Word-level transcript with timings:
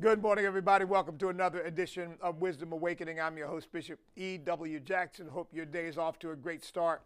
Good 0.00 0.22
morning, 0.22 0.46
everybody. 0.46 0.86
Welcome 0.86 1.18
to 1.18 1.28
another 1.28 1.60
edition 1.60 2.14
of 2.22 2.40
Wisdom 2.40 2.72
Awakening. 2.72 3.20
I'm 3.20 3.36
your 3.36 3.48
host, 3.48 3.70
Bishop 3.70 3.98
E.W. 4.16 4.80
Jackson. 4.80 5.28
Hope 5.28 5.52
your 5.52 5.66
day 5.66 5.84
is 5.84 5.98
off 5.98 6.18
to 6.20 6.30
a 6.30 6.36
great 6.36 6.64
start. 6.64 7.02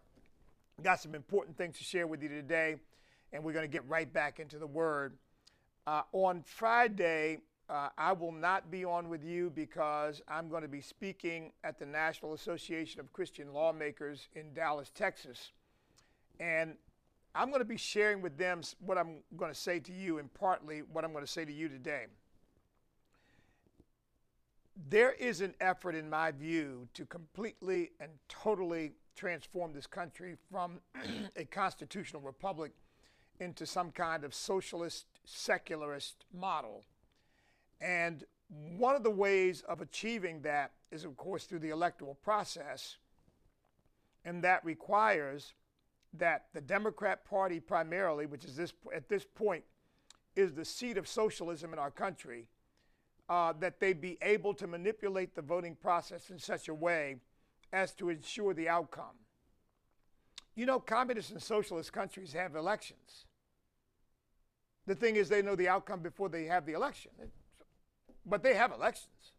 Got 0.80 1.00
some 1.00 1.12
important 1.12 1.59
things 1.59 1.77
to 1.79 1.82
share 1.82 2.07
with 2.07 2.22
you 2.22 2.29
today, 2.29 2.77
and 3.32 3.43
we're 3.43 3.52
going 3.52 3.64
to 3.64 3.72
get 3.72 3.82
right 3.88 4.12
back 4.12 4.38
into 4.38 4.59
the 4.59 4.66
Word. 4.68 5.14
Uh, 5.88 6.02
on 6.12 6.45
Friday, 6.45 7.38
uh, 7.68 7.88
I 7.98 8.12
will 8.12 8.30
not 8.30 8.70
be 8.70 8.84
on 8.84 9.08
with 9.08 9.24
you 9.24 9.50
because 9.52 10.22
I'm 10.29 10.48
going 10.48 10.62
to 10.62 10.68
be 10.68 10.80
speaking 10.80 11.50
at 11.64 11.80
the 11.80 11.86
National 11.86 12.32
Association 12.32 13.00
of 13.00 13.12
Christian 13.12 13.52
Lawmakers 13.52 14.29
in 14.36 14.54
Dallas, 14.54 14.92
Texas. 14.95 15.50
And 16.38 16.74
I'm 17.34 17.48
going 17.48 17.61
to 17.61 17.64
be 17.64 17.76
sharing 17.76 18.22
with 18.22 18.38
them 18.38 18.61
what 18.79 18.98
I'm 18.98 19.16
going 19.36 19.52
to 19.52 19.58
say 19.58 19.80
to 19.80 19.92
you, 19.92 20.18
and 20.18 20.32
partly 20.32 20.82
what 20.92 21.04
I'm 21.04 21.11
going 21.11 21.26
to 21.26 21.32
say 21.32 21.45
to 21.45 21.52
you 21.52 21.68
today. 21.68 22.04
There 24.77 25.12
is 25.12 25.41
an 25.41 25.55
effort, 25.60 25.95
in 25.95 26.10
my 26.10 26.33
view, 26.33 26.88
to 26.95 27.06
completely 27.06 27.92
and 28.01 28.10
totally 28.28 28.92
transform 29.14 29.73
this 29.73 29.87
country 29.87 30.37
from 30.50 30.80
a 31.37 31.45
constitutional 31.45 32.23
republic 32.23 32.73
into 33.41 33.66
some 33.66 33.91
kind 33.91 34.24
of 34.24 34.34
socialist, 34.34 35.06
secularist 35.24 36.24
model. 36.33 36.83
And 37.80 38.24
one 38.77 38.95
of 38.95 39.02
the 39.02 39.10
ways 39.10 39.62
of 39.69 39.80
achieving 39.80 40.42
that 40.42 40.73
is, 40.91 41.05
of 41.05 41.16
course, 41.16 41.45
through 41.45 41.61
the 41.61 41.70
electoral 41.70 42.14
process. 42.14 42.97
And 44.25 44.42
that 44.45 44.64
requires 44.64 45.55
that 46.14 46.47
the 46.52 46.61
Democrat 46.61 47.25
Party, 47.25 47.61
primarily, 47.61 48.27
which 48.27 48.45
is 48.45 48.56
this, 48.56 48.72
at 48.95 49.09
this 49.09 49.25
point 49.25 49.64
is 50.36 50.52
the 50.52 50.64
seat 50.64 50.97
of 50.97 51.09
socialism 51.09 51.72
in 51.72 51.78
our 51.78 51.91
country, 51.91 52.48
uh, 53.28 53.52
that 53.60 53.80
they 53.80 53.92
be 53.92 54.19
able 54.23 54.55
to 54.55 54.66
manipulate 54.66 55.34
the 55.34 55.42
voting 55.42 55.75
process 55.75 56.30
in 56.30 56.39
such 56.39 56.69
a 56.69 56.75
way 56.75 57.17
as 57.72 57.92
to 57.94 58.08
ensure 58.11 58.55
the 58.55 58.69
outcome. 58.69 59.17
You 60.55 60.67
know, 60.67 60.78
communist 60.78 61.30
and 61.30 61.42
socialist 61.42 61.92
countries 61.92 62.33
have 62.33 62.55
elections. 62.55 63.27
The 64.86 64.95
thing 64.95 65.17
is, 65.17 65.28
they 65.28 65.42
know 65.42 65.56
the 65.56 65.69
outcome 65.69 66.00
before 66.00 66.28
they 66.28 66.45
have 66.45 66.67
the 66.67 66.75
election. 66.75 67.11
But 68.27 68.42
they 68.42 68.55
have 68.55 68.72
elections. 68.72 69.33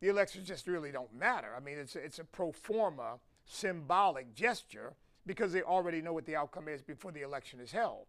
The 0.00 0.08
elections 0.08 0.46
just 0.46 0.68
really 0.68 0.92
don't 0.92 1.12
matter. 1.14 1.48
I 1.56 1.60
mean, 1.60 1.78
it's 1.78 1.96
a, 1.96 1.98
it's 1.98 2.18
a 2.18 2.24
pro 2.24 2.52
forma 2.52 3.18
symbolic 3.44 4.34
gesture 4.34 4.94
because 5.26 5.52
they 5.52 5.62
already 5.62 6.00
know 6.00 6.12
what 6.12 6.26
the 6.26 6.36
outcome 6.36 6.68
is 6.68 6.82
before 6.82 7.10
the 7.10 7.22
election 7.22 7.60
is 7.60 7.72
held. 7.72 8.06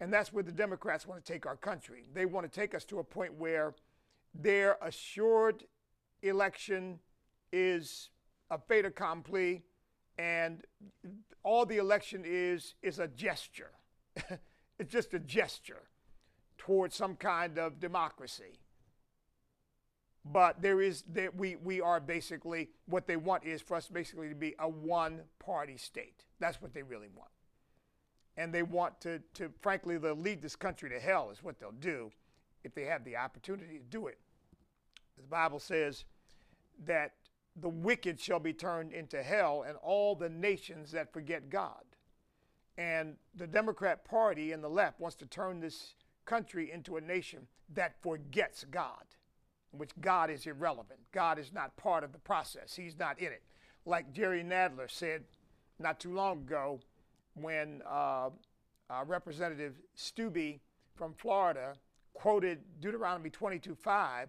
And 0.00 0.12
that's 0.12 0.32
where 0.32 0.42
the 0.42 0.52
Democrats 0.52 1.06
want 1.06 1.22
to 1.22 1.32
take 1.32 1.44
our 1.44 1.56
country. 1.56 2.04
They 2.14 2.24
want 2.24 2.50
to 2.50 2.60
take 2.60 2.74
us 2.74 2.84
to 2.86 3.00
a 3.00 3.04
point 3.04 3.34
where 3.34 3.74
their 4.34 4.78
assured 4.80 5.64
election 6.22 6.98
is 7.52 8.10
a 8.50 8.58
fait 8.58 8.84
accompli, 8.84 9.62
and 10.18 10.64
all 11.42 11.66
the 11.66 11.76
election 11.76 12.22
is 12.24 12.74
is 12.82 12.98
a 12.98 13.08
gesture. 13.08 13.72
it's 14.78 14.90
just 14.90 15.12
a 15.14 15.18
gesture 15.18 15.82
towards 16.58 16.94
some 16.94 17.16
kind 17.16 17.58
of 17.58 17.78
democracy. 17.78 18.60
But 20.24 20.60
there 20.60 20.80
is 20.80 21.04
that 21.12 21.34
we 21.34 21.56
we 21.56 21.80
are 21.80 22.00
basically 22.00 22.70
what 22.86 23.06
they 23.06 23.16
want 23.16 23.44
is 23.44 23.60
for 23.60 23.76
us 23.76 23.88
basically 23.88 24.28
to 24.28 24.34
be 24.34 24.54
a 24.58 24.68
one 24.68 25.22
party 25.38 25.76
state. 25.76 26.24
That's 26.38 26.60
what 26.60 26.72
they 26.72 26.82
really 26.82 27.08
want. 27.14 27.30
And 28.40 28.54
they 28.54 28.62
want 28.62 29.00
to 29.02 29.20
to 29.34 29.50
frankly 29.60 29.98
they'll 29.98 30.14
lead 30.14 30.40
this 30.40 30.56
country 30.56 30.88
to 30.90 30.98
hell 30.98 31.30
is 31.30 31.42
what 31.42 31.58
they'll 31.58 31.72
do 31.72 32.10
if 32.64 32.74
they 32.74 32.84
have 32.84 33.04
the 33.04 33.16
opportunity 33.16 33.78
to 33.78 33.84
do 33.84 34.06
it. 34.06 34.18
The 35.16 35.28
Bible 35.28 35.60
says 35.60 36.04
that 36.86 37.12
the 37.56 37.68
wicked 37.68 38.18
shall 38.18 38.40
be 38.40 38.52
turned 38.52 38.92
into 38.92 39.22
hell 39.22 39.64
and 39.66 39.76
all 39.82 40.14
the 40.14 40.28
nations 40.28 40.92
that 40.92 41.12
forget 41.12 41.50
God. 41.50 41.84
And 42.78 43.16
the 43.34 43.46
Democrat 43.46 44.04
Party 44.04 44.52
and 44.52 44.64
the 44.64 44.68
left 44.68 45.00
wants 45.00 45.16
to 45.16 45.26
turn 45.26 45.60
this 45.60 45.94
country 46.24 46.72
into 46.72 46.96
a 46.96 47.00
nation 47.00 47.46
that 47.74 48.00
forgets 48.00 48.64
God 48.70 49.04
which 49.72 49.90
God 50.00 50.30
is 50.30 50.46
irrelevant. 50.46 51.00
God 51.12 51.38
is 51.38 51.52
not 51.52 51.76
part 51.76 52.04
of 52.04 52.12
the 52.12 52.18
process, 52.18 52.74
He's 52.74 52.98
not 52.98 53.18
in 53.18 53.32
it. 53.32 53.42
Like 53.86 54.12
Jerry 54.12 54.42
Nadler 54.42 54.90
said 54.90 55.24
not 55.78 56.00
too 56.00 56.12
long 56.12 56.38
ago 56.38 56.80
when 57.42 57.82
uh, 57.88 58.30
uh, 58.88 59.04
Representative 59.06 59.74
Steube 59.96 60.60
from 60.94 61.14
Florida 61.14 61.74
quoted 62.14 62.60
Deuteronomy 62.80 63.30
22:5 63.30 64.28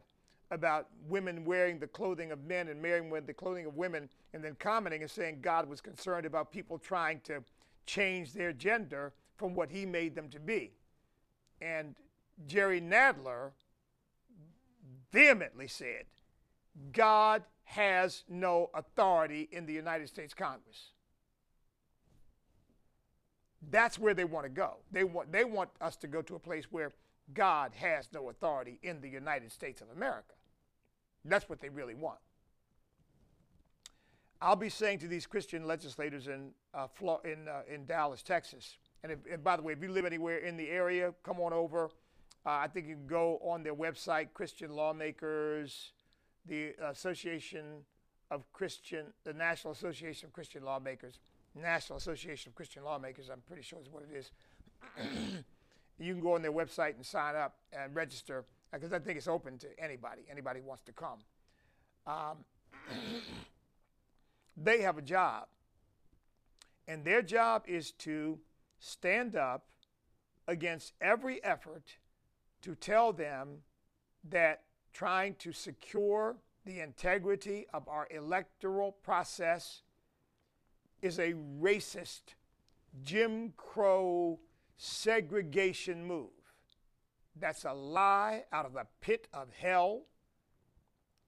about 0.51 0.87
women 1.07 1.45
wearing 1.45 1.79
the 1.79 1.87
clothing 1.87 2.31
of 2.31 2.43
men 2.43 2.67
and 2.67 2.81
marrying 2.81 3.09
with 3.09 3.25
the 3.25 3.33
clothing 3.33 3.65
of 3.65 3.75
women, 3.75 4.09
and 4.33 4.43
then 4.43 4.55
commenting 4.59 5.01
and 5.01 5.09
saying 5.09 5.39
God 5.41 5.67
was 5.67 5.79
concerned 5.79 6.25
about 6.25 6.51
people 6.51 6.77
trying 6.77 7.21
to 7.21 7.43
change 7.85 8.33
their 8.33 8.51
gender 8.51 9.13
from 9.37 9.55
what 9.55 9.71
he 9.71 9.85
made 9.85 10.13
them 10.13 10.29
to 10.29 10.39
be. 10.39 10.71
And 11.61 11.95
Jerry 12.47 12.81
Nadler 12.81 13.51
vehemently 15.11 15.67
said, 15.67 16.05
God 16.91 17.43
has 17.63 18.23
no 18.27 18.69
authority 18.73 19.47
in 19.51 19.65
the 19.65 19.73
United 19.73 20.07
States 20.07 20.33
Congress. 20.33 20.91
That's 23.69 23.99
where 23.99 24.13
they 24.13 24.23
want 24.23 24.45
to 24.45 24.49
go. 24.49 24.77
They 24.91 25.03
want, 25.03 25.31
they 25.31 25.43
want 25.43 25.69
us 25.79 25.95
to 25.97 26.07
go 26.07 26.21
to 26.23 26.35
a 26.35 26.39
place 26.39 26.65
where 26.71 26.93
God 27.33 27.73
has 27.75 28.09
no 28.13 28.29
authority 28.29 28.79
in 28.81 29.01
the 29.01 29.09
United 29.09 29.51
States 29.51 29.81
of 29.81 29.89
America. 29.95 30.33
That's 31.23 31.47
what 31.47 31.61
they 31.61 31.69
really 31.69 31.93
want. 31.93 32.17
I'll 34.41 34.55
be 34.55 34.69
saying 34.69 34.99
to 34.99 35.07
these 35.07 35.27
Christian 35.27 35.67
legislators 35.67 36.27
in, 36.27 36.49
uh, 36.73 36.87
in, 37.23 37.47
uh, 37.47 37.61
in 37.71 37.85
Dallas, 37.85 38.23
Texas, 38.23 38.77
and, 39.03 39.11
if, 39.11 39.19
and 39.31 39.43
by 39.43 39.55
the 39.55 39.61
way, 39.61 39.73
if 39.73 39.81
you 39.81 39.91
live 39.91 40.05
anywhere 40.05 40.39
in 40.39 40.57
the 40.57 40.69
area, 40.69 41.13
come 41.23 41.39
on 41.39 41.53
over. 41.53 41.85
Uh, 42.43 42.49
I 42.49 42.67
think 42.67 42.87
you 42.87 42.95
can 42.95 43.07
go 43.07 43.39
on 43.43 43.61
their 43.61 43.75
website, 43.75 44.29
Christian 44.33 44.71
Lawmakers, 44.75 45.91
the 46.47 46.73
Association 46.83 47.83
of 48.31 48.51
Christian, 48.51 49.07
the 49.23 49.33
National 49.33 49.73
Association 49.73 50.27
of 50.27 50.33
Christian 50.33 50.63
Lawmakers, 50.63 51.19
National 51.55 51.97
Association 51.97 52.49
of 52.49 52.55
Christian 52.55 52.83
Lawmakers, 52.83 53.29
I'm 53.29 53.41
pretty 53.47 53.63
sure 53.63 53.79
is 53.79 53.89
what 53.89 54.03
it 54.03 54.15
is. 54.15 54.31
you 55.99 56.13
can 56.13 56.21
go 56.21 56.35
on 56.35 56.41
their 56.41 56.51
website 56.51 56.95
and 56.95 57.05
sign 57.05 57.35
up 57.35 57.55
and 57.73 57.95
register 57.95 58.45
because 58.71 58.93
I 58.93 58.99
think 58.99 59.17
it's 59.17 59.27
open 59.27 59.57
to 59.59 59.67
anybody. 59.79 60.23
Anybody 60.31 60.61
wants 60.61 60.83
to 60.83 60.93
come. 60.93 61.19
Um, 62.07 62.37
they 64.57 64.81
have 64.81 64.97
a 64.97 65.01
job, 65.01 65.47
and 66.87 67.03
their 67.03 67.21
job 67.21 67.63
is 67.67 67.91
to 67.91 68.39
stand 68.79 69.35
up 69.35 69.65
against 70.47 70.93
every 71.01 71.43
effort 71.43 71.97
to 72.61 72.75
tell 72.75 73.13
them 73.13 73.59
that 74.29 74.63
trying 74.93 75.35
to 75.35 75.51
secure 75.51 76.35
the 76.65 76.79
integrity 76.79 77.65
of 77.73 77.87
our 77.87 78.07
electoral 78.11 78.91
process 78.91 79.81
is 81.01 81.19
a 81.19 81.33
racist, 81.59 82.35
Jim 83.03 83.53
Crow 83.57 84.39
segregation 84.77 86.05
move. 86.05 86.29
That's 87.35 87.65
a 87.65 87.73
lie 87.73 88.43
out 88.51 88.65
of 88.65 88.73
the 88.73 88.85
pit 88.99 89.27
of 89.33 89.49
hell. 89.57 90.03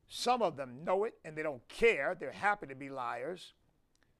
Some 0.07 0.41
of 0.41 0.57
them 0.57 0.83
know 0.83 1.05
it 1.05 1.15
and 1.23 1.35
they 1.35 1.43
don't 1.43 1.67
care. 1.67 2.15
They're 2.19 2.31
happy 2.31 2.67
to 2.67 2.75
be 2.75 2.89
liars. 2.89 3.53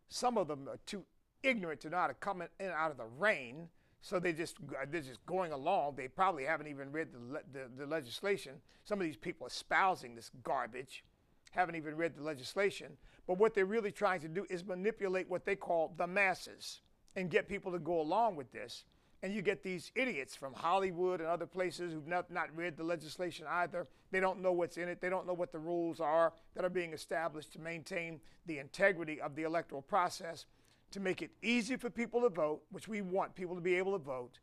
Some 0.08 0.38
of 0.38 0.47
them 0.47 0.68
are 0.69 0.80
too 0.86 1.03
ignorant 1.44 1.81
to 1.81 1.90
know 1.90 1.97
how 1.97 2.08
to 2.08 2.13
come 2.13 2.42
in 2.42 2.50
out 2.69 2.92
of 2.92 2.97
the 2.97 3.06
rain 3.06 3.68
so 4.03 4.19
they 4.19 4.34
just 4.34 4.58
they're 4.92 5.02
just 5.02 5.25
going 5.25 5.53
along. 5.53 5.96
They 5.96 6.09
probably 6.09 6.44
haven't 6.44 6.68
even 6.68 6.92
read 6.92 7.08
the, 7.13 7.42
the, 7.53 7.69
the 7.77 7.86
legislation. 7.86 8.56
Some 8.83 9.00
of 9.00 9.06
these 9.06 9.16
people 9.16 9.48
espousing 9.48 10.13
this 10.13 10.30
garbage 10.44 11.06
haven't 11.53 11.75
even 11.75 11.95
read 11.95 12.15
the 12.15 12.23
legislation. 12.23 12.97
But 13.27 13.38
what 13.38 13.53
they're 13.53 13.65
really 13.65 13.91
trying 13.91 14.21
to 14.21 14.27
do 14.27 14.45
is 14.50 14.65
manipulate 14.65 15.29
what 15.29 15.45
they 15.45 15.55
call 15.55 15.94
the 15.97 16.07
masses 16.07 16.81
and 17.15 17.29
get 17.29 17.47
people 17.47 17.71
to 17.71 17.79
go 17.79 18.01
along 18.01 18.35
with 18.35 18.51
this. 18.51 18.85
And 19.21 19.33
you 19.33 19.41
get 19.41 19.63
these 19.63 19.91
idiots 19.95 20.35
from 20.35 20.53
Hollywood 20.53 21.21
and 21.21 21.29
other 21.29 21.45
places 21.45 21.94
who've 21.94 22.07
not, 22.07 22.29
not 22.29 22.50
read 22.55 22.75
the 22.75 22.83
legislation 22.83 23.45
either. 23.50 23.88
They 24.11 24.19
don't 24.19 24.41
know 24.41 24.51
what's 24.51 24.77
in 24.77 24.89
it. 24.89 25.00
They 25.00 25.09
don't 25.09 25.25
know 25.25 25.33
what 25.33 25.53
the 25.53 25.59
rules 25.59 26.01
are 26.01 26.33
that 26.55 26.65
are 26.65 26.69
being 26.69 26.91
established 26.91 27.53
to 27.53 27.61
maintain 27.61 28.19
the 28.45 28.59
integrity 28.59 29.21
of 29.21 29.35
the 29.35 29.44
electoral 29.44 29.81
process 29.81 30.45
to 30.91 31.00
make 31.00 31.21
it 31.21 31.31
easy 31.41 31.77
for 31.77 31.89
people 31.89 32.21
to 32.21 32.29
vote, 32.29 32.63
which 32.71 32.88
we 32.88 33.01
want 33.01 33.33
people 33.35 33.55
to 33.55 33.61
be 33.61 33.75
able 33.75 33.94
to 33.94 34.03
vote, 34.03 34.39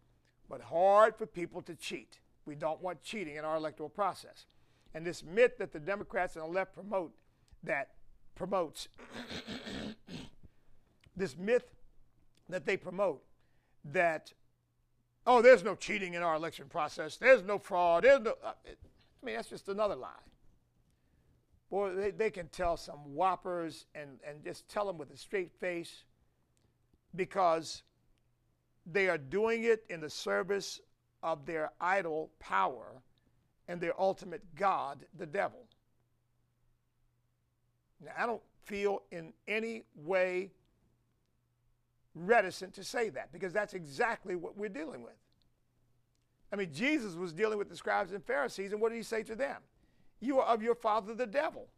but 0.49 0.61
hard 0.61 1.15
for 1.17 1.27
people 1.27 1.61
to 1.63 1.75
cheat. 1.75 2.19
We 2.47 2.55
don't 2.55 2.81
want 2.81 3.03
cheating 3.03 3.37
in 3.37 3.45
our 3.45 3.57
electoral 3.57 3.89
process. 3.89 4.47
And 4.95 5.07
this 5.07 5.23
myth 5.23 5.59
that 5.59 5.73
the 5.73 5.81
Democrats 5.81 6.37
and 6.37 6.45
the 6.45 6.49
left 6.49 6.75
promote 6.75 7.13
that 7.63 7.91
promotes 8.35 8.89
this 11.17 11.37
myth 11.37 11.65
that 12.49 12.65
they 12.65 12.77
promote 12.77 13.23
that 13.85 14.33
oh 15.27 15.43
there's 15.43 15.63
no 15.63 15.75
cheating 15.75 16.15
in 16.15 16.23
our 16.23 16.35
election 16.37 16.67
process 16.69 17.19
there's 17.19 17.43
no 17.43 17.59
fraud 17.59 18.05
there's 18.05 18.21
no 18.21 18.35
uh, 18.43 18.53
I 19.23 19.27
mean, 19.27 19.37
that's 19.37 19.49
just 19.49 19.69
another 19.69 19.97
lie. 19.97 20.09
Boy, 21.71 21.95
they, 21.95 22.11
they 22.11 22.31
can 22.31 22.49
tell 22.49 22.77
some 22.77 23.15
whoppers 23.15 23.87
and, 23.95 24.19
and 24.27 24.43
just 24.43 24.69
tell 24.69 24.87
them 24.87 24.99
with 24.99 25.13
a 25.13 25.17
straight 25.17 25.53
face 25.53 26.05
because 27.15 27.83
they 28.87 29.09
are 29.09 29.19
doing 29.19 29.65
it 29.65 29.85
in 29.91 30.01
the 30.01 30.11
service 30.11 30.81
of 31.23 31.45
their 31.45 31.71
idol 31.81 32.31
power 32.41 33.03
and 33.71 33.81
their 33.81 33.99
ultimate 34.01 34.43
God, 34.57 35.07
the 35.17 35.25
devil. 35.25 35.61
Now, 38.05 38.11
I 38.19 38.27
don't 38.27 38.43
feel 38.65 39.03
in 39.13 39.33
any 39.47 39.85
way 39.95 40.51
reticent 42.17 42.75
to 42.75 42.85
say 42.85 43.11
that 43.11 43.33
because 43.33 43.53
that's 43.53 43.73
exactly 43.73 44.35
what 44.35 44.57
we're 44.59 44.69
dealing 44.69 45.05
with. 45.05 45.15
I 46.53 46.57
mean, 46.57 46.73
Jesus 46.73 47.15
was 47.15 47.33
dealing 47.33 47.59
with 47.59 47.69
the 47.69 47.77
scribes 47.77 48.11
and 48.11 48.25
Pharisees, 48.25 48.73
and 48.73 48.81
what 48.81 48.89
did 48.89 48.97
he 48.97 49.05
say 49.05 49.23
to 49.23 49.37
them? 49.37 49.59
You 50.19 50.41
are 50.41 50.47
of 50.47 50.65
your 50.65 50.75
father, 50.75 51.15
the 51.15 51.25
devil, 51.25 51.69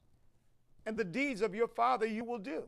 and 0.86 0.96
the 0.96 1.04
deeds 1.04 1.42
of 1.42 1.54
your 1.54 1.68
father 1.68 2.06
you 2.06 2.24
will 2.24 2.38
do. 2.38 2.62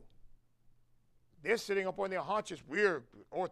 They're 1.41 1.57
sitting 1.57 1.87
up 1.87 1.99
on 1.99 2.11
their 2.11 2.21
haunches. 2.21 2.61
We're, 2.67 3.03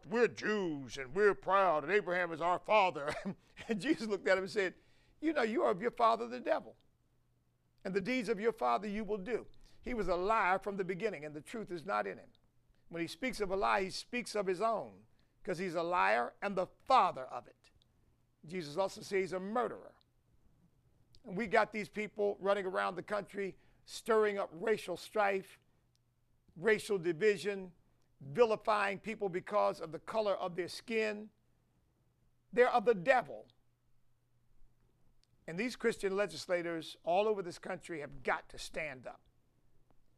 we're 0.08 0.28
Jews 0.28 0.98
and 0.98 1.16
we're 1.16 1.34
proud, 1.34 1.84
and 1.84 1.92
Abraham 1.92 2.32
is 2.32 2.42
our 2.42 2.60
father. 2.60 3.12
and 3.68 3.82
Jesus 3.82 4.08
looked 4.08 4.28
at 4.28 4.38
him 4.38 4.44
and 4.44 4.52
said, 4.52 4.76
You 5.24 5.32
know, 5.32 5.44
you 5.44 5.64
are 5.64 5.72
of 5.72 5.82
your 5.82 5.92
father, 5.92 6.28
the 6.28 6.42
devil, 6.42 6.76
and 7.86 7.94
the 7.94 8.02
deeds 8.02 8.28
of 8.28 8.42
your 8.42 8.52
father 8.52 8.90
you 8.90 9.06
will 9.06 9.18
do. 9.18 9.46
He 9.82 9.94
was 9.94 10.10
a 10.10 10.16
liar 10.16 10.60
from 10.60 10.76
the 10.76 10.84
beginning, 10.84 11.24
and 11.24 11.34
the 11.34 11.40
truth 11.40 11.72
is 11.72 11.86
not 11.86 12.06
in 12.06 12.18
him. 12.18 12.28
When 12.90 13.02
he 13.02 13.08
speaks 13.08 13.40
of 13.40 13.50
a 13.50 13.56
lie, 13.56 13.84
he 13.84 13.90
speaks 13.90 14.36
of 14.36 14.46
his 14.46 14.60
own, 14.60 14.92
because 15.42 15.58
he's 15.58 15.76
a 15.76 15.82
liar 15.82 16.34
and 16.42 16.58
the 16.58 16.68
father 16.86 17.26
of 17.32 17.48
it. 17.48 17.56
Jesus 18.50 18.76
also 18.76 19.00
says 19.00 19.22
he's 19.22 19.34
a 19.34 19.40
murderer. 19.40 19.94
And 21.26 21.38
we 21.38 21.48
got 21.48 21.72
these 21.72 21.88
people 21.88 22.36
running 22.42 22.66
around 22.66 22.98
the 22.98 23.02
country 23.02 23.56
stirring 23.86 24.38
up 24.38 24.50
racial 24.60 24.98
strife, 24.98 25.58
racial 26.60 26.98
division, 26.98 27.72
vilifying 28.34 29.00
people 29.00 29.30
because 29.30 29.80
of 29.80 29.94
the 29.94 30.00
color 30.00 30.34
of 30.34 30.58
their 30.58 30.68
skin. 30.68 31.30
They're 32.52 32.70
of 32.70 32.84
the 32.84 32.94
devil. 32.94 33.46
And 35.48 35.58
these 35.58 35.76
Christian 35.76 36.16
legislators 36.16 36.98
all 37.04 37.28
over 37.28 37.42
this 37.42 37.60
country 37.60 38.00
have 38.00 38.24
got 38.24 38.48
to 38.50 38.58
stand 38.58 39.08
up 39.08 39.20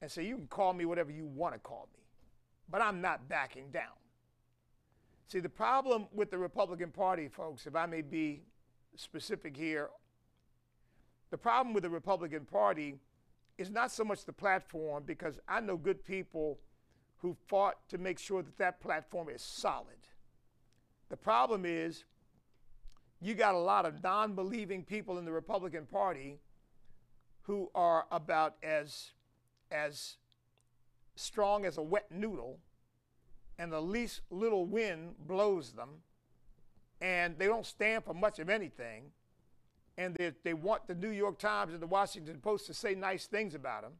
and 0.01 0.11
say, 0.11 0.25
You 0.25 0.35
can 0.37 0.47
call 0.47 0.73
me 0.73 0.85
whatever 0.85 1.11
you 1.11 1.25
want 1.25 1.53
to 1.53 1.59
call 1.59 1.89
me, 1.93 2.03
but 2.69 2.81
I'm 2.81 3.01
not 3.01 3.27
backing 3.27 3.71
down. 3.71 3.97
See, 5.27 5.39
the 5.39 5.49
problem 5.49 6.07
with 6.13 6.29
the 6.29 6.37
Republican 6.37 6.91
Party, 6.91 7.27
folks, 7.27 7.65
if 7.65 7.75
I 7.75 7.87
may 7.87 8.01
be 8.01 8.43
specific 8.95 9.57
here, 9.57 9.89
the 11.31 11.37
problem 11.37 11.73
with 11.73 11.83
the 11.83 11.89
Republican 11.89 12.45
Party 12.45 12.95
is 13.57 13.71
not 13.71 13.91
so 13.91 14.03
much 14.03 14.25
the 14.25 14.33
platform, 14.33 15.03
because 15.05 15.39
I 15.47 15.59
know 15.61 15.77
good 15.77 16.05
people 16.05 16.59
who 17.17 17.35
fought 17.47 17.75
to 17.89 17.97
make 17.97 18.19
sure 18.19 18.43
that 18.43 18.57
that 18.57 18.79
platform 18.79 19.29
is 19.29 19.41
solid. 19.41 20.07
The 21.09 21.17
problem 21.17 21.65
is 21.65 22.03
you 23.25 23.33
got 23.33 23.55
a 23.55 23.59
lot 23.59 23.85
of 23.85 24.03
non 24.03 24.35
believing 24.35 24.83
people 24.83 25.17
in 25.17 25.25
the 25.25 25.31
Republican 25.31 25.85
Party 25.87 26.37
who 27.43 27.71
are 27.73 28.05
about 28.11 28.55
as, 28.61 29.11
as 29.71 30.17
strong 31.15 31.65
as 31.65 31.77
a 31.77 31.81
wet 31.81 32.05
noodle 32.11 32.59
and 33.57 33.71
the 33.71 33.81
least 33.81 34.21
little 34.29 34.65
wind 34.65 35.15
blows 35.25 35.71
them, 35.71 35.89
and 37.01 37.37
they 37.37 37.47
don't 37.47 37.65
stand 37.65 38.03
for 38.03 38.13
much 38.13 38.39
of 38.39 38.49
anything, 38.49 39.05
and 39.97 40.13
they, 40.15 40.31
they 40.43 40.53
want 40.53 40.85
the 40.87 40.95
New 40.95 41.09
York 41.09 41.39
Times 41.39 41.73
and 41.73 41.81
the 41.81 41.87
Washington 41.87 42.39
Post 42.39 42.67
to 42.67 42.73
say 42.73 42.93
nice 42.95 43.25
things 43.25 43.55
about 43.55 43.83
them, 43.83 43.93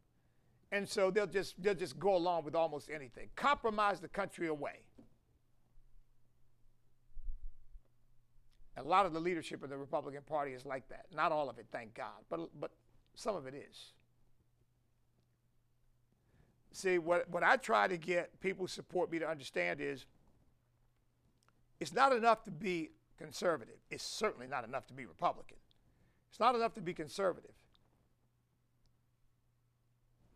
and 0.72 0.88
so 0.88 1.10
they'll 1.10 1.26
just, 1.26 1.62
they'll 1.64 1.74
just 1.74 1.98
go 1.98 2.16
along 2.16 2.44
with 2.44 2.54
almost 2.54 2.90
anything. 2.92 3.30
Compromise 3.36 4.00
the 4.02 4.08
country 4.08 4.48
away. 4.48 4.82
Lot 8.88 9.06
of 9.06 9.14
the 9.14 9.20
leadership 9.20 9.64
of 9.64 9.70
the 9.70 9.78
Republican 9.78 10.22
Party 10.24 10.52
is 10.52 10.66
like 10.66 10.88
that. 10.90 11.06
Not 11.16 11.32
all 11.32 11.50
of 11.50 11.58
it, 11.58 11.66
thank 11.72 11.94
God, 11.94 12.24
but, 12.30 12.50
but 12.60 12.72
some 13.16 13.36
of 13.36 13.48
it 13.48 13.54
is. 13.54 13.94
See, 16.72 16.98
what, 16.98 17.30
what 17.30 17.42
I 17.42 17.56
try 17.56 17.88
to 17.88 17.98
get 17.98 18.40
people 18.42 18.68
support 18.68 19.12
me 19.12 19.20
to 19.20 19.28
understand 19.28 19.80
is 19.80 20.06
it's 21.80 21.94
not 21.94 22.12
enough 22.12 22.44
to 22.44 22.52
be 22.52 22.90
conservative. 23.18 23.78
It's 23.90 24.04
certainly 24.04 24.48
not 24.48 24.66
enough 24.66 24.86
to 24.88 24.94
be 24.94 25.06
Republican. 25.06 25.58
It's 26.30 26.40
not 26.40 26.54
enough 26.54 26.74
to 26.74 26.82
be 26.82 26.94
conservative. 26.94 27.54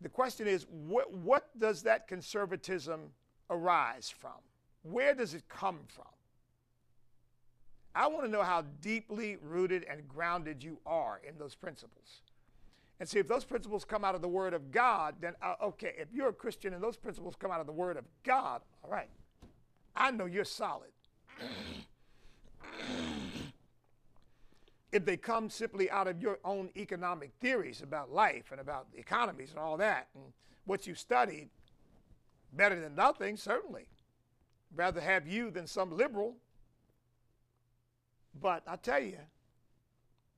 The 0.02 0.10
question 0.10 0.48
is 0.48 0.66
what, 0.69 1.12
what 1.12 1.50
does 1.60 1.84
that 1.84 2.07
conservatism 2.07 3.12
arise 3.50 4.10
from? 4.10 4.40
Where 4.84 5.13
does 5.13 5.34
it 5.34 5.44
come 5.50 5.80
from? 5.88 6.06
I 7.95 8.07
want 8.07 8.25
to 8.25 8.31
know 8.31 8.44
how 8.44 8.63
deeply 8.81 9.38
rooted 9.41 9.86
and 9.89 10.07
grounded 10.07 10.63
you 10.63 10.80
are 10.86 11.19
in 11.27 11.38
those 11.38 11.56
principles 11.56 12.21
and 13.00 13.07
see 13.07 13.19
if 13.19 13.27
those 13.27 13.45
principles 13.45 13.86
come 13.86 14.03
out 14.03 14.13
of 14.13 14.21
the 14.21 14.27
Word 14.27 14.53
of 14.53 14.71
God, 14.71 15.15
then 15.21 15.33
uh, 15.41 15.56
okay, 15.63 15.94
if 15.97 16.09
you're 16.13 16.30
a 16.30 16.33
Christian 16.33 16.74
and 16.74 16.83
those 16.83 16.97
principles 16.97 17.36
come 17.38 17.51
out 17.51 17.62
of 17.62 17.65
the 17.65 17.71
Word 17.71 17.97
of 17.97 18.06
God, 18.24 18.62
all 18.83 18.91
right, 18.91 19.09
I 19.95 20.12
know 20.12 20.25
you're 20.25 20.44
solid. 20.44 20.89
if 24.92 25.06
they 25.06 25.15
come 25.15 25.50
simply 25.50 25.89
out 25.89 26.07
of 26.07 26.21
your 26.21 26.39
own 26.44 26.69
economic 26.75 27.31
theories 27.39 27.81
about 27.81 28.12
life 28.12 28.51
and 28.51 28.59
about 28.59 28.92
the 28.92 29.00
economies 29.00 29.51
and 29.51 29.59
all 29.59 29.77
that, 29.77 30.07
and 30.13 30.24
what 30.65 30.85
you 30.85 30.94
studied, 30.94 31.50
better 32.53 32.80
than 32.80 32.95
nothing, 32.95 33.38
certainly. 33.38 33.85
Rather 34.75 35.00
have 35.00 35.25
you 35.27 35.51
than 35.51 35.68
some 35.68 35.95
liberal. 35.95 36.35
But 38.42 38.64
I 38.68 38.76
tell 38.76 39.02
you, 39.02 39.18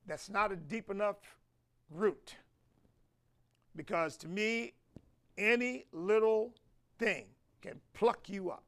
that's 0.06 0.28
not 0.28 0.52
a 0.52 0.56
deep 0.56 0.90
enough 0.90 1.16
root. 1.90 2.36
Because 3.76 4.16
to 4.18 4.28
me, 4.28 4.74
any 5.38 5.86
little 5.92 6.54
thing 6.98 7.26
can 7.60 7.80
pluck 7.94 8.28
you 8.28 8.50
up. 8.50 8.64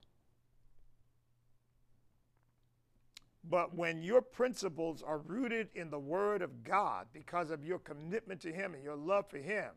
But 3.51 3.75
when 3.75 4.03
your 4.03 4.23
principles 4.23 5.03
are 5.03 5.19
rooted 5.19 5.69
in 5.75 5.91
the 5.91 5.99
Word 5.99 6.41
of 6.41 6.65
God 6.65 7.07
because 7.13 7.51
of 7.51 7.65
your 7.65 7.79
commitment 7.79 8.41
to 8.43 8.53
Him 8.53 8.75
and 8.75 8.83
your 8.83 8.97
love 8.97 9.29
for 9.29 9.39
Him, 9.39 9.71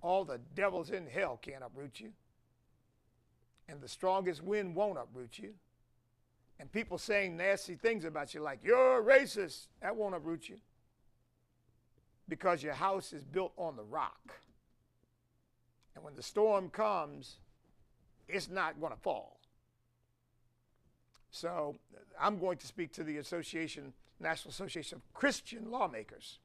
all 0.00 0.24
the 0.24 0.40
devils 0.54 0.90
in 0.90 1.06
hell 1.06 1.38
can't 1.40 1.62
uproot 1.62 2.00
you. 2.00 2.12
And 3.68 3.80
the 3.80 3.88
strongest 3.88 4.42
wind 4.42 4.74
won't 4.74 4.98
uproot 4.98 5.38
you. 5.38 5.54
And 6.62 6.70
people 6.70 6.96
saying 6.96 7.36
nasty 7.36 7.74
things 7.74 8.04
about 8.04 8.34
you, 8.34 8.40
like, 8.40 8.60
you're 8.62 9.00
a 9.00 9.02
racist, 9.02 9.66
that 9.80 9.96
won't 9.96 10.14
uproot 10.14 10.48
you 10.48 10.58
because 12.28 12.62
your 12.62 12.74
house 12.74 13.12
is 13.12 13.24
built 13.24 13.52
on 13.56 13.74
the 13.74 13.82
rock. 13.82 14.38
And 15.96 16.04
when 16.04 16.14
the 16.14 16.22
storm 16.22 16.68
comes, 16.68 17.38
it's 18.28 18.48
not 18.48 18.78
going 18.78 18.92
to 18.92 18.98
fall. 19.00 19.40
So 21.32 21.74
I'm 22.20 22.38
going 22.38 22.58
to 22.58 22.66
speak 22.68 22.92
to 22.92 23.02
the 23.02 23.18
Association, 23.18 23.92
National 24.20 24.50
Association 24.50 24.98
of 24.98 25.14
Christian 25.14 25.68
Lawmakers. 25.68 26.38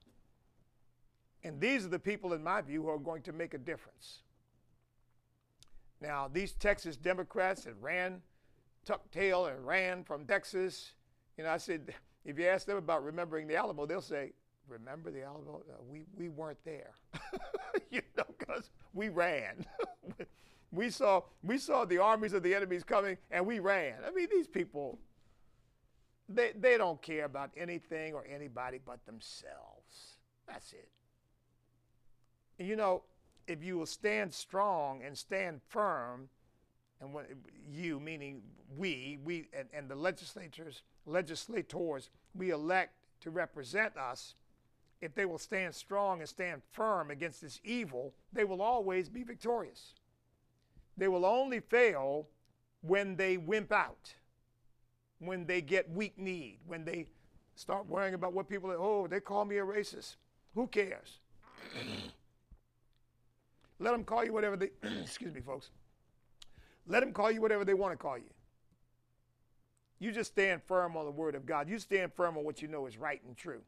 And 1.43 1.61
these 1.61 1.85
are 1.85 1.89
the 1.89 1.99
people, 1.99 2.33
in 2.33 2.43
my 2.43 2.61
view, 2.61 2.81
who 2.81 2.89
are 2.89 2.97
going 2.97 3.21
to 3.21 3.33
make 3.33 3.53
a 3.53 3.59
difference. 3.59 4.21
Now, 6.01 6.27
these 6.27 6.53
Texas 6.53 6.97
Democrats 6.97 7.65
that 7.65 7.75
ran, 7.79 8.23
tucked 8.87 9.11
tail 9.11 9.47
and 9.47 9.67
ran 9.67 10.03
from 10.03 10.25
Texas, 10.25 10.93
you 11.37 11.43
know, 11.43 11.49
I 11.49 11.57
said, 11.57 11.93
if 12.23 12.39
you 12.39 12.47
ask 12.47 12.65
them 12.65 12.77
about 12.77 13.03
remembering 13.03 13.47
the 13.47 13.57
Alamo, 13.57 13.85
they'll 13.85 14.01
say, 14.01 14.31
remember 14.67 15.11
the 15.11 15.23
Alamo? 15.23 15.61
Uh, 15.69 15.83
we, 15.91 16.03
we 16.17 16.29
weren't 16.29 16.63
there, 16.63 16.91
you 17.91 18.01
know, 18.17 18.23
because 18.39 18.71
we 18.93 19.09
ran. 19.09 19.65
we, 20.71 20.89
saw, 20.89 21.21
we 21.43 21.57
saw 21.57 21.83
the 21.83 21.97
armies 21.97 22.31
of 22.31 22.43
the 22.43 22.55
enemies 22.55 22.83
coming 22.83 23.17
and 23.29 23.45
we 23.45 23.59
ran. 23.59 23.95
I 24.07 24.11
mean, 24.11 24.27
these 24.31 24.47
people, 24.47 24.97
they, 26.29 26.53
they 26.57 26.77
don't 26.77 27.01
care 27.01 27.25
about 27.25 27.51
anything 27.57 28.13
or 28.13 28.25
anybody 28.33 28.79
but 28.83 29.05
themselves. 29.05 30.17
That's 30.47 30.71
it. 30.73 30.89
You 32.57 32.77
know, 32.77 33.03
if 33.47 33.63
you 33.63 33.77
will 33.77 33.85
stand 33.85 34.33
strong 34.33 35.01
and 35.03 35.17
stand 35.17 35.61
firm, 35.67 36.29
and 37.01 37.11
you, 37.69 37.99
meaning 37.99 38.41
we, 38.77 39.19
we 39.23 39.47
and, 39.53 39.67
and 39.73 39.89
the 39.89 39.95
legislators, 39.95 40.83
legislators 41.05 42.09
we 42.35 42.51
elect 42.51 42.93
to 43.21 43.29
represent 43.29 43.95
us, 43.97 44.35
if 45.01 45.13
they 45.13 45.25
will 45.25 45.37
stand 45.37 45.75
strong 45.75 46.19
and 46.19 46.29
stand 46.29 46.61
firm 46.71 47.11
against 47.11 47.41
this 47.41 47.59
evil, 47.63 48.13
they 48.33 48.43
will 48.43 48.61
always 48.61 49.09
be 49.09 49.23
victorious. 49.23 49.93
They 50.97 51.07
will 51.07 51.25
only 51.25 51.59
fail 51.59 52.27
when 52.81 53.15
they 53.15 53.37
wimp 53.37 53.71
out, 53.71 54.13
when 55.19 55.45
they 55.45 55.61
get 55.61 55.89
weak 55.91 56.17
kneed, 56.17 56.57
when 56.65 56.83
they 56.83 57.07
Start 57.57 57.89
worrying 57.89 58.13
about 58.13 58.33
what 58.33 58.47
people, 58.47 58.71
are, 58.71 58.77
oh, 58.77 59.07
they 59.07 59.19
call 59.19 59.43
me 59.43 59.57
a 59.57 59.63
racist. 59.63 60.17
Who 60.53 60.67
cares? 60.67 61.17
Let 63.79 63.91
them 63.91 64.03
call 64.03 64.23
you 64.23 64.31
whatever 64.31 64.55
they, 64.55 64.69
excuse 65.01 65.33
me, 65.33 65.41
folks. 65.41 65.71
Let 66.87 67.01
them 67.01 67.11
call 67.11 67.31
you 67.31 67.41
whatever 67.41 67.65
they 67.65 67.73
want 67.73 67.93
to 67.93 67.97
call 67.97 68.17
you. 68.17 68.29
You 69.99 70.11
just 70.11 70.31
stand 70.31 70.61
firm 70.63 70.95
on 70.95 71.05
the 71.05 71.11
word 71.11 71.35
of 71.35 71.45
God. 71.45 71.69
You 71.69 71.79
stand 71.79 72.13
firm 72.13 72.37
on 72.37 72.43
what 72.43 72.61
you 72.61 72.67
know 72.67 72.85
is 72.85 72.97
right 72.97 73.21
and 73.25 73.35
true. 73.35 73.61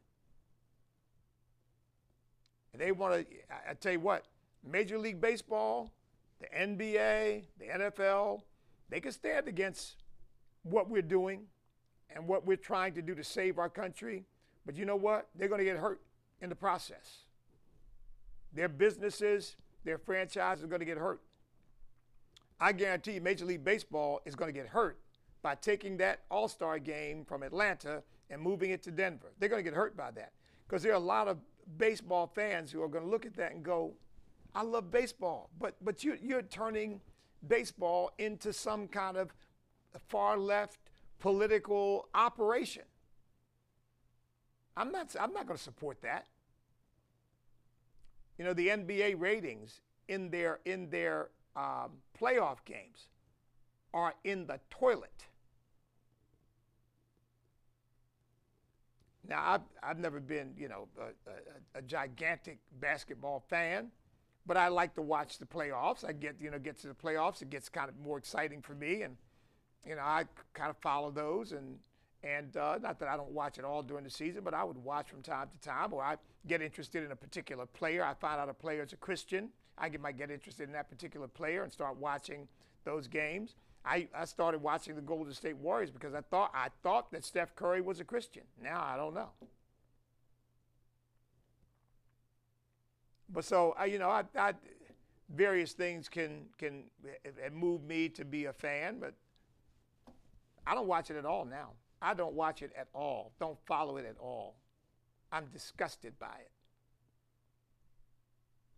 And 2.72 2.80
they 2.80 2.92
want 2.92 3.14
to, 3.14 3.26
I, 3.68 3.74
tell 3.74 3.92
you 3.92 4.00
what, 4.00 4.26
Major 4.64 4.96
League 4.96 5.20
Baseball, 5.20 5.90
the 6.40 6.46
NBA, 6.56 7.44
the 7.58 7.64
NFL, 7.64 8.42
they 8.88 9.00
can 9.00 9.12
stand 9.12 9.48
against 9.48 9.96
what 10.62 10.88
we're 10.88 11.02
doing 11.02 11.42
and 12.14 12.26
what 12.26 12.46
we're 12.46 12.56
trying 12.56 12.94
to 12.94 13.02
do 13.02 13.14
to 13.14 13.24
save 13.24 13.58
our 13.58 13.68
country. 13.68 14.24
But 14.64 14.76
you 14.76 14.84
know 14.84 14.96
what? 14.96 15.28
They're 15.34 15.48
going 15.48 15.58
to 15.58 15.64
get 15.64 15.78
hurt 15.78 16.00
in 16.40 16.48
the 16.48 16.54
process. 16.54 17.24
Their 18.52 18.68
businesses, 18.68 19.56
their 19.84 19.98
franchises 19.98 20.64
are 20.64 20.68
going 20.68 20.80
to 20.80 20.86
get 20.86 20.98
hurt. 20.98 21.20
I 22.60 22.72
guarantee 22.72 23.12
you, 23.12 23.20
Major 23.20 23.46
League 23.46 23.64
Baseball 23.64 24.20
is 24.24 24.34
going 24.34 24.52
to 24.52 24.58
get 24.58 24.68
hurt 24.68 24.98
by 25.42 25.54
taking 25.54 25.96
that 25.98 26.20
All 26.30 26.48
Star 26.48 26.78
game 26.78 27.24
from 27.24 27.42
Atlanta 27.42 28.02
and 28.28 28.40
moving 28.40 28.70
it 28.70 28.82
to 28.82 28.90
Denver. 28.90 29.32
They're 29.38 29.48
going 29.48 29.64
to 29.64 29.68
get 29.68 29.76
hurt 29.76 29.96
by 29.96 30.10
that 30.12 30.32
because 30.66 30.82
there 30.82 30.92
are 30.92 30.96
a 30.96 30.98
lot 30.98 31.26
of 31.26 31.38
baseball 31.78 32.30
fans 32.34 32.70
who 32.70 32.82
are 32.82 32.88
going 32.88 33.04
to 33.04 33.10
look 33.10 33.24
at 33.24 33.34
that 33.36 33.52
and 33.52 33.62
go, 33.62 33.94
I 34.54 34.62
love 34.62 34.90
baseball, 34.90 35.50
but, 35.58 35.76
but 35.82 36.04
you, 36.04 36.16
you're 36.20 36.42
turning 36.42 37.00
baseball 37.46 38.12
into 38.18 38.52
some 38.52 38.88
kind 38.88 39.16
of 39.16 39.32
far 40.08 40.36
left 40.36 40.78
political 41.18 42.08
operation. 42.14 42.82
I'm 44.76 44.92
not, 44.92 45.14
I'm 45.18 45.32
not 45.32 45.46
going 45.46 45.56
to 45.56 45.62
support 45.62 46.02
that. 46.02 46.26
You 48.38 48.44
know, 48.44 48.54
the 48.54 48.68
NBA 48.68 49.20
ratings 49.20 49.80
in 50.08 50.30
their, 50.30 50.60
in 50.64 50.90
their 50.90 51.28
um, 51.56 51.92
playoff 52.18 52.58
games 52.64 53.08
are 53.92 54.14
in 54.24 54.46
the 54.46 54.60
toilet. 54.70 55.26
Now, 59.28 59.42
I've, 59.46 59.60
I've 59.82 59.98
never 59.98 60.18
been, 60.18 60.54
you 60.56 60.68
know, 60.68 60.88
a, 60.98 61.30
a, 61.30 61.78
a, 61.78 61.82
gigantic 61.82 62.58
basketball 62.80 63.44
fan, 63.48 63.90
but 64.46 64.56
I 64.56 64.68
like 64.68 64.94
to 64.94 65.02
watch 65.02 65.38
the 65.38 65.46
playoffs. 65.46 66.04
I 66.04 66.12
get, 66.12 66.36
you 66.40 66.50
know, 66.50 66.58
get 66.58 66.78
to 66.78 66.88
the 66.88 66.94
playoffs, 66.94 67.42
it 67.42 67.50
gets 67.50 67.68
kind 67.68 67.88
of 67.88 67.98
more 68.00 68.18
exciting 68.18 68.60
for 68.60 68.74
me, 68.74 69.02
and 69.02 69.16
you 69.86 69.94
know, 69.94 70.02
I 70.02 70.24
kind 70.52 70.70
of 70.70 70.76
follow 70.78 71.10
those, 71.10 71.52
and 71.52 71.78
and 72.22 72.54
uh, 72.56 72.78
not 72.82 72.98
that 72.98 73.08
I 73.08 73.16
don't 73.16 73.30
watch 73.30 73.58
it 73.58 73.64
all 73.64 73.82
during 73.82 74.04
the 74.04 74.10
season, 74.10 74.42
but 74.44 74.52
I 74.52 74.62
would 74.62 74.76
watch 74.76 75.08
from 75.08 75.22
time 75.22 75.48
to 75.48 75.68
time, 75.68 75.92
or 75.92 76.02
I 76.02 76.16
get 76.46 76.60
interested 76.60 77.02
in 77.02 77.12
a 77.12 77.16
particular 77.16 77.64
player. 77.64 78.04
I 78.04 78.14
find 78.14 78.38
out 78.38 78.48
a 78.48 78.54
player 78.54 78.82
is 78.82 78.92
a 78.92 78.96
Christian. 78.96 79.50
I 79.80 79.88
get, 79.88 80.00
might 80.00 80.18
get 80.18 80.30
interested 80.30 80.64
in 80.64 80.72
that 80.72 80.90
particular 80.90 81.26
player 81.26 81.62
and 81.62 81.72
start 81.72 81.96
watching 81.96 82.46
those 82.84 83.08
games. 83.08 83.54
I, 83.84 84.08
I 84.14 84.26
started 84.26 84.62
watching 84.62 84.94
the 84.94 85.00
Golden 85.00 85.32
State 85.32 85.56
Warriors 85.56 85.90
because 85.90 86.14
I 86.14 86.20
thought 86.20 86.50
I 86.54 86.68
thought 86.82 87.10
that 87.12 87.24
Steph 87.24 87.56
Curry 87.56 87.80
was 87.80 87.98
a 87.98 88.04
Christian. 88.04 88.42
Now 88.62 88.82
I 88.84 88.96
don't 88.96 89.14
know. 89.14 89.30
But 93.32 93.44
so 93.44 93.74
I, 93.78 93.86
you 93.86 93.98
know, 93.98 94.10
I, 94.10 94.24
I 94.36 94.52
various 95.34 95.72
things 95.72 96.08
can 96.08 96.46
can 96.58 96.84
eh, 97.06 97.30
eh, 97.42 97.48
move 97.50 97.82
me 97.84 98.08
to 98.10 98.24
be 98.24 98.46
a 98.46 98.52
fan, 98.52 98.98
but 98.98 99.14
I 100.66 100.74
don't 100.74 100.86
watch 100.86 101.10
it 101.10 101.16
at 101.16 101.24
all 101.24 101.46
now. 101.46 101.70
I 102.02 102.14
don't 102.14 102.34
watch 102.34 102.62
it 102.62 102.72
at 102.76 102.88
all. 102.92 103.32
Don't 103.40 103.58
follow 103.66 103.96
it 103.96 104.06
at 104.06 104.16
all. 104.18 104.56
I'm 105.32 105.46
disgusted 105.52 106.18
by 106.18 106.36
it. 106.40 106.50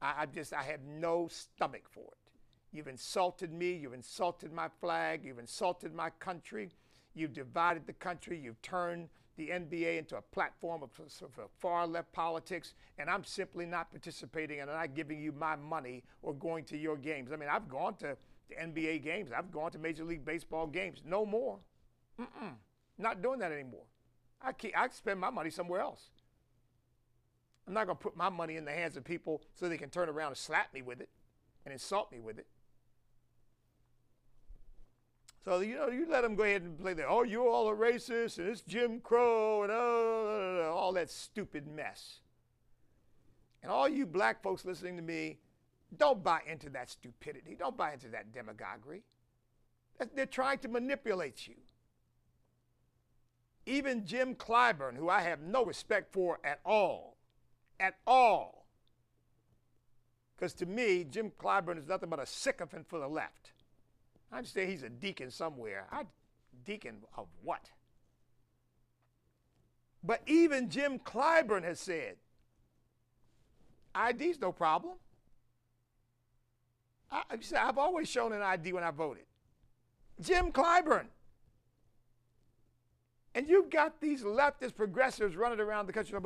I, 0.02 0.22
I 0.22 0.26
just 0.26 0.52
I 0.52 0.62
have 0.64 0.80
no 0.84 1.28
stomach 1.30 1.84
for 1.88 2.02
it. 2.04 2.30
You've 2.72 2.88
insulted 2.88 3.52
me. 3.52 3.72
You've 3.72 3.94
insulted 3.94 4.52
my 4.52 4.68
flag. 4.80 5.24
You've 5.24 5.38
insulted 5.38 5.94
my 5.94 6.10
country. 6.18 6.70
You've 7.14 7.32
divided 7.32 7.86
the 7.86 7.92
country. 7.92 8.38
You've 8.38 8.60
turned 8.62 9.08
the 9.36 9.48
NBA 9.48 9.98
into 9.98 10.16
a 10.16 10.22
platform 10.22 10.82
of, 10.82 10.90
of 10.98 11.50
far 11.58 11.86
left 11.86 12.12
politics, 12.12 12.74
and 12.98 13.08
I'm 13.08 13.24
simply 13.24 13.64
not 13.64 13.90
participating 13.90 14.60
and 14.60 14.70
I'm 14.70 14.76
not 14.76 14.94
giving 14.94 15.20
you 15.20 15.32
my 15.32 15.56
money 15.56 16.02
or 16.22 16.34
going 16.34 16.64
to 16.66 16.76
your 16.76 16.96
games. 16.96 17.32
I 17.32 17.36
mean, 17.36 17.48
I've 17.50 17.68
gone 17.68 17.94
to 17.96 18.16
the 18.48 18.54
NBA 18.56 19.02
games, 19.02 19.30
I've 19.36 19.50
gone 19.50 19.70
to 19.70 19.78
Major 19.78 20.04
League 20.04 20.24
Baseball 20.24 20.66
games. 20.66 21.02
No 21.06 21.24
more. 21.24 21.58
Mm-mm. 22.20 22.52
Not 22.98 23.22
doing 23.22 23.38
that 23.38 23.52
anymore. 23.52 23.84
I, 24.42 24.52
keep, 24.52 24.76
I 24.76 24.88
spend 24.88 25.18
my 25.18 25.30
money 25.30 25.50
somewhere 25.50 25.80
else. 25.80 26.10
I'm 27.72 27.74
not 27.74 27.86
going 27.86 27.96
to 27.96 28.02
put 28.02 28.14
my 28.18 28.28
money 28.28 28.56
in 28.56 28.66
the 28.66 28.70
hands 28.70 28.98
of 28.98 29.04
people 29.04 29.40
so 29.54 29.66
they 29.66 29.78
can 29.78 29.88
turn 29.88 30.10
around 30.10 30.28
and 30.28 30.36
slap 30.36 30.74
me 30.74 30.82
with 30.82 31.00
it 31.00 31.08
and 31.64 31.72
insult 31.72 32.12
me 32.12 32.20
with 32.20 32.38
it. 32.38 32.46
So, 35.42 35.60
you 35.60 35.76
know, 35.76 35.88
you 35.88 36.06
let 36.06 36.20
them 36.20 36.34
go 36.34 36.42
ahead 36.42 36.60
and 36.60 36.78
play 36.78 36.92
that, 36.92 37.06
oh, 37.08 37.22
you're 37.22 37.48
all 37.48 37.70
a 37.70 37.74
racist 37.74 38.36
and 38.36 38.46
it's 38.46 38.60
Jim 38.60 39.00
Crow 39.00 39.62
and 39.62 39.72
uh, 39.72 40.70
all 40.70 40.92
that 40.92 41.08
stupid 41.08 41.66
mess. 41.66 42.20
And 43.62 43.72
all 43.72 43.88
you 43.88 44.04
black 44.04 44.42
folks 44.42 44.66
listening 44.66 44.96
to 44.96 45.02
me, 45.02 45.38
don't 45.96 46.22
buy 46.22 46.40
into 46.46 46.68
that 46.70 46.90
stupidity. 46.90 47.56
Don't 47.58 47.78
buy 47.78 47.94
into 47.94 48.08
that 48.08 48.34
demagoguery. 48.34 49.02
They're 50.14 50.26
trying 50.26 50.58
to 50.58 50.68
manipulate 50.68 51.48
you. 51.48 51.54
Even 53.64 54.04
Jim 54.04 54.34
Clyburn, 54.34 54.94
who 54.94 55.08
I 55.08 55.22
have 55.22 55.40
no 55.40 55.64
respect 55.64 56.12
for 56.12 56.38
at 56.44 56.60
all, 56.66 57.11
at 57.82 57.96
all, 58.06 58.66
because 60.36 60.54
to 60.54 60.66
me, 60.66 61.04
Jim 61.04 61.32
Clyburn 61.38 61.76
is 61.76 61.88
nothing 61.88 62.08
but 62.08 62.20
a 62.20 62.26
sycophant 62.26 62.86
for 62.88 62.98
the 62.98 63.08
left. 63.08 63.52
I 64.30 64.38
understand 64.38 64.70
he's 64.70 64.82
a 64.82 64.88
deacon 64.88 65.30
somewhere. 65.30 65.86
I 65.90 66.04
deacon 66.64 66.98
of 67.16 67.26
what? 67.42 67.70
But 70.02 70.22
even 70.26 70.70
Jim 70.70 70.98
Clyburn 70.98 71.64
has 71.64 71.80
said, 71.80 72.16
ID's 73.94 74.40
no 74.40 74.52
problem. 74.52 74.94
I, 77.10 77.22
I've 77.58 77.78
always 77.78 78.08
shown 78.08 78.32
an 78.32 78.42
ID 78.42 78.72
when 78.72 78.84
I 78.84 78.90
voted. 78.90 79.24
Jim 80.20 80.50
Clyburn. 80.50 81.06
And 83.34 83.48
you've 83.48 83.70
got 83.70 84.00
these 84.00 84.22
leftist 84.22 84.76
progressives 84.76 85.36
running 85.36 85.60
around 85.60 85.86
the 85.86 85.92
country 85.92 86.16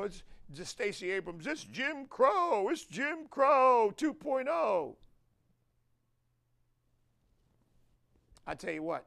Stacey 0.64 1.10
Abrams. 1.10 1.46
It's 1.46 1.64
Jim 1.64 2.06
Crow. 2.08 2.68
It's 2.68 2.84
Jim 2.84 3.26
Crow 3.30 3.92
2.0. 3.96 4.94
I 8.46 8.54
tell 8.54 8.72
you 8.72 8.82
what, 8.82 9.06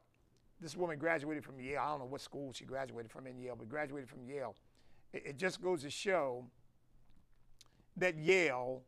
this 0.60 0.76
woman 0.76 1.00
graduated 1.00 1.44
from 1.46 1.60
Yale. 1.60 1.82
I 1.82 1.90
don't 1.92 2.00
know 2.00 2.06
what 2.06 2.22
school 2.22 2.52
she 2.54 2.66
graduated 2.66 3.10
from 3.10 3.26
in 3.26 3.40
Yale, 3.40 3.56
but 3.58 3.70
graduated 3.70 4.10
from 4.10 4.24
Yale. 4.26 4.56
It, 5.14 5.24
it 5.28 5.38
just 5.38 5.62
goes 5.62 5.84
to 5.84 5.90
show 5.90 6.46
that 7.96 8.18
Yale 8.18 8.82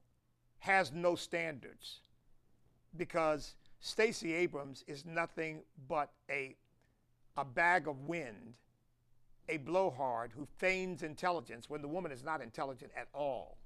has 0.60 0.92
no 0.92 1.16
standards 1.16 2.00
because 2.98 3.56
Stacey 3.80 4.34
Abrams 4.34 4.84
is 4.88 5.06
nothing 5.06 5.62
but 5.88 6.12
a, 6.30 6.56
a 7.38 7.46
bag 7.46 7.88
of 7.88 8.02
wind, 8.02 8.54
a 9.52 9.58
blowhard 9.58 10.32
who 10.36 10.48
feigns 10.58 11.04
intelligence 11.04 11.70
when 11.70 11.82
the 11.82 11.88
woman 11.88 12.12
is 12.12 12.24
not 12.24 12.42
intelligent 12.42 12.92
at 12.98 13.08
all. 13.14 13.58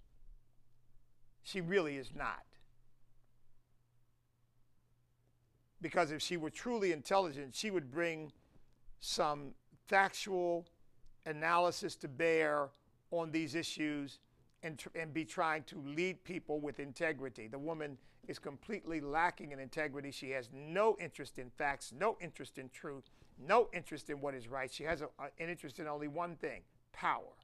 She 1.44 1.62
really 1.62 1.96
is 1.98 2.10
not. 2.15 2.44
because 5.86 6.10
if 6.10 6.20
she 6.20 6.36
were 6.36 6.50
truly 6.50 6.92
intelligent, 6.92 7.54
she 7.54 7.70
would 7.70 7.92
bring 7.92 8.32
some 9.01 9.51
factual 9.88 10.65
analysis 11.27 11.96
to 11.96 12.08
bear 12.08 12.70
on 13.12 13.30
these 13.32 13.54
issues 13.54 14.18
and, 14.65 14.84
and 14.95 15.13
be 15.13 15.24
trying 15.24 15.63
to 15.63 15.81
lead 15.86 16.24
people 16.24 16.60
with 16.60 16.79
integrity. 16.79 17.48
The 17.48 17.60
woman 17.60 17.98
is 18.27 18.39
completely 18.39 19.00
lacking 19.00 19.51
in 19.51 19.60
integrity. 19.60 20.12
She 20.12 20.31
has 20.31 20.50
no 20.51 20.98
interest 21.00 21.38
in 21.38 21.51
facts, 21.51 21.93
no 21.98 22.17
interest 22.19 22.57
in 22.57 22.69
truth, 22.69 23.10
no 23.48 23.69
interest 23.74 24.10
in 24.10 24.19
what 24.19 24.34
is 24.34 24.48
right. 24.48 24.74
She 24.74 24.84
has 24.84 25.01
a, 25.01 25.05
a, 25.19 25.29
an 25.39 25.50
interest 25.50 25.79
in 25.79 25.88
only 25.88 26.07
one 26.07 26.36
thing 26.36 26.62
power. 26.91 27.36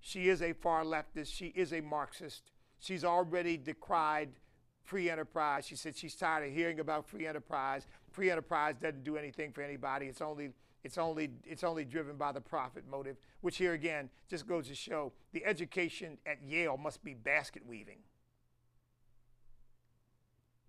She 0.00 0.28
is 0.28 0.42
a 0.42 0.52
far 0.54 0.82
leftist, 0.82 1.32
she 1.32 1.46
is 1.48 1.72
a 1.72 1.80
Marxist. 1.80 2.52
She's 2.80 3.04
already 3.04 3.58
decried 3.58 4.30
free 4.82 5.10
enterprise. 5.10 5.66
She 5.66 5.76
said 5.76 5.94
she's 5.94 6.14
tired 6.14 6.48
of 6.48 6.52
hearing 6.52 6.80
about 6.80 7.06
free 7.06 7.26
enterprise. 7.26 7.86
Free 8.10 8.30
enterprise 8.30 8.76
doesn't 8.80 9.04
do 9.04 9.18
anything 9.18 9.52
for 9.52 9.60
anybody. 9.60 10.06
It's 10.06 10.22
only 10.22 10.50
it's 10.82 10.98
only 10.98 11.30
it's 11.44 11.64
only 11.64 11.84
driven 11.84 12.16
by 12.16 12.32
the 12.32 12.40
profit 12.40 12.84
motive, 12.90 13.16
which 13.40 13.58
here 13.58 13.74
again 13.74 14.08
just 14.28 14.46
goes 14.46 14.68
to 14.68 14.74
show 14.74 15.12
the 15.32 15.44
education 15.44 16.18
at 16.26 16.42
Yale 16.42 16.76
must 16.76 17.04
be 17.04 17.14
basket 17.14 17.62
weaving. 17.66 17.98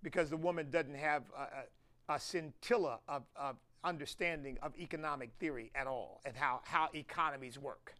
Because 0.03 0.29
the 0.29 0.37
woman 0.37 0.69
doesn't 0.69 0.95
have 0.95 1.23
a, 1.37 2.13
a, 2.13 2.15
a 2.15 2.19
scintilla 2.19 2.99
of, 3.07 3.23
of 3.35 3.55
understanding 3.83 4.57
of 4.61 4.75
economic 4.77 5.31
theory 5.39 5.71
at 5.75 5.87
all 5.87 6.21
and 6.25 6.35
how, 6.35 6.61
how 6.63 6.89
economies 6.93 7.57
work. 7.57 7.95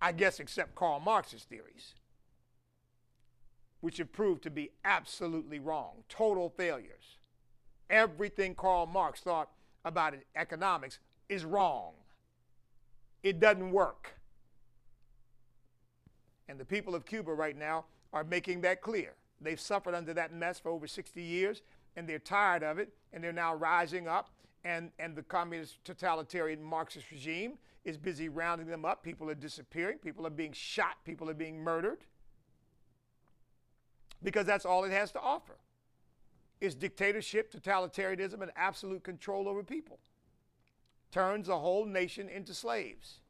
I 0.00 0.12
guess 0.12 0.40
except 0.40 0.74
Karl 0.74 1.00
Marx's 1.00 1.44
theories, 1.44 1.94
which 3.80 3.96
have 3.96 4.12
proved 4.12 4.42
to 4.42 4.50
be 4.50 4.70
absolutely 4.84 5.58
wrong, 5.58 6.04
total 6.08 6.50
failures. 6.50 7.18
Everything 7.88 8.54
Karl 8.54 8.86
Marx 8.86 9.20
thought 9.20 9.48
about 9.86 10.14
economics 10.34 10.98
is 11.28 11.44
wrong. 11.44 11.92
It 13.22 13.40
doesn't 13.40 13.70
work. 13.70 14.14
And 16.48 16.60
the 16.60 16.64
people 16.64 16.94
of 16.94 17.06
Cuba 17.06 17.32
right 17.32 17.56
now 17.56 17.86
are 18.12 18.24
making 18.24 18.60
that 18.62 18.82
clear. 18.82 19.14
They've 19.40 19.60
suffered 19.60 19.94
under 19.94 20.12
that 20.14 20.32
mess 20.32 20.58
for 20.58 20.70
over 20.70 20.86
60 20.86 21.22
years, 21.22 21.62
and 21.96 22.08
they're 22.08 22.18
tired 22.18 22.62
of 22.62 22.78
it, 22.78 22.92
and 23.12 23.22
they're 23.22 23.32
now 23.32 23.54
rising 23.54 24.08
up. 24.08 24.30
And, 24.64 24.90
and 24.98 25.14
the 25.14 25.22
communist 25.22 25.84
totalitarian 25.84 26.62
Marxist 26.62 27.10
regime 27.10 27.54
is 27.84 27.96
busy 27.96 28.28
rounding 28.28 28.66
them 28.66 28.84
up. 28.84 29.02
People 29.02 29.30
are 29.30 29.34
disappearing, 29.34 29.98
people 29.98 30.26
are 30.26 30.30
being 30.30 30.52
shot, 30.52 30.96
people 31.04 31.30
are 31.30 31.34
being 31.34 31.62
murdered. 31.62 31.98
Because 34.22 34.46
that's 34.46 34.64
all 34.64 34.82
it 34.84 34.90
has 34.90 35.12
to 35.12 35.20
offer 35.20 35.56
is 36.60 36.74
dictatorship, 36.74 37.52
totalitarianism, 37.52 38.42
and 38.42 38.50
absolute 38.56 39.04
control 39.04 39.48
over 39.48 39.62
people. 39.62 39.98
Turns 41.12 41.48
a 41.48 41.58
whole 41.58 41.84
nation 41.84 42.28
into 42.28 42.54
slaves. 42.54 43.20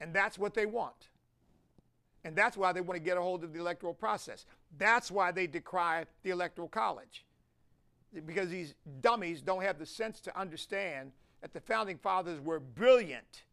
And 0.00 0.14
that's 0.14 0.38
what 0.38 0.54
they 0.54 0.66
want. 0.66 1.08
And 2.24 2.36
that's 2.36 2.56
why 2.56 2.72
they 2.72 2.80
want 2.80 2.96
to 2.96 3.04
get 3.04 3.16
a 3.16 3.22
hold 3.22 3.44
of 3.44 3.52
the 3.52 3.60
electoral 3.60 3.94
process. 3.94 4.46
That's 4.78 5.10
why 5.10 5.32
they 5.32 5.46
decry 5.46 6.06
the 6.22 6.30
electoral 6.30 6.68
college. 6.68 7.24
Because 8.26 8.50
these 8.50 8.74
dummies 9.00 9.40
don't 9.40 9.62
have 9.62 9.78
the 9.78 9.86
sense 9.86 10.20
to 10.20 10.38
understand 10.38 11.12
that 11.40 11.52
the 11.52 11.60
founding 11.60 11.96
fathers 11.96 12.40
were 12.40 12.60
brilliant 12.60 13.44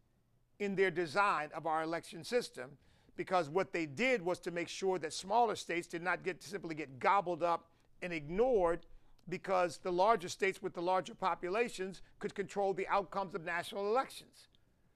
in 0.58 0.74
their 0.74 0.90
design 0.90 1.50
of 1.54 1.66
our 1.66 1.82
election 1.82 2.24
system 2.24 2.70
because 3.16 3.48
what 3.48 3.72
they 3.72 3.86
did 3.86 4.22
was 4.22 4.38
to 4.38 4.50
make 4.50 4.68
sure 4.68 4.98
that 4.98 5.12
smaller 5.12 5.56
states 5.56 5.86
did 5.88 6.02
not 6.02 6.22
get 6.22 6.42
simply 6.42 6.74
get 6.74 6.98
gobbled 6.98 7.42
up 7.42 7.66
and 8.02 8.12
ignored 8.12 8.86
because 9.28 9.78
the 9.78 9.92
larger 9.92 10.28
states 10.28 10.62
with 10.62 10.74
the 10.74 10.82
larger 10.82 11.14
populations 11.14 12.02
could 12.18 12.34
control 12.34 12.72
the 12.72 12.88
outcomes 12.88 13.34
of 13.34 13.44
national 13.44 13.86
elections. 13.86 14.48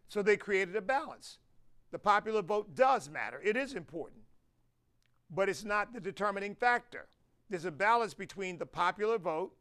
So 0.08 0.22
they 0.22 0.36
created 0.36 0.74
a 0.76 0.80
balance. 0.80 1.38
The 1.90 1.98
popular 1.98 2.42
vote 2.42 2.74
does 2.74 3.10
matter, 3.10 3.40
it 3.44 3.56
is 3.56 3.74
important, 3.74 4.22
but 5.30 5.48
it's 5.48 5.64
not 5.64 5.92
the 5.92 6.00
determining 6.00 6.54
factor. 6.54 7.08
There's 7.50 7.66
a 7.66 7.70
balance 7.70 8.14
between 8.14 8.56
the 8.56 8.66
popular 8.66 9.18
vote 9.18 9.52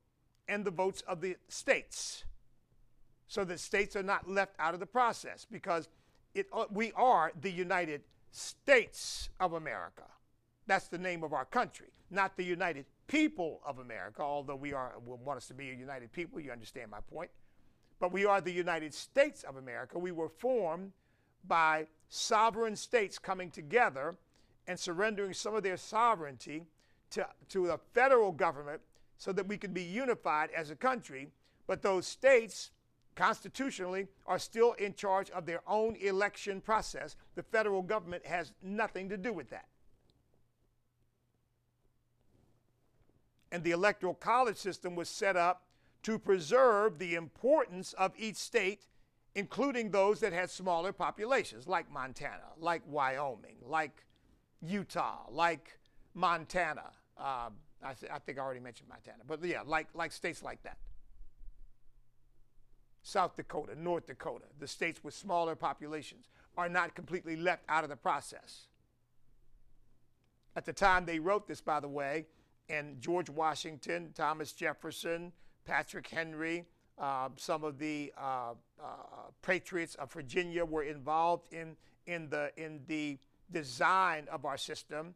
and 0.47 0.63
the 0.63 0.71
votes 0.71 1.01
of 1.01 1.19
the 1.19 1.35
states 1.49 2.23
so 3.27 3.43
that 3.45 3.59
states 3.59 3.95
are 3.95 4.03
not 4.03 4.29
left 4.29 4.55
out 4.59 4.73
of 4.73 4.79
the 4.79 4.85
process 4.85 5.45
because 5.49 5.89
it, 6.33 6.47
uh, 6.53 6.65
we 6.71 6.91
are 6.93 7.31
the 7.41 7.51
United 7.51 8.01
States 8.31 9.29
of 9.39 9.53
America. 9.53 10.03
That's 10.67 10.87
the 10.87 10.97
name 10.97 11.23
of 11.23 11.33
our 11.33 11.45
country, 11.45 11.91
not 12.11 12.37
the 12.37 12.43
United 12.43 12.85
People 13.07 13.59
of 13.65 13.79
America, 13.79 14.21
although 14.21 14.55
we 14.55 14.71
are 14.71 14.93
want 15.05 15.35
us 15.35 15.47
to 15.47 15.53
be 15.53 15.69
a 15.69 15.73
united 15.73 16.13
people, 16.13 16.39
you 16.39 16.49
understand 16.49 16.89
my 16.89 17.01
point. 17.11 17.29
But 17.99 18.13
we 18.13 18.25
are 18.25 18.39
the 18.39 18.53
United 18.53 18.93
States 18.93 19.43
of 19.43 19.57
America. 19.57 19.99
We 19.99 20.13
were 20.13 20.29
formed 20.29 20.93
by 21.45 21.87
sovereign 22.07 22.75
states 22.75 23.19
coming 23.19 23.51
together 23.51 24.15
and 24.67 24.79
surrendering 24.79 25.33
some 25.33 25.55
of 25.55 25.63
their 25.63 25.77
sovereignty 25.77 26.63
to, 27.11 27.27
to 27.49 27.67
the 27.67 27.79
federal 27.93 28.31
government 28.31 28.81
so 29.17 29.31
that 29.33 29.47
we 29.47 29.57
could 29.57 29.73
be 29.73 29.83
unified 29.83 30.49
as 30.55 30.69
a 30.69 30.75
country. 30.75 31.27
But 31.67 31.81
those 31.81 32.07
states, 32.07 32.71
constitutionally, 33.15 34.07
are 34.25 34.39
still 34.39 34.73
in 34.73 34.93
charge 34.95 35.29
of 35.31 35.45
their 35.45 35.61
own 35.67 35.95
election 35.97 36.61
process. 36.61 37.15
The 37.35 37.43
federal 37.43 37.81
government 37.81 38.25
has 38.25 38.53
nothing 38.63 39.09
to 39.09 39.17
do 39.17 39.33
with 39.33 39.49
that. 39.49 39.65
And 43.51 43.63
the 43.63 43.71
electoral 43.71 44.13
college 44.13 44.57
system 44.57 44.95
was 44.95 45.09
set 45.09 45.35
up 45.35 45.63
to 46.03 46.17
preserve 46.17 46.99
the 46.99 47.15
importance 47.15 47.93
of 47.93 48.13
each 48.17 48.37
state 48.37 48.87
including 49.35 49.91
those 49.91 50.19
that 50.19 50.33
had 50.33 50.49
smaller 50.49 50.91
populations, 50.91 51.67
like 51.67 51.91
Montana, 51.91 52.51
like 52.57 52.81
Wyoming, 52.87 53.57
like 53.65 54.05
Utah, 54.61 55.25
like 55.29 55.79
Montana. 56.13 56.91
Uh, 57.17 57.49
I, 57.83 57.93
th- 57.93 58.11
I, 58.11 58.19
think 58.19 58.37
I 58.37 58.41
already 58.41 58.59
mentioned 58.59 58.89
Montana, 58.89 59.23
but 59.25 59.43
yeah, 59.43 59.61
like, 59.65 59.87
like 59.93 60.11
states 60.11 60.43
like 60.43 60.61
that. 60.63 60.77
South 63.03 63.35
Dakota, 63.35 63.73
North 63.75 64.05
Dakota, 64.05 64.45
the 64.59 64.67
states 64.67 65.03
with 65.03 65.13
smaller 65.13 65.55
populations 65.55 66.27
are 66.57 66.69
not 66.69 66.93
completely 66.93 67.35
left 67.35 67.63
out 67.67 67.83
of 67.83 67.89
the 67.89 67.95
process. 67.95 68.67
At 70.55 70.65
the 70.65 70.73
time 70.73 71.05
they 71.05 71.17
wrote 71.17 71.47
this, 71.47 71.61
by 71.61 71.79
the 71.79 71.87
way, 71.87 72.27
and 72.71 73.01
George 73.01 73.29
Washington, 73.29 74.11
Thomas 74.15 74.53
Jefferson, 74.53 75.33
Patrick 75.65 76.07
Henry, 76.07 76.65
uh, 76.97 77.29
some 77.35 77.63
of 77.63 77.77
the 77.77 78.13
uh, 78.17 78.53
uh, 78.81 78.85
patriots 79.41 79.95
of 79.95 80.11
Virginia 80.13 80.63
were 80.63 80.83
involved 80.83 81.51
in, 81.53 81.75
in, 82.05 82.29
the, 82.29 82.51
in 82.55 82.79
the 82.87 83.17
design 83.51 84.27
of 84.31 84.45
our 84.45 84.57
system. 84.57 85.13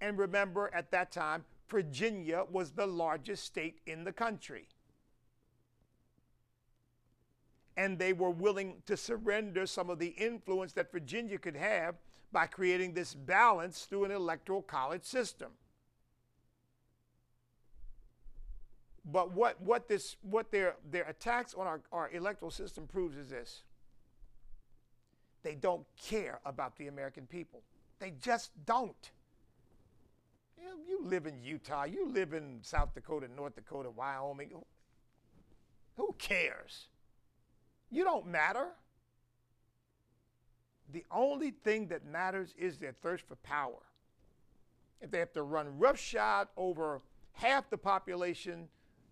And 0.00 0.16
remember, 0.16 0.70
at 0.72 0.90
that 0.92 1.10
time, 1.10 1.44
Virginia 1.68 2.44
was 2.50 2.70
the 2.70 2.86
largest 2.86 3.44
state 3.44 3.80
in 3.86 4.04
the 4.04 4.12
country. 4.12 4.68
And 7.76 7.98
they 7.98 8.12
were 8.12 8.30
willing 8.30 8.82
to 8.86 8.96
surrender 8.96 9.66
some 9.66 9.90
of 9.90 9.98
the 9.98 10.08
influence 10.08 10.72
that 10.74 10.92
Virginia 10.92 11.38
could 11.38 11.56
have 11.56 11.96
by 12.32 12.46
creating 12.46 12.94
this 12.94 13.14
balance 13.14 13.84
through 13.84 14.04
an 14.04 14.10
electoral 14.12 14.62
college 14.62 15.04
system. 15.04 15.48
But 19.10 19.32
what, 19.32 19.60
what, 19.62 19.88
this, 19.88 20.16
what 20.22 20.50
their, 20.52 20.76
their 20.90 21.04
attacks 21.04 21.54
on 21.54 21.66
our, 21.66 21.80
our 21.92 22.10
electoral 22.12 22.50
system 22.50 22.86
proves 22.86 23.16
is 23.16 23.28
this 23.28 23.62
they 25.42 25.54
don't 25.54 25.86
care 25.96 26.40
about 26.44 26.76
the 26.76 26.88
American 26.88 27.26
people. 27.26 27.62
They 28.00 28.12
just 28.20 28.50
don't. 28.66 29.10
You, 30.60 30.64
know, 30.64 30.74
you 30.86 31.00
live 31.04 31.26
in 31.26 31.42
Utah, 31.42 31.84
you 31.84 32.08
live 32.08 32.34
in 32.34 32.58
South 32.62 32.92
Dakota, 32.92 33.28
North 33.34 33.54
Dakota, 33.54 33.88
Wyoming. 33.88 34.50
Who 35.96 36.14
cares? 36.18 36.88
You 37.90 38.04
don't 38.04 38.26
matter. 38.26 38.66
The 40.92 41.04
only 41.10 41.52
thing 41.52 41.88
that 41.88 42.04
matters 42.04 42.54
is 42.58 42.78
their 42.78 42.92
thirst 42.92 43.24
for 43.26 43.36
power. 43.36 43.82
If 45.00 45.10
they 45.10 45.18
have 45.20 45.32
to 45.32 45.42
run 45.42 45.78
roughshod 45.78 46.48
over 46.56 47.00
half 47.32 47.70
the 47.70 47.78
population 47.78 48.68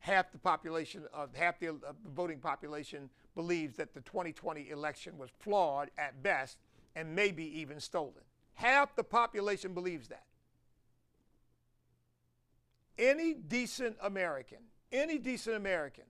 half 0.06 0.30
the 0.30 0.38
population 0.38 1.02
of 1.12 1.34
half 1.34 1.58
the, 1.58 1.68
uh, 1.68 1.72
the 2.04 2.10
voting 2.14 2.38
population 2.38 3.10
believes 3.34 3.74
that 3.74 3.92
the 3.92 4.00
2020 4.02 4.70
election 4.70 5.18
was 5.18 5.30
flawed 5.40 5.90
at 5.98 6.22
best 6.22 6.58
and 6.94 7.12
maybe 7.12 7.42
even 7.58 7.80
stolen. 7.80 8.22
Half 8.54 8.94
the 8.94 9.02
population 9.02 9.74
believes 9.74 10.06
that. 10.08 10.22
Any 12.96 13.34
decent 13.34 13.96
American, 14.00 14.58
any 14.92 15.18
decent 15.18 15.56
American 15.56 16.04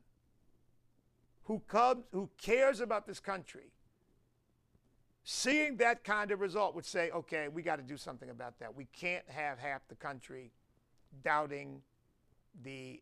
who 1.45 1.63
comes, 1.67 2.05
who 2.13 2.29
cares 2.37 2.81
about 2.81 3.07
this 3.07 3.19
country, 3.19 3.73
seeing 5.25 5.79
that 5.79 6.05
kind 6.05 6.31
of 6.33 6.41
result 6.41 6.75
would 6.75 6.85
say, 6.85 7.11
okay, 7.13 7.49
we 7.49 7.63
got 7.63 7.77
to 7.77 7.83
do 7.83 7.97
something 7.97 8.29
about 8.29 8.59
that. 8.59 8.77
We 8.77 8.89
can't 8.93 9.25
have 9.29 9.59
half 9.59 9.89
the 9.89 9.95
country 9.95 10.53
doubting 11.25 11.81
the 12.63 13.01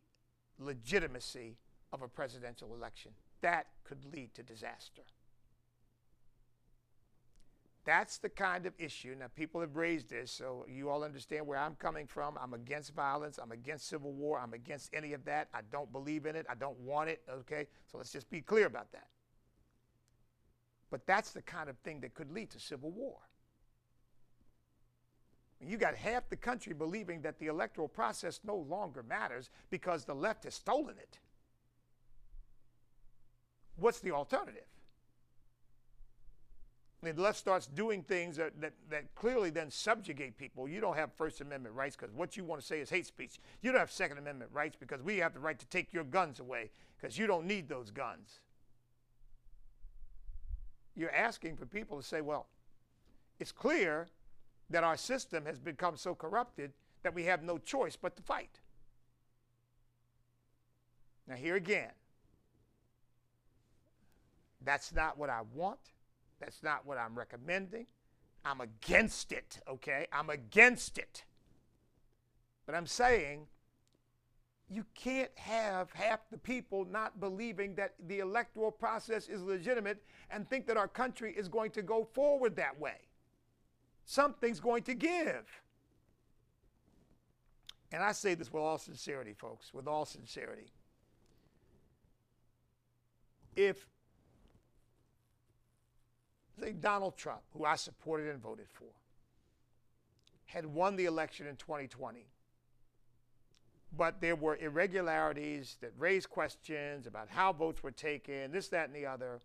legitimacy 0.59 1.57
of 1.91 2.01
a 2.01 2.07
presidential 2.07 2.73
election. 2.73 3.11
That 3.41 3.67
could 3.83 4.05
lead 4.13 4.33
to 4.35 4.43
disaster. 4.43 5.03
That's 7.85 8.17
the 8.17 8.29
kind 8.29 8.65
of 8.65 8.73
issue. 8.79 9.15
Now, 9.17 9.27
people 9.35 9.61
have 9.61 9.75
raised 9.75 10.09
this, 10.09 10.31
so 10.31 10.65
you 10.67 10.89
all 10.89 11.03
understand 11.03 11.45
where 11.45 11.59
I'm 11.59 11.75
coming 11.75 12.07
from. 12.07 12.35
I'm 12.41 12.55
against 12.55 12.95
violence. 12.95 13.37
I'm 13.41 13.51
against 13.51 13.87
civil 13.87 14.11
war. 14.11 14.39
I'm 14.39 14.53
against 14.53 14.89
any 14.91 15.13
of 15.13 15.23
that. 15.25 15.49
I 15.53 15.59
don't 15.71 15.91
believe 15.91 16.25
in 16.25 16.35
it. 16.35 16.47
I 16.49 16.55
don't 16.55 16.79
want 16.79 17.11
it, 17.11 17.21
okay? 17.29 17.67
So 17.91 17.99
let's 17.99 18.11
just 18.11 18.27
be 18.31 18.41
clear 18.41 18.65
about 18.65 18.91
that. 18.93 19.07
But 20.89 21.05
that's 21.05 21.31
the 21.31 21.43
kind 21.43 21.69
of 21.69 21.77
thing 21.79 21.99
that 22.01 22.15
could 22.15 22.31
lead 22.31 22.49
to 22.51 22.59
civil 22.59 22.89
war. 22.89 23.17
You 25.61 25.77
got 25.77 25.95
half 25.95 26.29
the 26.29 26.35
country 26.35 26.73
believing 26.73 27.21
that 27.21 27.39
the 27.39 27.47
electoral 27.47 27.87
process 27.87 28.41
no 28.43 28.55
longer 28.55 29.03
matters 29.03 29.49
because 29.69 30.05
the 30.05 30.13
left 30.13 30.43
has 30.43 30.55
stolen 30.55 30.95
it. 30.97 31.19
What's 33.77 33.99
the 33.99 34.11
alternative? 34.11 34.65
The 37.13 37.21
left 37.21 37.37
starts 37.37 37.67
doing 37.67 38.01
things 38.01 38.37
that, 38.37 38.59
that, 38.61 38.73
that 38.89 39.13
clearly 39.13 39.51
then 39.51 39.69
subjugate 39.69 40.37
people. 40.37 40.67
You 40.67 40.81
don't 40.81 40.95
have 40.95 41.13
First 41.13 41.39
Amendment 41.39 41.75
rights 41.75 41.95
because 41.95 42.13
what 42.15 42.35
you 42.35 42.43
want 42.43 42.61
to 42.61 42.65
say 42.65 42.79
is 42.79 42.89
hate 42.89 43.05
speech. 43.05 43.39
You 43.61 43.71
don't 43.71 43.79
have 43.79 43.91
Second 43.91 44.17
Amendment 44.17 44.49
rights 44.51 44.75
because 44.79 45.03
we 45.03 45.17
have 45.17 45.33
the 45.33 45.39
right 45.39 45.59
to 45.59 45.67
take 45.67 45.93
your 45.93 46.03
guns 46.03 46.39
away 46.39 46.71
because 46.97 47.17
you 47.17 47.27
don't 47.27 47.45
need 47.45 47.69
those 47.69 47.91
guns. 47.91 48.39
You're 50.95 51.13
asking 51.13 51.57
for 51.57 51.67
people 51.67 51.97
to 51.97 52.03
say, 52.03 52.21
well, 52.21 52.47
it's 53.39 53.51
clear 53.51 54.07
that 54.69 54.83
our 54.83 54.97
system 54.97 55.45
has 55.45 55.59
become 55.59 55.97
so 55.97 56.15
corrupted 56.15 56.73
that 57.03 57.13
we 57.13 57.23
have 57.25 57.43
no 57.43 57.57
choice 57.57 57.95
but 57.95 58.15
to 58.15 58.23
fight. 58.23 58.59
Now, 61.27 61.35
here 61.35 61.55
again, 61.55 61.91
that's 64.63 64.93
not 64.93 65.17
what 65.17 65.29
I 65.29 65.41
want. 65.53 65.79
That's 66.39 66.63
not 66.63 66.85
what 66.85 66.97
I'm 66.97 67.15
recommending. 67.15 67.85
I'm 68.43 68.61
against 68.61 69.31
it, 69.31 69.59
okay? 69.67 70.07
I'm 70.11 70.29
against 70.29 70.97
it. 70.97 71.23
But 72.65 72.75
I'm 72.75 72.87
saying 72.87 73.47
you 74.69 74.85
can't 74.95 75.31
have 75.35 75.91
half 75.91 76.21
the 76.31 76.37
people 76.37 76.85
not 76.85 77.19
believing 77.19 77.75
that 77.75 77.93
the 78.07 78.19
electoral 78.19 78.71
process 78.71 79.29
is 79.29 79.41
legitimate 79.43 80.03
and 80.31 80.49
think 80.49 80.65
that 80.67 80.77
our 80.77 80.87
country 80.87 81.33
is 81.37 81.47
going 81.47 81.71
to 81.71 81.81
go 81.81 82.07
forward 82.13 82.55
that 82.55 82.79
way. 82.79 82.97
Something's 84.05 84.59
going 84.59 84.83
to 84.83 84.93
give. 84.93 85.45
And 87.91 88.03
I 88.03 88.11
say 88.11 88.35
this 88.35 88.51
with 88.51 88.61
all 88.61 88.77
sincerity, 88.77 89.33
folks, 89.33 89.73
with 89.73 89.87
all 89.87 90.05
sincerity. 90.05 90.67
If, 93.55 93.87
say, 96.59 96.73
Donald 96.73 97.17
Trump, 97.17 97.41
who 97.53 97.65
I 97.65 97.75
supported 97.75 98.29
and 98.29 98.41
voted 98.41 98.67
for, 98.69 98.89
had 100.45 100.65
won 100.65 100.95
the 100.95 101.05
election 101.05 101.47
in 101.47 101.55
2020, 101.55 102.27
but 103.97 104.19
there 104.19 104.35
were 104.35 104.57
irregularities 104.57 105.77
that 105.81 105.91
raised 105.97 106.29
questions 106.29 107.07
about 107.07 107.29
how 107.29 107.53
votes 107.53 107.81
were 107.81 107.91
taken, 107.91 108.51
this, 108.51 108.67
that, 108.69 108.87
and 108.87 108.95
the 108.95 109.05
other. 109.05 109.39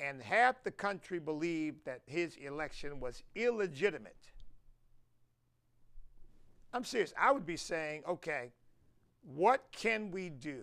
And 0.00 0.22
half 0.22 0.62
the 0.64 0.70
country 0.70 1.18
believed 1.18 1.84
that 1.84 2.00
his 2.06 2.36
election 2.36 3.00
was 3.00 3.22
illegitimate. 3.34 4.16
I'm 6.72 6.84
serious. 6.84 7.12
I 7.18 7.32
would 7.32 7.46
be 7.46 7.56
saying, 7.56 8.02
okay, 8.08 8.52
what 9.34 9.64
can 9.72 10.10
we 10.10 10.30
do 10.30 10.62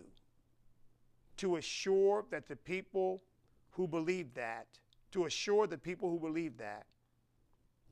to 1.38 1.58
assure 1.58 2.26
that 2.32 2.48
the 2.48 2.56
people 2.56 3.22
who 3.72 3.88
believe 3.88 4.34
that, 4.34 4.66
to 5.12 5.26
assure 5.26 5.68
the 5.68 5.78
people 5.78 6.10
who 6.10 6.20
believe 6.20 6.58
that, 6.58 6.88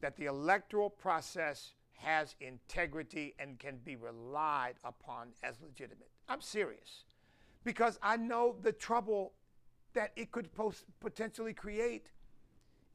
that 0.02 0.18
the 0.18 0.26
electoral 0.26 0.90
process 0.90 1.74
has 1.94 2.36
integrity 2.42 3.34
and 3.40 3.58
can 3.60 3.78
be 3.86 3.96
relied 3.96 4.76
upon 4.84 5.30
as 5.44 5.56
legitimate. 5.62 6.10
I'm 6.28 6.42
serious 6.42 7.06
because 7.64 7.98
I 8.02 8.18
know 8.18 8.56
the 8.62 8.72
trouble 8.72 9.34
that 9.96 10.12
it 10.16 10.32
could 10.32 10.54
post, 10.54 10.86
potentially 11.00 11.54
create 11.54 12.12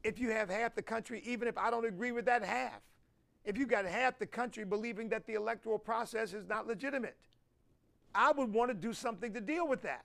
if 0.02 0.18
you 0.18 0.30
have 0.30 0.48
half 0.48 0.74
the 0.74 0.82
country, 0.82 1.22
even 1.26 1.48
if 1.48 1.58
I 1.58 1.70
don't 1.70 1.84
agree 1.84 2.12
with 2.12 2.24
that 2.26 2.44
half. 2.44 2.80
If 3.44 3.58
you 3.58 3.66
got 3.66 3.84
half 3.84 4.18
the 4.18 4.26
country 4.26 4.64
believing 4.64 5.08
that 5.10 5.26
the 5.26 5.34
electoral 5.34 5.78
process 5.78 6.32
is 6.32 6.46
not 6.46 6.66
legitimate, 6.66 7.16
I 8.14 8.32
would 8.32 8.52
want 8.52 8.70
to 8.70 8.74
do 8.74 8.92
something 8.92 9.32
to 9.34 9.40
deal 9.40 9.66
with 9.66 9.82
that. 9.82 10.04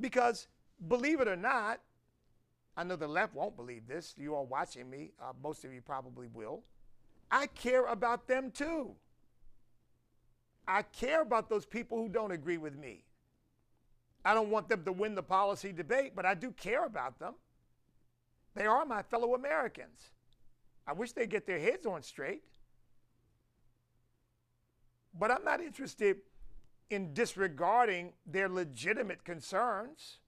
Because 0.00 0.48
believe 0.88 1.20
it 1.20 1.28
or 1.28 1.36
not, 1.36 1.80
I 2.76 2.84
know 2.84 2.96
the 2.96 3.06
left 3.06 3.34
won't 3.34 3.56
believe 3.56 3.86
this. 3.86 4.14
You 4.18 4.34
are 4.34 4.42
watching 4.42 4.90
me. 4.90 5.12
Uh, 5.20 5.32
most 5.42 5.64
of 5.64 5.72
you 5.72 5.80
probably 5.80 6.28
will. 6.32 6.62
I 7.30 7.46
care 7.46 7.86
about 7.86 8.26
them 8.26 8.50
too. 8.50 8.94
I 10.66 10.82
care 10.82 11.22
about 11.22 11.48
those 11.48 11.66
people 11.66 11.98
who 11.98 12.08
don't 12.08 12.32
agree 12.32 12.58
with 12.58 12.76
me. 12.76 13.04
I 14.24 14.34
don't 14.34 14.50
want 14.50 14.68
them 14.68 14.84
to 14.84 14.92
win 14.92 15.14
the 15.14 15.22
policy 15.22 15.72
debate, 15.72 16.12
but 16.16 16.24
I 16.24 16.34
do 16.34 16.50
care 16.52 16.84
about 16.86 17.18
them. 17.18 17.34
They 18.54 18.66
are 18.66 18.86
my 18.86 19.02
fellow 19.02 19.34
Americans. 19.34 20.10
I 20.86 20.92
wish 20.92 21.12
they'd 21.12 21.28
get 21.28 21.46
their 21.46 21.58
heads 21.58 21.86
on 21.86 22.02
straight. 22.02 22.44
But 25.18 25.30
I'm 25.30 25.44
not 25.44 25.60
interested 25.60 26.18
in 26.90 27.12
disregarding 27.12 28.12
their 28.26 28.48
legitimate 28.48 29.24
concerns. 29.24 30.18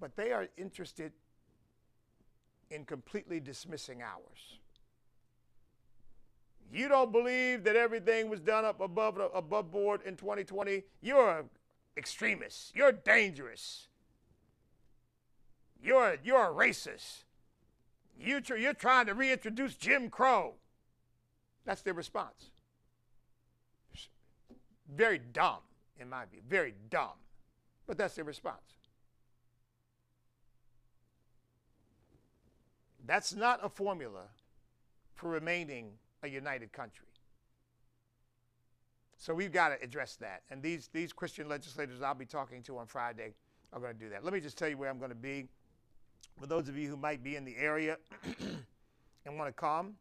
But 0.00 0.16
they 0.16 0.32
are 0.32 0.48
interested 0.56 1.12
in 2.70 2.84
completely 2.84 3.40
dismissing 3.40 4.02
ours. 4.02 4.58
You 6.72 6.88
don't 6.88 7.12
believe 7.12 7.64
that 7.64 7.76
everything 7.76 8.30
was 8.30 8.40
done 8.40 8.64
up 8.64 8.80
above 8.80 9.20
above 9.34 9.70
board 9.70 10.00
in 10.06 10.16
2020. 10.16 10.82
You're 11.02 11.38
an 11.38 11.50
extremist. 11.96 12.74
You're 12.74 12.92
dangerous. 12.92 13.88
You're 15.82 16.16
you're 16.22 16.50
a 16.50 16.54
racist. 16.54 17.24
You 18.18 18.40
tr- 18.40 18.56
you're 18.56 18.74
trying 18.74 19.06
to 19.06 19.14
reintroduce 19.14 19.74
Jim 19.74 20.10
Crow. 20.10 20.54
That's 21.64 21.82
their 21.82 21.94
response. 21.94 22.50
Very 24.94 25.18
dumb, 25.18 25.60
in 25.98 26.08
my 26.08 26.24
view. 26.26 26.40
Very 26.48 26.74
dumb. 26.90 27.18
But 27.86 27.98
that's 27.98 28.14
their 28.14 28.24
response. 28.24 28.76
That's 33.04 33.34
not 33.34 33.64
a 33.64 33.68
formula 33.68 34.24
for 35.14 35.28
remaining 35.28 35.92
a 36.22 36.28
united 36.28 36.72
country. 36.72 37.06
So 39.22 39.32
we've 39.32 39.52
got 39.52 39.68
to 39.68 39.80
address 39.84 40.16
that. 40.16 40.42
And 40.50 40.60
these, 40.60 40.88
these 40.92 41.12
Christian 41.12 41.48
legislators 41.48 42.02
I'll 42.02 42.12
be 42.12 42.26
talking 42.26 42.60
to 42.64 42.78
on 42.78 42.86
Friday 42.88 43.34
are 43.72 43.78
going 43.78 43.92
to 43.92 43.98
do 43.98 44.08
that. 44.08 44.24
Let 44.24 44.32
me 44.32 44.40
just 44.40 44.58
tell 44.58 44.68
you 44.68 44.76
where 44.76 44.90
I'm 44.90 44.98
going 44.98 45.12
to 45.12 45.14
be. 45.14 45.46
For 46.40 46.48
those 46.48 46.68
of 46.68 46.76
you 46.76 46.88
who 46.88 46.96
might 46.96 47.22
be 47.22 47.36
in 47.36 47.44
the 47.44 47.56
area 47.56 47.98
and 49.24 49.38
want 49.38 49.46
to 49.46 49.52
come, 49.52 49.94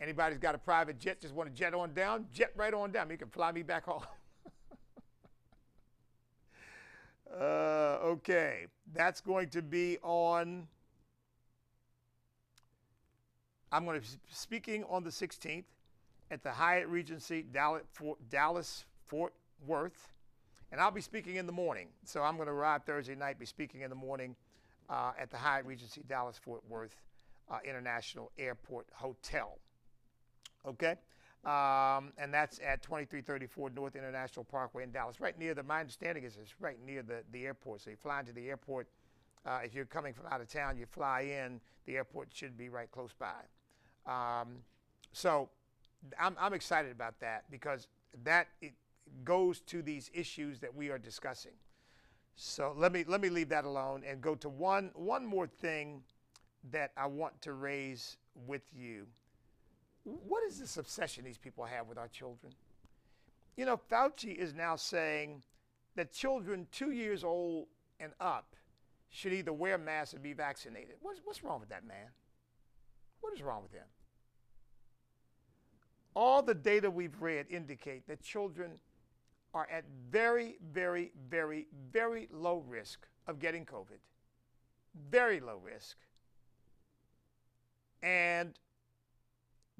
anybody's 0.00 0.38
got 0.38 0.54
a 0.54 0.58
private 0.58 0.98
jet, 0.98 1.20
just 1.20 1.34
want 1.34 1.50
to 1.50 1.54
jet 1.54 1.74
on 1.74 1.92
down, 1.92 2.24
jet 2.32 2.50
right 2.56 2.72
on 2.72 2.92
down. 2.92 3.10
You 3.10 3.18
can 3.18 3.28
fly 3.28 3.52
me 3.52 3.62
back 3.62 3.84
home. 3.84 4.04
uh, 7.38 7.98
okay, 8.02 8.68
that's 8.94 9.20
going 9.20 9.50
to 9.50 9.60
be 9.60 9.98
on 10.02 10.66
I'm 13.70 13.84
going 13.84 14.00
to 14.00 14.06
be 14.06 14.16
speaking 14.30 14.82
on 14.88 15.04
the 15.04 15.10
16th 15.10 15.64
at 16.30 16.42
the 16.42 16.50
Hyatt 16.50 16.88
Regency 16.88 17.44
Dallas 18.30 18.84
Fort, 19.06 19.34
Worth, 19.66 20.08
and 20.72 20.80
I'll 20.80 20.90
be 20.90 21.00
speaking 21.00 21.36
in 21.36 21.46
the 21.46 21.52
morning. 21.52 21.88
So 22.04 22.22
I'm 22.22 22.36
going 22.36 22.46
to 22.46 22.52
arrive 22.52 22.84
Thursday 22.84 23.14
night, 23.14 23.38
be 23.38 23.46
speaking 23.46 23.82
in 23.82 23.90
the 23.90 23.96
morning 23.96 24.36
uh, 24.88 25.12
at 25.18 25.30
the 25.30 25.36
Hyatt 25.36 25.66
Regency 25.66 26.02
Dallas 26.08 26.38
Fort 26.38 26.62
Worth 26.68 27.02
uh, 27.50 27.58
International 27.64 28.30
Airport 28.38 28.86
Hotel. 28.94 29.58
Okay? 30.66 30.96
Um, 31.44 32.12
and 32.18 32.32
that's 32.32 32.60
at 32.64 32.82
2334 32.82 33.70
North 33.70 33.96
International 33.96 34.44
Parkway 34.44 34.84
in 34.84 34.92
Dallas, 34.92 35.20
right 35.20 35.38
near 35.38 35.54
the, 35.54 35.62
my 35.62 35.80
understanding 35.80 36.24
is 36.24 36.36
it's 36.40 36.54
right 36.60 36.76
near 36.84 37.02
the, 37.02 37.22
the 37.32 37.46
airport. 37.46 37.80
So 37.80 37.90
you 37.90 37.96
fly 37.96 38.20
into 38.20 38.32
the 38.32 38.48
airport. 38.48 38.88
Uh, 39.46 39.60
if 39.64 39.74
you're 39.74 39.86
coming 39.86 40.12
from 40.12 40.26
out 40.30 40.42
of 40.42 40.48
town, 40.48 40.76
you 40.76 40.84
fly 40.84 41.22
in, 41.22 41.60
the 41.86 41.96
airport 41.96 42.28
should 42.32 42.58
be 42.58 42.68
right 42.68 42.90
close 42.90 43.12
by. 43.18 43.32
Um, 44.06 44.58
so 45.12 45.48
I'm, 46.18 46.36
I'm 46.38 46.54
excited 46.54 46.92
about 46.92 47.20
that 47.20 47.44
because 47.50 47.88
that 48.24 48.48
goes 49.24 49.60
to 49.60 49.82
these 49.82 50.10
issues 50.14 50.60
that 50.60 50.74
we 50.74 50.90
are 50.90 50.98
discussing. 50.98 51.52
So 52.36 52.74
let 52.76 52.92
me 52.92 53.04
let 53.06 53.20
me 53.20 53.28
leave 53.28 53.50
that 53.50 53.64
alone 53.64 54.02
and 54.06 54.20
go 54.20 54.34
to 54.36 54.48
one 54.48 54.90
one 54.94 55.26
more 55.26 55.46
thing 55.46 56.02
that 56.70 56.92
I 56.96 57.06
want 57.06 57.40
to 57.42 57.52
raise 57.52 58.16
with 58.46 58.62
you. 58.74 59.06
What 60.04 60.42
is 60.44 60.58
this 60.58 60.76
obsession 60.76 61.24
these 61.24 61.38
people 61.38 61.64
have 61.64 61.86
with 61.86 61.98
our 61.98 62.08
children? 62.08 62.52
You 63.56 63.66
know, 63.66 63.78
Fauci 63.90 64.34
is 64.34 64.54
now 64.54 64.76
saying 64.76 65.42
that 65.96 66.12
children 66.12 66.66
two 66.72 66.92
years 66.92 67.24
old 67.24 67.66
and 67.98 68.12
up 68.20 68.56
should 69.10 69.32
either 69.32 69.52
wear 69.52 69.76
masks 69.76 70.14
or 70.14 70.18
be 70.18 70.32
vaccinated. 70.32 70.94
What's, 71.02 71.20
what's 71.24 71.44
wrong 71.44 71.60
with 71.60 71.68
that 71.68 71.86
man? 71.86 72.08
What 73.20 73.34
is 73.34 73.42
wrong 73.42 73.62
with 73.62 73.72
him? 73.72 73.86
All 76.20 76.42
the 76.42 76.52
data 76.52 76.90
we've 76.90 77.18
read 77.22 77.46
indicate 77.48 78.06
that 78.06 78.22
children 78.22 78.72
are 79.54 79.66
at 79.72 79.84
very, 80.10 80.56
very, 80.70 81.12
very, 81.30 81.66
very 81.90 82.28
low 82.30 82.62
risk 82.68 83.06
of 83.26 83.38
getting 83.38 83.64
COVID. 83.64 84.00
Very 85.10 85.40
low 85.40 85.56
risk. 85.64 85.96
And 88.02 88.52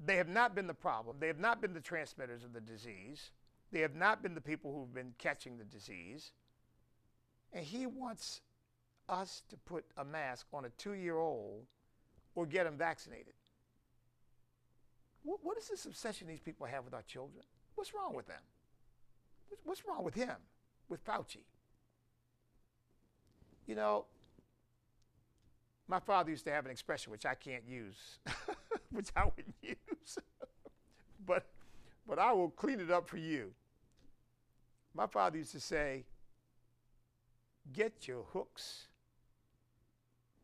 they 0.03 0.15
have 0.15 0.29
not 0.29 0.55
been 0.55 0.65
the 0.65 0.73
problem. 0.73 1.17
They 1.19 1.27
have 1.27 1.37
not 1.37 1.61
been 1.61 1.75
the 1.75 1.79
transmitters 1.79 2.43
of 2.43 2.53
the 2.53 2.59
disease. 2.59 3.29
They 3.71 3.81
have 3.81 3.93
not 3.93 4.23
been 4.23 4.33
the 4.33 4.41
people 4.41 4.73
who've 4.73 4.95
been 4.95 5.13
catching 5.19 5.59
the 5.59 5.63
disease. 5.63 6.31
And 7.53 7.63
he 7.63 7.85
wants 7.85 8.41
us 9.07 9.43
to 9.49 9.57
put 9.57 9.85
a 9.95 10.03
mask 10.03 10.47
on 10.51 10.65
a 10.65 10.69
two 10.69 10.93
year 10.93 11.19
old 11.19 11.67
or 12.33 12.47
get 12.47 12.63
them 12.63 12.79
vaccinated. 12.79 13.33
What, 15.23 15.39
what 15.43 15.57
is 15.57 15.67
this 15.69 15.85
obsession 15.85 16.27
these 16.27 16.39
people 16.39 16.65
have 16.65 16.83
with 16.85 16.93
our 16.93 17.03
children? 17.03 17.43
What's 17.75 17.93
wrong 17.93 18.13
with 18.15 18.27
them? 18.27 18.41
What's 19.63 19.85
wrong 19.87 20.03
with 20.03 20.15
him, 20.15 20.35
with 20.89 21.05
Fauci? 21.05 21.43
You 23.67 23.75
know, 23.75 24.05
My 25.87 25.99
father 25.99 26.31
used 26.31 26.45
to 26.45 26.51
have 26.51 26.65
an 26.65 26.71
expression 26.71 27.11
which 27.11 27.25
I 27.25 27.35
can't 27.35 27.63
use, 27.67 28.19
which 28.91 29.09
I 29.15 29.25
wouldn't 29.25 29.55
use, 29.61 30.17
but, 31.25 31.47
but 32.07 32.17
I 32.17 32.31
will 32.31 32.49
clean 32.49 32.79
it 32.79 32.89
up 32.89 33.09
for 33.09 33.17
you. 33.17 33.51
My 34.93 35.05
father 35.07 35.37
used 35.37 35.51
to 35.51 35.59
say, 35.59 36.05
Get 37.73 38.07
your 38.07 38.23
hooks 38.33 38.87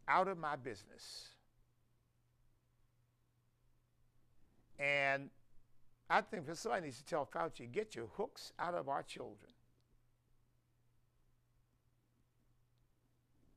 out 0.08 0.28
of 0.28 0.38
my 0.38 0.56
business. 0.58 1.30
And 4.80 5.30
I 6.10 6.22
think 6.22 6.46
somebody 6.54 6.86
needs 6.86 6.98
to 6.98 7.06
tell 7.06 7.26
Fauci, 7.26 7.72
get 7.72 7.96
your 7.96 8.08
hooks 8.16 8.54
out 8.60 8.74
of 8.74 8.88
our 8.88 9.04
children. 9.04 9.52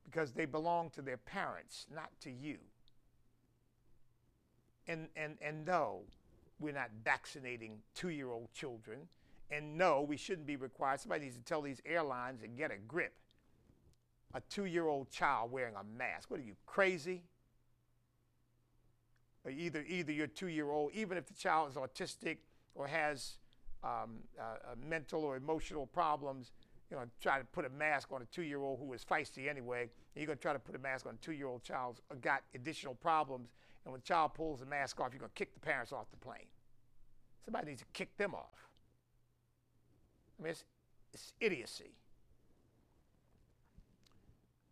Because 0.05 0.33
they 0.33 0.45
belong 0.45 0.89
to 0.91 1.01
their 1.01 1.17
parents, 1.17 1.85
not 1.93 2.09
to 2.21 2.31
you. 2.31 2.57
And, 4.87 5.07
and, 5.15 5.37
and 5.41 5.65
no, 5.65 6.01
we're 6.59 6.73
not 6.73 6.89
vaccinating 7.03 7.77
two 7.95 8.09
year 8.09 8.29
old 8.29 8.51
children. 8.53 9.07
And 9.49 9.77
no, 9.77 10.01
we 10.01 10.17
shouldn't 10.17 10.47
be 10.47 10.55
required. 10.55 10.99
Somebody 10.99 11.25
needs 11.25 11.37
to 11.37 11.43
tell 11.43 11.61
these 11.61 11.81
airlines 11.85 12.41
to 12.41 12.47
get 12.47 12.71
a 12.71 12.77
grip. 12.77 13.13
A 14.33 14.41
two 14.49 14.65
year 14.65 14.87
old 14.87 15.09
child 15.11 15.51
wearing 15.51 15.75
a 15.75 15.83
mask. 15.83 16.31
What 16.31 16.39
are 16.39 16.43
you, 16.43 16.55
crazy? 16.65 17.23
Either, 19.49 19.83
either 19.87 20.11
your 20.11 20.27
two 20.27 20.47
year 20.47 20.69
old, 20.69 20.91
even 20.93 21.17
if 21.17 21.25
the 21.25 21.33
child 21.33 21.69
is 21.69 21.75
autistic 21.75 22.37
or 22.75 22.87
has 22.87 23.37
um, 23.83 24.19
uh, 24.39 24.43
uh, 24.43 24.75
mental 24.87 25.23
or 25.23 25.35
emotional 25.35 25.87
problems, 25.87 26.51
you 26.89 26.97
know, 26.97 27.03
try 27.21 27.39
to 27.39 27.45
put 27.45 27.65
a 27.65 27.69
mask 27.69 28.11
on 28.11 28.21
a 28.21 28.25
two 28.25 28.43
year 28.43 28.59
old 28.59 28.79
who 28.79 28.93
is 28.93 29.03
feisty 29.03 29.49
anyway. 29.49 29.89
you're 30.15 30.25
going 30.25 30.37
to 30.37 30.41
try 30.41 30.53
to 30.53 30.59
put 30.59 30.75
a 30.75 30.79
mask 30.79 31.05
on 31.05 31.15
a 31.15 31.17
two 31.17 31.31
year 31.31 31.47
old 31.47 31.63
child 31.63 32.01
who's 32.09 32.19
got 32.19 32.43
additional 32.53 32.93
problems. 32.93 33.49
And 33.83 33.91
when 33.91 34.01
the 34.01 34.07
child 34.07 34.35
pulls 34.35 34.59
the 34.59 34.65
mask 34.65 34.99
off, 34.99 35.09
you're 35.11 35.19
going 35.19 35.31
to 35.33 35.39
kick 35.39 35.53
the 35.53 35.59
parents 35.59 35.91
off 35.91 36.11
the 36.11 36.17
plane. 36.17 36.45
Somebody 37.43 37.67
needs 37.67 37.81
to 37.81 37.87
kick 37.93 38.15
them 38.17 38.35
off. 38.35 38.69
I 40.39 40.43
mean, 40.43 40.51
it's, 40.51 40.65
it's 41.13 41.33
idiocy. 41.39 41.95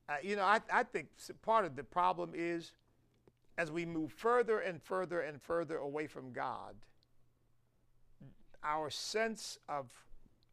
Uh, 0.08 0.14
you 0.24 0.36
know, 0.36 0.44
I, 0.44 0.60
I 0.72 0.84
think 0.84 1.08
part 1.42 1.66
of 1.66 1.76
the 1.76 1.84
problem 1.84 2.32
is 2.36 2.74
as 3.60 3.74
we 3.74 3.86
move 3.86 4.14
further 4.14 4.60
and 4.60 4.82
further 4.82 5.20
and 5.20 5.42
further 5.42 5.76
away 5.76 6.08
from 6.08 6.32
God, 6.32 6.76
our 8.64 8.90
sense 8.90 9.58
of 9.68 9.92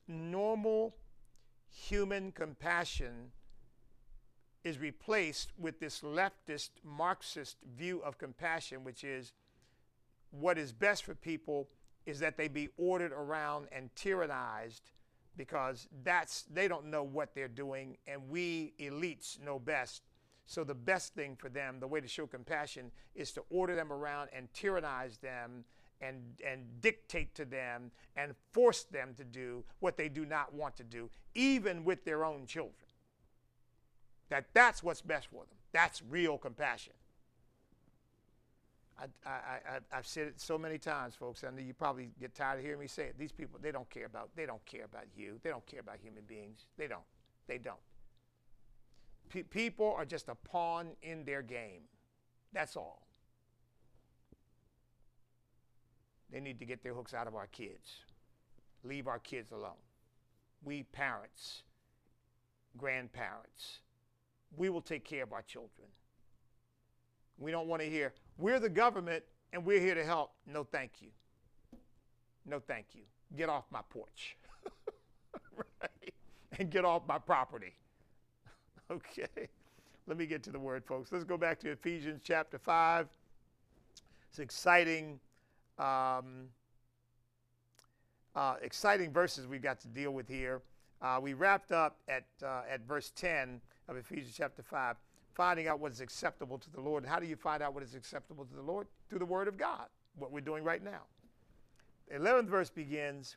normal 0.08 0.96
human 1.70 2.32
compassion 2.32 3.30
is 4.64 4.80
replaced 4.80 5.52
with 5.56 5.78
this 5.78 6.00
leftist 6.00 6.70
Marxist 6.82 7.58
view 7.78 8.00
of 8.00 8.18
compassion, 8.18 8.82
which 8.82 9.04
is 9.04 9.32
what 10.32 10.58
is 10.58 10.72
best 10.72 11.04
for 11.04 11.14
people 11.14 11.68
is 12.06 12.18
that 12.18 12.36
they 12.36 12.48
be 12.48 12.68
ordered 12.76 13.12
around 13.12 13.68
and 13.70 13.88
tyrannized 13.94 14.80
because 15.36 15.86
that's 16.02 16.42
they 16.52 16.66
don't 16.66 16.86
know 16.86 17.04
what 17.04 17.36
they're 17.36 17.46
doing 17.46 17.98
and 18.08 18.28
we 18.28 18.72
elites 18.80 19.40
know 19.40 19.60
best 19.60 20.02
so 20.46 20.64
the 20.64 20.74
best 20.74 21.14
thing 21.14 21.36
for 21.36 21.48
them 21.48 21.78
the 21.80 21.86
way 21.86 22.00
to 22.00 22.08
show 22.08 22.26
compassion 22.26 22.90
is 23.14 23.32
to 23.32 23.42
order 23.50 23.74
them 23.74 23.92
around 23.92 24.28
and 24.32 24.52
tyrannize 24.52 25.18
them 25.18 25.64
and, 26.00 26.20
and 26.46 26.62
dictate 26.80 27.34
to 27.34 27.44
them 27.44 27.90
and 28.16 28.34
force 28.52 28.84
them 28.84 29.14
to 29.16 29.24
do 29.24 29.64
what 29.80 29.96
they 29.96 30.08
do 30.08 30.24
not 30.24 30.52
want 30.54 30.76
to 30.76 30.84
do 30.84 31.10
even 31.34 31.84
with 31.84 32.04
their 32.04 32.24
own 32.24 32.46
children 32.46 32.74
that 34.28 34.46
that's 34.54 34.82
what's 34.82 35.02
best 35.02 35.28
for 35.28 35.44
them 35.44 35.58
that's 35.72 36.02
real 36.08 36.38
compassion 36.38 36.92
I, 38.98 39.28
I, 39.28 39.96
have 39.96 40.06
said 40.06 40.28
it 40.28 40.40
so 40.40 40.56
many 40.56 40.78
times, 40.78 41.14
folks. 41.14 41.42
Know 41.42 41.50
you 41.58 41.74
probably 41.74 42.08
get 42.18 42.34
tired 42.34 42.60
of 42.60 42.64
hearing 42.64 42.80
me 42.80 42.86
say 42.86 43.04
it. 43.04 43.18
These 43.18 43.32
people, 43.32 43.58
they 43.60 43.70
don't 43.70 43.88
care 43.90 44.06
about, 44.06 44.30
they 44.34 44.46
don't 44.46 44.64
care 44.64 44.84
about 44.84 45.04
you. 45.14 45.38
They 45.42 45.50
don't 45.50 45.66
care 45.66 45.80
about 45.80 45.96
human 46.02 46.22
beings. 46.26 46.66
They 46.78 46.86
don't. 46.86 47.04
They 47.46 47.58
don't. 47.58 47.76
People 49.50 49.94
are 49.96 50.04
just 50.04 50.28
a 50.28 50.34
pawn 50.34 50.88
in 51.02 51.24
their 51.24 51.42
game. 51.42 51.82
That's 52.52 52.76
all. 52.76 53.06
They 56.32 56.40
need 56.40 56.58
to 56.58 56.64
get 56.64 56.82
their 56.82 56.94
hooks 56.94 57.14
out 57.14 57.26
of 57.26 57.34
our 57.34 57.46
kids. 57.46 57.96
Leave 58.84 59.06
our 59.08 59.18
kids 59.18 59.52
alone. 59.52 59.82
We 60.64 60.84
parents, 60.84 61.62
grandparents, 62.76 63.80
we 64.56 64.68
will 64.68 64.80
take 64.80 65.04
care 65.04 65.22
of 65.22 65.32
our 65.32 65.42
children. 65.42 65.88
We 67.38 67.50
don't 67.50 67.68
want 67.68 67.82
to 67.82 67.88
hear, 67.88 68.14
we're 68.38 68.60
the 68.60 68.68
government 68.68 69.22
and 69.52 69.64
we're 69.64 69.80
here 69.80 69.94
to 69.94 70.04
help. 70.04 70.32
No, 70.46 70.64
thank 70.64 70.92
you. 71.00 71.08
No, 72.44 72.60
thank 72.60 72.86
you. 72.92 73.02
Get 73.36 73.48
off 73.48 73.64
my 73.70 73.80
porch. 73.90 74.36
right? 75.56 76.14
And 76.58 76.70
get 76.70 76.84
off 76.84 77.02
my 77.06 77.18
property. 77.18 77.74
okay. 78.90 79.48
Let 80.06 80.16
me 80.16 80.26
get 80.26 80.42
to 80.44 80.50
the 80.50 80.58
word, 80.58 80.84
folks. 80.84 81.10
Let's 81.10 81.24
go 81.24 81.36
back 81.36 81.58
to 81.60 81.70
Ephesians 81.70 82.20
chapter 82.22 82.58
5. 82.58 83.08
It's 84.30 84.38
exciting. 84.38 85.18
Um, 85.78 86.48
uh, 88.34 88.56
exciting 88.62 89.12
verses 89.12 89.46
we've 89.46 89.62
got 89.62 89.80
to 89.80 89.88
deal 89.88 90.12
with 90.12 90.28
here. 90.28 90.62
Uh, 91.02 91.18
we 91.20 91.34
wrapped 91.34 91.72
up 91.72 91.96
at, 92.08 92.24
uh, 92.42 92.62
at 92.70 92.80
verse 92.86 93.12
10 93.16 93.60
of 93.88 93.96
Ephesians 93.96 94.34
chapter 94.36 94.62
5 94.62 94.96
finding 95.34 95.68
out 95.68 95.78
what 95.78 95.92
is 95.92 96.00
acceptable 96.00 96.56
to 96.56 96.70
the 96.70 96.80
Lord. 96.80 97.04
How 97.04 97.18
do 97.18 97.26
you 97.26 97.36
find 97.36 97.62
out 97.62 97.74
what 97.74 97.82
is 97.82 97.94
acceptable 97.94 98.46
to 98.46 98.54
the 98.54 98.62
Lord? 98.62 98.86
Through 99.10 99.18
the 99.18 99.26
Word 99.26 99.48
of 99.48 99.58
God, 99.58 99.86
what 100.16 100.32
we're 100.32 100.40
doing 100.40 100.64
right 100.64 100.82
now. 100.82 101.02
The 102.08 102.18
11th 102.18 102.46
verse 102.46 102.70
begins, 102.70 103.36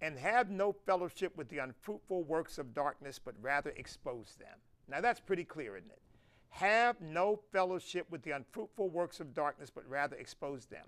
and 0.00 0.18
have 0.18 0.48
no 0.48 0.72
fellowship 0.72 1.36
with 1.36 1.48
the 1.48 1.58
unfruitful 1.58 2.22
works 2.22 2.56
of 2.56 2.72
darkness, 2.72 3.20
but 3.22 3.34
rather 3.42 3.74
expose 3.76 4.36
them. 4.38 4.56
Now 4.88 5.00
that's 5.00 5.20
pretty 5.20 5.44
clear, 5.44 5.76
isn't 5.76 5.90
it? 5.90 6.00
Have 6.50 7.00
no 7.00 7.38
fellowship 7.52 8.06
with 8.10 8.22
the 8.22 8.30
unfruitful 8.32 8.88
works 8.88 9.20
of 9.20 9.34
darkness, 9.34 9.70
but 9.72 9.88
rather 9.88 10.16
expose 10.16 10.66
them. 10.66 10.86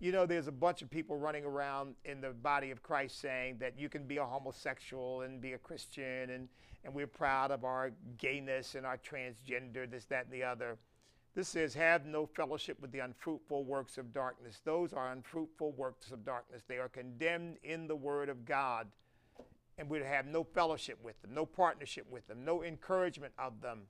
You 0.00 0.12
know, 0.12 0.26
there's 0.26 0.48
a 0.48 0.52
bunch 0.52 0.82
of 0.82 0.90
people 0.90 1.16
running 1.16 1.44
around 1.44 1.94
in 2.04 2.20
the 2.20 2.30
body 2.30 2.70
of 2.70 2.82
Christ 2.82 3.20
saying 3.20 3.58
that 3.58 3.78
you 3.78 3.88
can 3.88 4.04
be 4.04 4.16
a 4.16 4.24
homosexual 4.24 5.22
and 5.22 5.40
be 5.40 5.52
a 5.52 5.58
Christian 5.58 6.30
and 6.30 6.48
and 6.84 6.94
we're 6.94 7.06
proud 7.06 7.50
of 7.50 7.64
our 7.64 7.92
gayness 8.18 8.74
and 8.74 8.84
our 8.84 8.98
transgender, 8.98 9.90
this, 9.90 10.04
that, 10.06 10.26
and 10.26 10.34
the 10.34 10.42
other. 10.42 10.76
This 11.34 11.48
says, 11.48 11.74
have 11.74 12.06
no 12.06 12.26
fellowship 12.26 12.80
with 12.80 12.92
the 12.92 13.00
unfruitful 13.00 13.64
works 13.64 13.98
of 13.98 14.12
darkness. 14.12 14.60
Those 14.64 14.92
are 14.92 15.10
unfruitful 15.10 15.72
works 15.72 16.12
of 16.12 16.24
darkness. 16.24 16.62
They 16.68 16.78
are 16.78 16.88
condemned 16.88 17.56
in 17.64 17.88
the 17.88 17.96
Word 17.96 18.28
of 18.28 18.44
God. 18.44 18.86
And 19.76 19.88
we'd 19.90 20.02
have 20.02 20.26
no 20.26 20.44
fellowship 20.44 20.98
with 21.02 21.20
them, 21.20 21.34
no 21.34 21.44
partnership 21.44 22.06
with 22.10 22.26
them, 22.28 22.44
no 22.44 22.62
encouragement 22.62 23.32
of 23.38 23.60
them, 23.60 23.82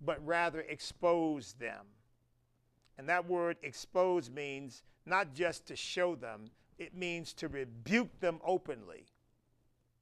but 0.00 0.24
rather 0.26 0.60
expose 0.60 1.54
them. 1.54 1.84
And 2.96 3.08
that 3.08 3.28
word 3.28 3.58
expose 3.62 4.30
means 4.30 4.82
not 5.04 5.34
just 5.34 5.66
to 5.66 5.76
show 5.76 6.14
them, 6.14 6.50
it 6.78 6.94
means 6.94 7.32
to 7.34 7.48
rebuke 7.48 8.20
them 8.20 8.40
openly. 8.44 9.04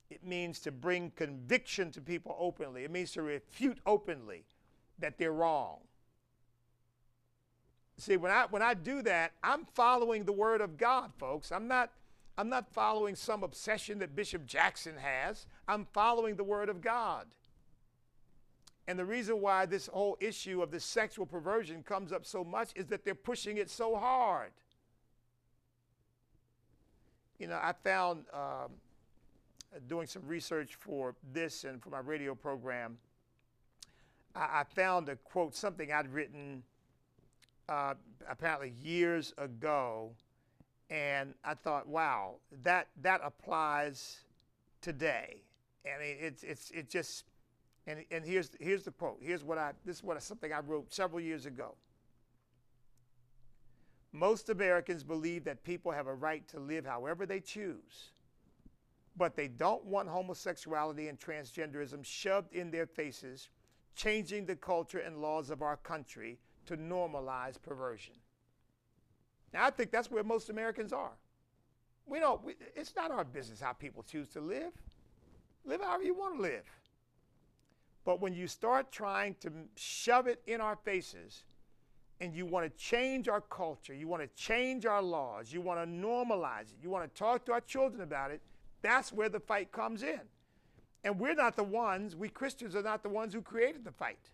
It 0.08 0.24
means 0.24 0.60
to 0.60 0.70
bring 0.70 1.10
conviction 1.16 1.90
to 1.92 2.00
people 2.00 2.36
openly. 2.38 2.84
It 2.84 2.90
means 2.90 3.12
to 3.12 3.22
refute 3.22 3.78
openly 3.86 4.44
that 4.98 5.18
they're 5.18 5.32
wrong. 5.32 5.78
See, 7.98 8.16
when 8.16 8.30
I 8.30 8.46
when 8.50 8.62
I 8.62 8.74
do 8.74 9.02
that, 9.02 9.32
I'm 9.42 9.64
following 9.74 10.24
the 10.24 10.32
word 10.32 10.60
of 10.60 10.76
God, 10.76 11.12
folks. 11.18 11.50
I'm 11.50 11.66
not 11.66 11.90
I'm 12.38 12.48
not 12.48 12.68
following 12.72 13.14
some 13.14 13.42
obsession 13.42 13.98
that 14.00 14.14
Bishop 14.14 14.44
Jackson 14.46 14.96
has. 14.96 15.46
I'm 15.66 15.86
following 15.92 16.36
the 16.36 16.44
word 16.44 16.68
of 16.68 16.80
God. 16.80 17.26
And 18.88 18.98
the 18.98 19.04
reason 19.04 19.40
why 19.40 19.66
this 19.66 19.88
whole 19.88 20.16
issue 20.20 20.62
of 20.62 20.70
the 20.70 20.78
sexual 20.78 21.26
perversion 21.26 21.82
comes 21.82 22.12
up 22.12 22.24
so 22.24 22.44
much 22.44 22.70
is 22.76 22.86
that 22.86 23.04
they're 23.04 23.14
pushing 23.14 23.56
it 23.56 23.68
so 23.68 23.96
hard. 23.96 24.50
You 27.38 27.48
know, 27.48 27.58
I 27.60 27.72
found 27.72 28.24
um, 28.32 28.70
doing 29.88 30.06
some 30.06 30.22
research 30.26 30.74
for 30.74 31.14
this 31.32 31.64
and 31.64 31.82
for 31.82 31.90
my 31.90 31.98
radio 31.98 32.34
program, 32.34 32.96
I, 34.34 34.60
I 34.60 34.64
found 34.74 35.08
a 35.08 35.16
quote, 35.16 35.54
something 35.54 35.90
I'd 35.90 36.12
written 36.12 36.62
uh, 37.68 37.94
apparently 38.28 38.72
years 38.82 39.34
ago, 39.36 40.12
and 40.90 41.34
I 41.44 41.54
thought, 41.54 41.86
wow, 41.86 42.36
that 42.62 42.88
that 43.02 43.20
applies 43.24 44.20
today. 44.80 45.42
I 45.84 46.02
mean, 46.02 46.16
it's 46.20 46.42
it's 46.42 46.70
it 46.70 46.88
just, 46.88 47.24
and 47.86 48.04
and 48.10 48.24
here's 48.24 48.50
here's 48.60 48.84
the 48.84 48.92
quote. 48.92 49.18
Here's 49.20 49.44
what 49.44 49.58
I 49.58 49.72
this 49.84 49.96
is 49.96 50.02
what 50.02 50.16
I, 50.16 50.20
something 50.20 50.52
I 50.52 50.60
wrote 50.60 50.92
several 50.92 51.20
years 51.20 51.46
ago. 51.46 51.74
Most 54.12 54.48
Americans 54.48 55.04
believe 55.04 55.44
that 55.44 55.62
people 55.62 55.92
have 55.92 56.06
a 56.06 56.14
right 56.14 56.46
to 56.48 56.58
live 56.58 56.86
however 56.86 57.26
they 57.26 57.40
choose 57.40 58.12
but 59.18 59.34
they 59.34 59.48
don't 59.48 59.84
want 59.84 60.08
homosexuality 60.08 61.08
and 61.08 61.18
transgenderism 61.18 62.04
shoved 62.04 62.52
in 62.52 62.70
their 62.70 62.86
faces 62.86 63.48
changing 63.94 64.44
the 64.44 64.54
culture 64.54 64.98
and 64.98 65.22
laws 65.22 65.50
of 65.50 65.62
our 65.62 65.78
country 65.78 66.38
to 66.66 66.76
normalize 66.76 67.60
perversion. 67.60 68.14
Now, 69.52 69.66
I 69.66 69.70
think 69.70 69.90
that's 69.90 70.10
where 70.10 70.22
most 70.22 70.50
Americans 70.50 70.92
are. 70.92 71.12
We 72.06 72.20
don't, 72.20 72.42
we, 72.44 72.54
it's 72.74 72.94
not 72.94 73.10
our 73.10 73.24
business 73.24 73.60
how 73.60 73.72
people 73.72 74.02
choose 74.02 74.28
to 74.30 74.40
live. 74.40 74.72
Live 75.64 75.80
however 75.80 76.04
you 76.04 76.14
want 76.14 76.36
to 76.36 76.42
live. 76.42 76.64
But 78.04 78.20
when 78.20 78.32
you 78.34 78.46
start 78.46 78.92
trying 78.92 79.34
to 79.40 79.50
shove 79.74 80.28
it 80.28 80.40
in 80.46 80.60
our 80.60 80.76
faces 80.76 81.42
and 82.20 82.34
you 82.34 82.46
want 82.46 82.64
to 82.64 82.82
change 82.82 83.28
our 83.28 83.40
culture, 83.40 83.92
you 83.92 84.06
want 84.06 84.22
to 84.22 84.28
change 84.40 84.86
our 84.86 85.02
laws, 85.02 85.52
you 85.52 85.60
want 85.60 85.80
to 85.80 85.86
normalize 85.86 86.72
it, 86.72 86.76
you 86.80 86.88
want 86.88 87.12
to 87.12 87.18
talk 87.18 87.44
to 87.46 87.52
our 87.52 87.60
children 87.60 88.02
about 88.02 88.30
it, 88.30 88.40
that's 88.80 89.12
where 89.12 89.28
the 89.28 89.40
fight 89.40 89.72
comes 89.72 90.04
in. 90.04 90.20
And 91.02 91.18
we're 91.18 91.34
not 91.34 91.56
the 91.56 91.64
ones, 91.64 92.14
we 92.14 92.28
Christians 92.28 92.76
are 92.76 92.82
not 92.82 93.02
the 93.02 93.08
ones 93.08 93.34
who 93.34 93.42
created 93.42 93.84
the 93.84 93.92
fight. 93.92 94.30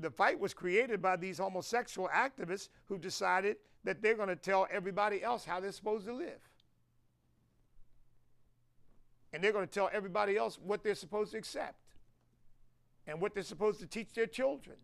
The 0.00 0.10
fight 0.10 0.40
was 0.40 0.54
created 0.54 1.02
by 1.02 1.16
these 1.16 1.38
homosexual 1.38 2.08
activists 2.08 2.68
who 2.86 2.96
decided 2.96 3.56
that 3.84 4.02
they're 4.02 4.14
going 4.14 4.28
to 4.28 4.36
tell 4.36 4.66
everybody 4.70 5.22
else 5.22 5.44
how 5.44 5.60
they're 5.60 5.72
supposed 5.72 6.06
to 6.06 6.14
live. 6.14 6.40
And 9.32 9.44
they're 9.44 9.52
going 9.52 9.66
to 9.66 9.72
tell 9.72 9.90
everybody 9.92 10.36
else 10.36 10.58
what 10.58 10.82
they're 10.82 10.94
supposed 10.94 11.32
to 11.32 11.38
accept 11.38 11.94
and 13.06 13.20
what 13.20 13.34
they're 13.34 13.42
supposed 13.42 13.80
to 13.80 13.86
teach 13.86 14.12
their 14.14 14.26
children 14.26 14.76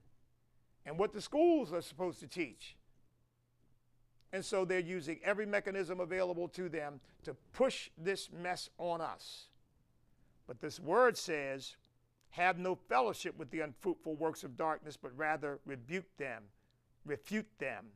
and 0.85 0.99
what 0.99 1.13
the 1.13 1.21
schools 1.21 1.73
are 1.73 1.83
supposed 1.83 2.21
to 2.21 2.27
teach. 2.27 2.77
And 4.33 4.45
so 4.45 4.65
they're 4.65 4.81
using 4.81 5.19
every 5.25 5.47
mechanism 5.47 6.01
available 6.01 6.49
to 6.49 6.69
them 6.69 7.01
to 7.25 7.35
push 7.53 7.91
this 7.97 8.29
mess 8.31 8.69
on 8.79 9.01
us. 9.01 9.47
But 10.47 10.61
this 10.61 10.79
word 10.79 11.17
says, 11.17 11.77
have 12.37 12.59
no 12.59 12.75
fellowship 12.75 13.39
with 13.39 13.51
the 13.51 13.61
unfruitful 13.61 14.15
works 14.15 14.45
of 14.45 14.59
darkness, 14.59 14.99
but 15.01 15.17
rather 15.17 15.59
rebuke 15.65 16.05
them, 16.19 16.43
refute 17.07 17.49
them, 17.59 17.87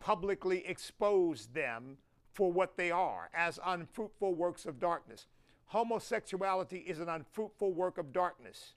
publicly 0.00 0.66
expose 0.66 1.48
them 1.48 1.98
for 2.32 2.50
what 2.50 2.78
they 2.78 2.90
are 2.90 3.28
as 3.34 3.58
unfruitful 3.66 4.34
works 4.34 4.64
of 4.64 4.80
darkness. 4.80 5.26
Homosexuality 5.66 6.78
is 6.78 6.98
an 6.98 7.10
unfruitful 7.10 7.74
work 7.74 7.98
of 7.98 8.10
darkness. 8.10 8.72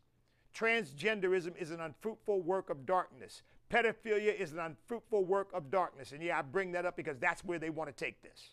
Transgenderism 0.53 1.55
is 1.55 1.71
an 1.71 1.79
unfruitful 1.79 2.41
work 2.41 2.69
of 2.69 2.85
darkness. 2.85 3.43
Pedophilia 3.69 4.37
is 4.37 4.51
an 4.51 4.59
unfruitful 4.59 5.23
work 5.23 5.49
of 5.53 5.71
darkness. 5.71 6.11
And 6.11 6.21
yeah, 6.21 6.39
I 6.39 6.41
bring 6.41 6.73
that 6.73 6.85
up 6.85 6.97
because 6.97 7.17
that's 7.17 7.45
where 7.45 7.59
they 7.59 7.69
want 7.69 7.95
to 7.95 8.05
take 8.05 8.21
this. 8.21 8.49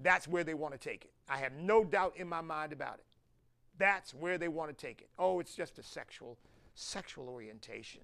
That's 0.00 0.28
where 0.28 0.44
they 0.44 0.54
want 0.54 0.72
to 0.74 0.78
take 0.78 1.04
it. 1.04 1.10
I 1.28 1.38
have 1.38 1.52
no 1.54 1.82
doubt 1.82 2.14
in 2.16 2.28
my 2.28 2.42
mind 2.42 2.72
about 2.72 3.00
it. 3.00 3.04
That's 3.80 4.14
where 4.14 4.38
they 4.38 4.48
want 4.48 4.70
to 4.70 4.86
take 4.86 5.00
it. 5.00 5.08
Oh, 5.18 5.40
it's 5.40 5.56
just 5.56 5.78
a 5.78 5.82
sexual 5.82 6.38
sexual 6.74 7.28
orientation. 7.28 8.02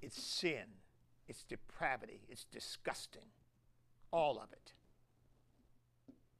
It's 0.00 0.20
sin. 0.20 0.64
It's 1.28 1.44
depravity. 1.44 2.22
It's 2.28 2.44
disgusting. 2.44 3.26
All 4.12 4.38
of 4.38 4.50
it. 4.52 4.72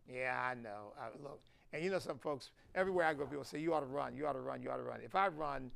Yeah, 0.08 0.40
I 0.42 0.54
know. 0.54 0.94
Look, 1.22 1.40
and 1.72 1.84
you 1.84 1.90
know, 1.90 1.98
some 1.98 2.18
folks, 2.18 2.50
everywhere 2.74 3.04
I 3.04 3.14
go, 3.14 3.26
people 3.26 3.44
say, 3.44 3.58
You 3.58 3.74
ought 3.74 3.80
to 3.80 3.86
run, 3.86 4.16
you 4.16 4.26
ought 4.26 4.32
to 4.32 4.40
run, 4.40 4.62
you 4.62 4.70
ought 4.70 4.78
to 4.78 4.82
run. 4.82 5.00
If 5.04 5.14
I 5.14 5.28
run, 5.28 5.70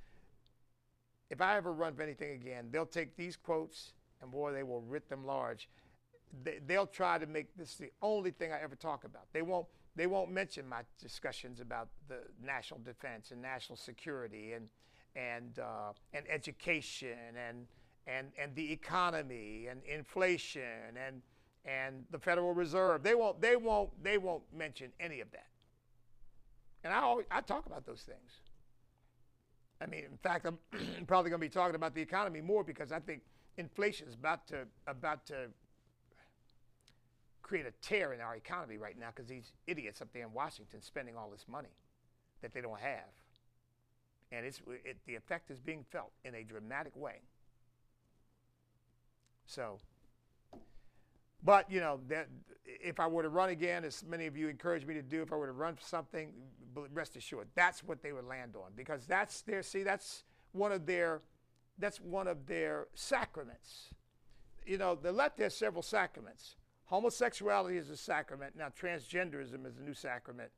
if 1.28 1.40
I 1.40 1.56
ever 1.56 1.72
run 1.72 1.94
for 1.94 2.02
anything 2.02 2.32
again, 2.32 2.68
they'll 2.70 2.86
take 2.86 3.16
these 3.16 3.36
quotes 3.36 3.92
and 4.24 4.32
boy, 4.32 4.52
they 4.52 4.62
will 4.62 4.80
writ 4.80 5.08
them 5.08 5.24
large. 5.24 5.68
They, 6.42 6.58
they'll 6.66 6.86
try 6.86 7.18
to 7.18 7.26
make 7.26 7.54
this 7.56 7.74
the 7.74 7.90
only 8.02 8.30
thing 8.30 8.52
I 8.52 8.60
ever 8.60 8.74
talk 8.74 9.04
about. 9.04 9.26
They 9.32 9.42
won't, 9.42 9.66
they 9.96 10.06
won't 10.06 10.30
mention 10.30 10.68
my 10.68 10.82
discussions 11.00 11.60
about 11.60 11.88
the 12.08 12.18
national 12.44 12.80
defense 12.80 13.30
and 13.30 13.40
national 13.40 13.76
security 13.76 14.52
and, 14.52 14.68
and, 15.14 15.58
uh, 15.58 15.92
and 16.12 16.24
education 16.28 17.36
and, 17.48 17.66
and, 18.06 18.32
and 18.40 18.54
the 18.54 18.72
economy 18.72 19.68
and 19.70 19.82
inflation 19.84 20.62
and, 21.06 21.22
and 21.64 22.04
the 22.10 22.18
Federal 22.18 22.52
Reserve. 22.52 23.02
They 23.02 23.14
won't, 23.14 23.40
they 23.40 23.56
won't, 23.56 23.90
they 24.02 24.18
won't 24.18 24.42
mention 24.52 24.90
any 24.98 25.20
of 25.20 25.30
that. 25.30 25.46
And 26.82 26.92
I, 26.92 26.98
always, 26.98 27.26
I 27.30 27.40
talk 27.40 27.66
about 27.66 27.86
those 27.86 28.02
things. 28.02 28.32
I 29.80 29.86
mean, 29.86 30.04
in 30.10 30.18
fact, 30.22 30.46
I'm 30.46 30.58
probably 31.06 31.30
going 31.30 31.40
to 31.40 31.46
be 31.46 31.48
talking 31.48 31.76
about 31.76 31.94
the 31.94 32.02
economy 32.02 32.40
more 32.40 32.64
because 32.64 32.92
I 32.92 32.98
think 32.98 33.22
inflation 33.56 34.08
is 34.08 34.14
about 34.14 34.46
to, 34.48 34.66
about 34.86 35.24
to 35.26 35.48
create 37.44 37.66
a 37.66 37.72
tear 37.82 38.14
in 38.14 38.20
our 38.20 38.34
economy 38.34 38.78
right 38.78 38.98
now 38.98 39.08
because 39.14 39.28
these 39.28 39.52
idiots 39.66 40.00
up 40.00 40.08
there 40.12 40.24
in 40.24 40.32
Washington 40.32 40.80
spending 40.80 41.14
all 41.16 41.28
this 41.30 41.44
money 41.46 41.76
that 42.40 42.52
they 42.52 42.62
don't 42.62 42.80
have. 42.80 43.12
And 44.32 44.46
it's, 44.46 44.60
it, 44.84 44.96
the 45.06 45.14
effect 45.14 45.50
is 45.50 45.60
being 45.60 45.84
felt 45.92 46.10
in 46.24 46.34
a 46.34 46.42
dramatic 46.42 46.96
way. 46.96 47.20
So, 49.46 49.78
but 51.44 51.70
you 51.70 51.80
know, 51.80 52.00
that 52.08 52.28
if 52.64 52.98
I 52.98 53.06
were 53.06 53.22
to 53.22 53.28
run 53.28 53.50
again, 53.50 53.84
as 53.84 54.02
many 54.08 54.26
of 54.26 54.36
you 54.36 54.48
encourage 54.48 54.86
me 54.86 54.94
to 54.94 55.02
do, 55.02 55.20
if 55.20 55.30
I 55.30 55.36
were 55.36 55.46
to 55.46 55.52
run 55.52 55.76
for 55.76 55.84
something, 55.84 56.32
rest 56.94 57.14
assured, 57.14 57.48
that's 57.54 57.84
what 57.84 58.02
they 58.02 58.12
would 58.12 58.24
land 58.24 58.56
on 58.56 58.72
because 58.74 59.06
that's 59.06 59.42
their 59.42 59.62
see, 59.62 59.82
that's 59.82 60.24
one 60.52 60.72
of 60.72 60.86
their 60.86 61.20
that's 61.78 62.00
one 62.00 62.26
of 62.26 62.46
their 62.46 62.86
sacraments. 62.94 63.90
You 64.64 64.78
know, 64.78 64.94
the 64.94 65.12
left 65.12 65.38
has 65.40 65.54
several 65.54 65.82
sacraments. 65.82 66.56
Homosexuality 66.94 67.76
is 67.76 67.90
a 67.90 67.96
sacrament. 67.96 68.54
Now, 68.56 68.68
transgenderism 68.68 69.66
is 69.66 69.78
a 69.78 69.82
new 69.82 69.94
sacrament. 69.94 70.50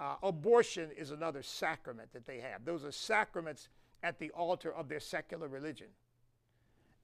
Uh, 0.00 0.14
abortion 0.22 0.88
is 0.96 1.10
another 1.10 1.42
sacrament 1.42 2.14
that 2.14 2.26
they 2.26 2.38
have. 2.38 2.64
Those 2.64 2.82
are 2.82 2.90
sacraments 2.90 3.68
at 4.02 4.18
the 4.18 4.30
altar 4.30 4.72
of 4.72 4.88
their 4.88 5.00
secular 5.00 5.48
religion. 5.48 5.88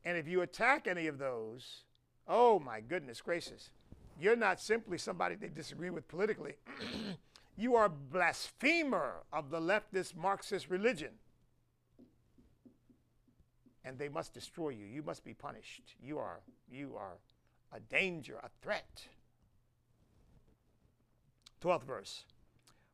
And 0.07 0.17
if 0.17 0.27
you 0.27 0.41
attack 0.41 0.87
any 0.87 1.07
of 1.07 1.19
those, 1.19 1.83
oh 2.27 2.59
my 2.61 2.81
goodness 2.81 3.21
gracious, 3.21 3.73
you're 4.19 4.37
not 4.37 4.59
simply 4.59 4.97
somebody 4.97 5.35
they 5.35 5.49
disagree 5.49 5.91
with 5.91 6.09
politically. 6.09 6.55
you 7.59 7.77
are 7.77 7.85
a 7.85 7.91
blasphemer 7.91 9.17
of 9.35 9.51
the 9.51 9.61
leftist 9.61 10.17
Marxist 10.17 10.71
religion. 10.71 11.11
And 13.85 13.99
they 13.99 14.09
must 14.09 14.33
destroy 14.33 14.71
you. 14.71 14.87
You 14.87 15.03
must 15.03 15.25
be 15.25 15.35
punished. 15.35 15.95
You 16.03 16.17
are, 16.17 16.41
you 16.71 16.95
are 16.97 17.19
a 17.75 17.81
danger, 17.81 18.39
a 18.43 18.49
threat. 18.63 19.07
12th 21.63 21.85
verse. 21.85 22.25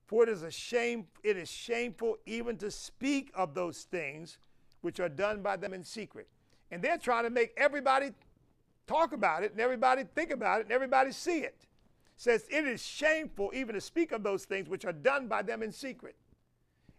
For 0.07 0.23
it 0.23 0.29
is 0.29 0.43
a 0.43 0.51
shame, 0.51 1.07
it 1.23 1.37
is 1.37 1.51
shameful 1.51 2.17
even 2.27 2.57
to 2.59 2.71
speak 2.71 3.31
of 3.35 3.55
those 3.55 3.83
things 3.83 4.39
which 4.81 5.01
are 5.01 5.09
done 5.09 5.43
by 5.43 5.57
them 5.57 5.75
in 5.75 5.85
secret. 5.85 6.29
And 6.71 6.83
they're 6.83 6.99
trying 6.99 7.25
to 7.25 7.31
make 7.31 7.53
everybody 7.57 8.11
talk 8.87 9.13
about 9.13 9.43
it 9.43 9.53
and 9.53 9.61
everybody 9.61 10.05
think 10.15 10.31
about 10.31 10.61
it 10.61 10.65
and 10.65 10.73
everybody 10.73 11.13
see 11.13 11.41
it. 11.41 11.67
Says 12.17 12.47
it 12.51 12.67
is 12.67 12.85
shameful 12.85 13.51
even 13.55 13.75
to 13.75 13.81
speak 13.81 14.13
of 14.13 14.23
those 14.23 14.45
things 14.45 14.69
which 14.69 14.85
are 14.85 14.93
done 14.93 15.29
by 15.29 15.43
them 15.43 15.63
in 15.63 15.73
secret. 15.73 16.17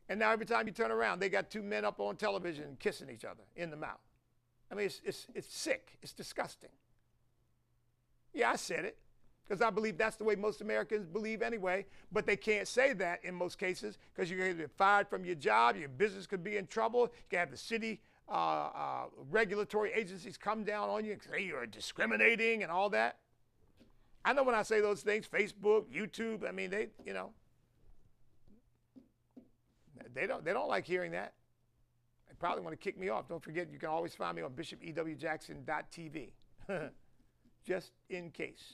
And 0.08 0.20
now 0.20 0.32
every 0.32 0.46
time 0.46 0.66
you 0.66 0.74
turn 0.74 0.92
around, 0.92 1.20
they 1.20 1.30
got 1.30 1.50
two 1.50 1.62
men 1.62 1.86
up 1.86 2.00
on 2.00 2.16
television 2.16 2.78
kissing 2.80 3.10
each 3.10 3.26
other 3.26 3.44
in 3.56 3.70
the 3.70 3.78
mouth. 3.78 4.00
I 4.72 4.76
mean, 4.76 4.86
it's, 4.86 5.02
it's, 5.04 5.28
it's 5.36 5.54
sick. 5.54 5.98
It's 6.02 6.14
disgusting. 6.14 6.70
Yeah, 8.34 8.52
I 8.52 8.56
said 8.56 8.86
it 8.86 8.98
because 9.50 9.62
I 9.62 9.72
believe 9.72 9.98
that's 9.98 10.16
the 10.16 10.24
way 10.24 10.36
most 10.36 10.62
Americans 10.62 11.08
believe 11.08 11.42
anyway. 11.42 11.86
But 12.12 12.26
they 12.28 12.38
can't 12.38 12.68
say 12.68 12.94
that 12.94 13.24
in 13.24 13.34
most 13.34 13.58
cases 13.58 13.98
because 14.14 14.30
you're 14.30 14.40
going 14.40 14.56
to 14.56 14.58
get 14.64 14.72
fired 14.72 15.08
from 15.08 15.26
your 15.26 15.36
job, 15.36 15.76
your 15.76 15.90
business 15.90 16.28
could 16.28 16.44
be 16.44 16.58
in 16.58 16.68
trouble. 16.68 17.02
You 17.02 17.30
can 17.32 17.40
have 17.40 17.52
the 17.52 17.58
city 17.58 18.02
uh, 18.28 18.32
uh, 18.32 19.04
regulatory 19.32 19.92
agencies 19.92 20.38
come 20.38 20.64
down 20.64 20.90
on 20.90 21.04
you 21.04 21.14
and 21.14 21.22
say 21.22 21.44
you're 21.44 21.66
discriminating 21.66 22.62
and 22.62 22.72
all 22.72 22.90
that. 22.92 23.18
I 24.24 24.34
know 24.34 24.44
when 24.44 24.54
I 24.54 24.62
say 24.62 24.82
those 24.82 25.02
things, 25.02 25.28
Facebook, 25.28 25.86
YouTube, 25.86 26.48
I 26.48 26.52
mean, 26.52 26.70
they, 26.70 26.90
you 27.04 27.14
know, 27.14 27.32
they 30.14 30.28
don't, 30.28 30.46
they 30.46 30.54
don't 30.54 30.68
like 30.68 30.86
hearing 30.86 31.12
that. 31.12 31.34
They 32.28 32.36
probably 32.38 32.62
want 32.62 32.74
to 32.74 32.78
kick 32.78 33.00
me 33.00 33.10
off. 33.10 33.28
Don't 33.28 33.44
forget, 33.44 33.72
you 33.72 33.80
can 33.80 33.90
always 33.90 34.14
find 34.14 34.36
me 34.36 34.44
on 34.44 34.52
bishopewjackson.tv. 34.52 36.32
just 37.66 37.92
in 38.10 38.32
case. 38.32 38.74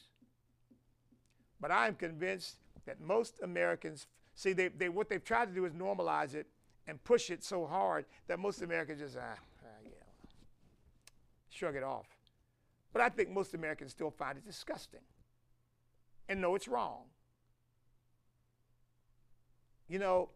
But 1.60 1.72
I'm 1.72 1.96
convinced 1.96 2.58
that 2.86 3.02
most 3.02 3.40
Americans 3.42 4.08
see 4.36 4.54
they, 4.54 4.68
they, 4.68 4.90
what 4.90 5.10
they've 5.10 5.24
tried 5.24 5.46
to 5.46 5.54
do 5.54 5.66
is 5.66 5.74
normalize 5.74 6.34
it 6.36 6.48
and 6.88 7.04
push 7.04 7.30
it 7.30 7.44
so 7.44 7.66
hard 7.66 8.06
that 8.28 8.38
most 8.38 8.62
Americans 8.62 9.00
just 9.00 9.18
ah, 9.18 9.36
ah 9.64 9.68
yeah, 9.84 10.30
shrug 11.50 11.76
it 11.76 11.84
off. 11.84 12.06
But 12.94 13.02
I 13.02 13.10
think 13.10 13.30
most 13.30 13.54
Americans 13.54 13.92
still 13.92 14.12
find 14.12 14.38
it 14.38 14.46
disgusting 14.46 15.02
and 16.30 16.42
know 16.42 16.56
it's 16.56 16.68
wrong. 16.68 17.04
You 19.88 20.00
know, 20.00 20.30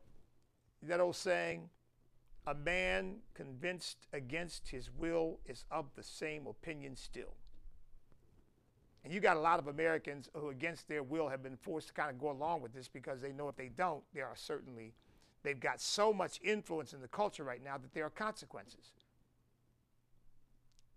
that 0.84 1.00
old 1.00 1.16
saying, 1.16 1.70
a 2.48 2.54
man 2.54 3.18
convinced 3.34 4.08
against 4.14 4.70
his 4.70 4.90
will 4.92 5.40
is 5.46 5.66
of 5.72 5.86
the 5.96 6.04
same 6.04 6.48
opinion 6.48 6.96
still. 6.96 7.36
And 9.04 9.14
you 9.14 9.20
got 9.20 9.38
a 9.38 9.40
lot 9.40 9.60
of 9.60 9.68
Americans 9.68 10.30
who, 10.34 10.50
against 10.50 10.88
their 10.88 11.04
will, 11.04 11.30
have 11.30 11.42
been 11.42 11.56
forced 11.56 11.88
to 11.88 11.94
kind 11.94 12.10
of 12.10 12.20
go 12.20 12.32
along 12.32 12.62
with 12.62 12.74
this 12.74 12.88
because 12.88 13.22
they 13.22 13.32
know 13.32 13.48
if 13.48 13.56
they 13.56 13.70
don't, 13.70 14.04
there 14.14 14.26
are 14.26 14.36
certainly, 14.36 14.94
they've 15.44 15.60
got 15.60 15.80
so 15.80 16.12
much 16.12 16.40
influence 16.44 16.94
in 16.94 17.02
the 17.02 17.08
culture 17.08 17.44
right 17.44 17.64
now 17.64 17.78
that 17.78 17.94
there 17.94 18.06
are 18.06 18.10
consequences. 18.10 18.92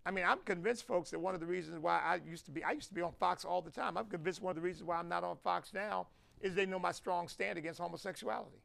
I 0.05 0.11
mean, 0.11 0.25
I'm 0.27 0.41
convinced, 0.41 0.85
folks, 0.85 1.11
that 1.11 1.21
one 1.21 1.35
of 1.35 1.41
the 1.41 1.47
reasons 1.47 1.79
why 1.79 2.01
I 2.01 2.21
used 2.29 2.45
to 2.47 2.51
be, 2.51 2.65
I 2.65 2.73
used 2.73 2.89
to 2.89 2.95
be 2.95 3.03
on 3.03 3.13
Fox 3.21 3.45
all 3.45 3.63
the 3.63 3.71
time. 3.71 3.97
I'm 3.97 4.07
convinced 4.07 4.43
one 4.43 4.51
of 4.51 4.57
the 4.57 4.63
reasons 4.63 4.85
why 4.85 4.97
I'm 4.97 5.09
not 5.09 5.23
on 5.23 5.37
Fox 5.37 5.73
now 5.73 6.09
is 6.41 6.57
they 6.57 6.67
know 6.67 6.81
my 6.81 6.91
strong 6.91 7.29
stand 7.29 7.57
against 7.57 7.79
homosexuality. 7.79 8.61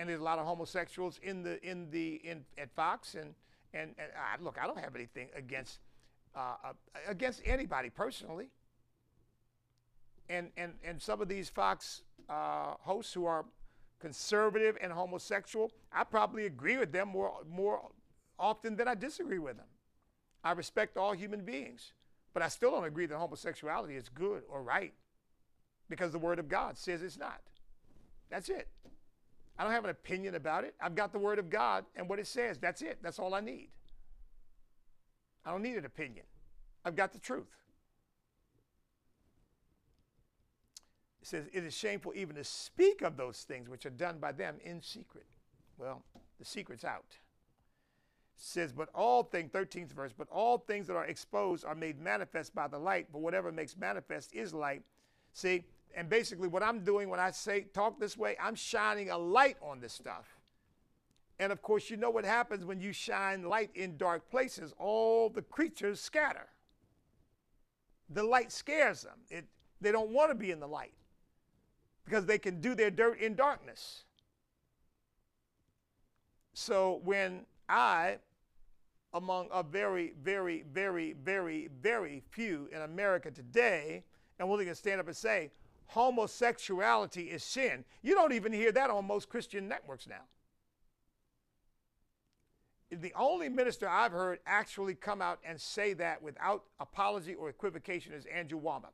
And 0.00 0.08
there's 0.08 0.20
a 0.20 0.24
lot 0.24 0.40
of 0.40 0.46
homosexuals 0.46 1.20
in 1.22 1.42
the 1.42 1.64
in 1.66 1.90
the 1.90 2.16
in 2.16 2.44
at 2.58 2.70
Fox, 2.72 3.14
and 3.14 3.34
and, 3.76 3.94
and 3.98 4.44
look, 4.44 4.56
I 4.60 4.66
don't 4.66 4.78
have 4.78 4.94
anything 4.94 5.28
against 5.34 5.80
uh, 6.34 6.54
uh, 6.64 6.72
against 7.08 7.42
anybody 7.44 7.90
personally. 7.90 8.48
And 10.28 10.50
and 10.56 10.74
and 10.84 11.00
some 11.00 11.20
of 11.20 11.28
these 11.28 11.48
Fox 11.48 12.02
uh, 12.28 12.74
hosts 12.80 13.12
who 13.12 13.26
are 13.26 13.44
conservative 14.00 14.76
and 14.80 14.92
homosexual, 14.92 15.72
I 15.92 16.04
probably 16.04 16.46
agree 16.46 16.76
with 16.76 16.92
them 16.92 17.08
more, 17.08 17.32
more 17.48 17.80
often 18.38 18.76
than 18.76 18.88
I 18.88 18.94
disagree 18.94 19.38
with 19.38 19.56
them. 19.56 19.66
I 20.44 20.52
respect 20.52 20.96
all 20.96 21.12
human 21.12 21.40
beings, 21.40 21.92
but 22.34 22.42
I 22.42 22.48
still 22.48 22.70
don't 22.70 22.84
agree 22.84 23.06
that 23.06 23.16
homosexuality 23.16 23.96
is 23.96 24.08
good 24.08 24.42
or 24.48 24.62
right 24.62 24.94
because 25.88 26.12
the 26.12 26.18
Word 26.18 26.38
of 26.38 26.48
God 26.48 26.76
says 26.76 27.02
it's 27.02 27.18
not. 27.18 27.40
That's 28.30 28.48
it. 28.48 28.68
I 29.58 29.64
don't 29.64 29.72
have 29.72 29.84
an 29.84 29.90
opinion 29.90 30.34
about 30.34 30.64
it. 30.64 30.74
I've 30.80 30.94
got 30.94 31.12
the 31.12 31.18
Word 31.18 31.38
of 31.38 31.48
God 31.48 31.84
and 31.94 32.08
what 32.08 32.18
it 32.18 32.26
says. 32.26 32.58
That's 32.58 32.82
it. 32.82 32.98
That's 33.02 33.18
all 33.18 33.34
I 33.34 33.40
need. 33.40 33.68
I 35.44 35.50
don't 35.50 35.62
need 35.62 35.76
an 35.76 35.84
opinion. 35.84 36.26
I've 36.84 36.96
got 36.96 37.12
the 37.12 37.18
truth. 37.18 37.46
It 41.22 41.28
says, 41.28 41.46
It 41.52 41.64
is 41.64 41.74
shameful 41.74 42.12
even 42.14 42.36
to 42.36 42.44
speak 42.44 43.02
of 43.02 43.16
those 43.16 43.38
things 43.38 43.68
which 43.68 43.86
are 43.86 43.90
done 43.90 44.18
by 44.18 44.32
them 44.32 44.56
in 44.62 44.82
secret. 44.82 45.26
Well, 45.78 46.02
the 46.38 46.44
secret's 46.44 46.84
out. 46.84 47.06
It 47.08 47.16
says, 48.36 48.72
But 48.72 48.90
all 48.94 49.22
things, 49.22 49.50
13th 49.52 49.92
verse, 49.92 50.12
but 50.16 50.28
all 50.30 50.58
things 50.58 50.86
that 50.88 50.96
are 50.96 51.06
exposed 51.06 51.64
are 51.64 51.74
made 51.74 51.98
manifest 51.98 52.54
by 52.54 52.68
the 52.68 52.78
light, 52.78 53.08
but 53.12 53.22
whatever 53.22 53.50
makes 53.50 53.76
manifest 53.76 54.34
is 54.34 54.52
light. 54.52 54.82
See, 55.32 55.64
and 55.94 56.08
basically 56.08 56.48
what 56.48 56.62
I'm 56.62 56.84
doing 56.84 57.08
when 57.08 57.20
I 57.20 57.30
say 57.30 57.62
talk 57.72 57.98
this 57.98 58.16
way, 58.16 58.36
I'm 58.40 58.54
shining 58.54 59.10
a 59.10 59.18
light 59.18 59.56
on 59.62 59.80
this 59.80 59.92
stuff. 59.92 60.26
And 61.38 61.52
of 61.52 61.62
course, 61.62 61.90
you 61.90 61.96
know 61.96 62.10
what 62.10 62.24
happens 62.24 62.64
when 62.64 62.80
you 62.80 62.92
shine 62.92 63.42
light 63.42 63.70
in 63.74 63.96
dark 63.96 64.30
places? 64.30 64.72
All 64.78 65.28
the 65.28 65.42
creatures 65.42 66.00
scatter. 66.00 66.48
The 68.08 68.22
light 68.22 68.52
scares 68.52 69.02
them. 69.02 69.18
It, 69.28 69.44
they 69.80 69.92
don't 69.92 70.10
want 70.10 70.30
to 70.30 70.34
be 70.34 70.50
in 70.50 70.60
the 70.60 70.66
light 70.66 70.94
because 72.04 72.24
they 72.24 72.38
can 72.38 72.60
do 72.60 72.74
their 72.74 72.90
dirt 72.90 73.20
in 73.20 73.34
darkness. 73.34 74.04
So 76.54 77.00
when 77.04 77.44
I, 77.68 78.16
among 79.12 79.48
a 79.52 79.62
very, 79.62 80.14
very, 80.22 80.64
very, 80.72 81.14
very, 81.22 81.68
very 81.82 82.22
few 82.30 82.68
in 82.72 82.80
America 82.80 83.30
today, 83.30 84.04
am 84.40 84.48
willing 84.48 84.68
to 84.68 84.74
stand 84.74 85.00
up 85.00 85.06
and 85.06 85.16
say, 85.16 85.50
homosexuality 85.88 87.24
is 87.24 87.42
sin, 87.42 87.84
you 88.02 88.14
don't 88.14 88.32
even 88.32 88.52
hear 88.52 88.72
that 88.72 88.90
on 88.90 89.06
most 89.06 89.28
Christian 89.28 89.68
networks 89.68 90.06
now. 90.06 90.24
The 92.90 93.12
only 93.16 93.48
minister 93.48 93.88
I've 93.88 94.12
heard 94.12 94.38
actually 94.46 94.94
come 94.94 95.20
out 95.20 95.40
and 95.44 95.60
say 95.60 95.92
that 95.94 96.22
without 96.22 96.64
apology 96.78 97.34
or 97.34 97.48
equivocation 97.48 98.12
is 98.12 98.24
Andrew 98.26 98.60
Wommack 98.60 98.92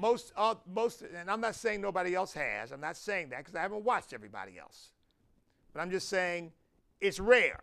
most, 0.00 0.32
uh, 0.36 0.54
most, 0.66 1.02
and 1.02 1.30
I'm 1.30 1.40
not 1.40 1.54
saying 1.54 1.80
nobody 1.80 2.14
else 2.14 2.32
has. 2.32 2.72
I'm 2.72 2.80
not 2.80 2.96
saying 2.96 3.28
that 3.30 3.38
because 3.38 3.54
I 3.54 3.60
haven't 3.60 3.84
watched 3.84 4.12
everybody 4.12 4.58
else. 4.58 4.90
But 5.72 5.80
I'm 5.80 5.90
just 5.90 6.08
saying 6.08 6.52
it's 7.00 7.20
rare. 7.20 7.60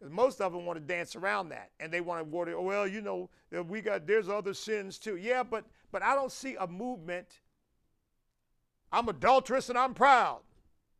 Because 0.00 0.14
most 0.14 0.40
of 0.40 0.52
them 0.52 0.64
want 0.64 0.78
to 0.78 0.84
dance 0.84 1.14
around 1.14 1.50
that, 1.50 1.70
and 1.78 1.92
they 1.92 2.00
want 2.00 2.20
to 2.20 2.24
word 2.24 2.48
it. 2.48 2.54
Oh, 2.56 2.62
well, 2.62 2.88
you 2.88 3.02
know, 3.02 3.28
we 3.68 3.82
got 3.82 4.06
there's 4.06 4.30
other 4.30 4.54
sins 4.54 4.98
too. 4.98 5.16
Yeah, 5.16 5.42
but 5.42 5.64
but 5.92 6.02
I 6.02 6.14
don't 6.14 6.32
see 6.32 6.56
a 6.58 6.66
movement. 6.66 7.26
I'm 8.90 9.08
adulterous 9.08 9.68
and 9.68 9.78
I'm 9.78 9.92
proud. 9.92 10.40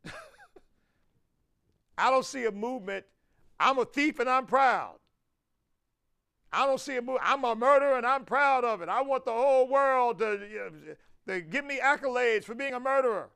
I 1.99 2.11
don't 2.11 2.27
see 2.27 2.45
a 2.45 2.53
movement. 2.53 3.07
I'm 3.59 3.79
a 3.79 3.85
thief 3.87 4.21
and 4.21 4.29
I'm 4.29 4.47
proud. 4.47 4.97
I 6.53 6.67
don't 6.67 6.81
see 6.81 6.97
a 6.97 7.03
movie. 7.03 7.21
I'm 7.23 7.45
a 7.45 7.55
murderer 7.55 7.97
and 7.97 8.07
I'm 8.07 8.25
proud 8.25 8.65
of 8.65 8.83
it. 8.83 8.89
I 8.89 9.03
want 9.03 9.25
the 9.25 9.33
whole 9.33 9.67
world 9.67 10.19
to, 10.19 10.47
you 10.51 10.59
know, 10.59 11.35
to 11.35 11.41
give 11.41 11.65
me 11.65 11.79
accolades 11.83 12.45
for 12.45 12.55
being 12.55 12.75
a 12.75 12.81
murderer. 12.81 13.31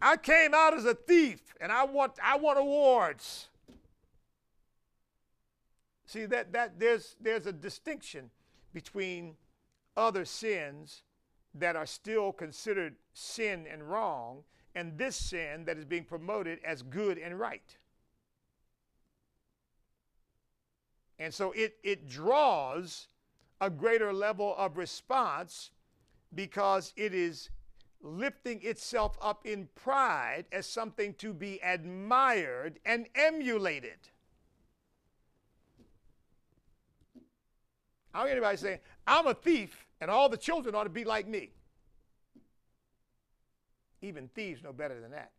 I 0.00 0.16
came 0.16 0.54
out 0.54 0.74
as 0.74 0.84
a 0.84 0.94
thief 0.94 1.54
and 1.60 1.70
I 1.70 1.84
want, 1.84 2.14
I 2.22 2.36
want 2.36 2.58
awards. 2.58 3.48
See 6.06 6.26
that, 6.26 6.52
that 6.52 6.78
there's, 6.78 7.16
there's 7.20 7.46
a 7.46 7.52
distinction 7.52 8.30
between 8.72 9.36
other 9.96 10.24
sins 10.24 11.02
that 11.54 11.76
are 11.76 11.86
still 11.86 12.32
considered 12.32 12.96
sin 13.12 13.66
and 13.70 13.82
wrong 13.88 14.42
and 14.74 14.98
this 14.98 15.16
sin 15.16 15.64
that 15.66 15.78
is 15.78 15.84
being 15.84 16.04
promoted 16.04 16.58
as 16.64 16.82
good 16.82 17.16
and 17.16 17.38
right. 17.38 17.76
And 21.18 21.32
so 21.32 21.52
it, 21.52 21.76
it 21.84 22.08
draws 22.08 23.06
a 23.60 23.70
greater 23.70 24.12
level 24.12 24.54
of 24.58 24.76
response 24.76 25.70
because 26.34 26.92
it 26.96 27.14
is 27.14 27.50
lifting 28.02 28.60
itself 28.62 29.16
up 29.22 29.46
in 29.46 29.68
pride 29.76 30.44
as 30.52 30.66
something 30.66 31.14
to 31.14 31.32
be 31.32 31.60
admired 31.62 32.80
and 32.84 33.06
emulated. 33.14 33.98
I 38.14 38.18
don't 38.18 38.28
hear 38.28 38.36
anybody 38.36 38.56
saying, 38.56 38.78
I'm 39.06 39.26
a 39.26 39.34
thief 39.34 39.86
and 40.00 40.10
all 40.10 40.28
the 40.28 40.36
children 40.36 40.74
ought 40.74 40.84
to 40.84 40.90
be 40.90 41.04
like 41.04 41.26
me. 41.26 41.50
Even 44.00 44.28
thieves 44.28 44.62
know 44.62 44.72
better 44.72 45.00
than 45.00 45.10
that. 45.10 45.32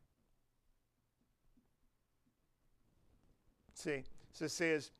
See, 3.76 4.04
so 4.34 4.46
it 4.46 4.52
says, 4.52 4.92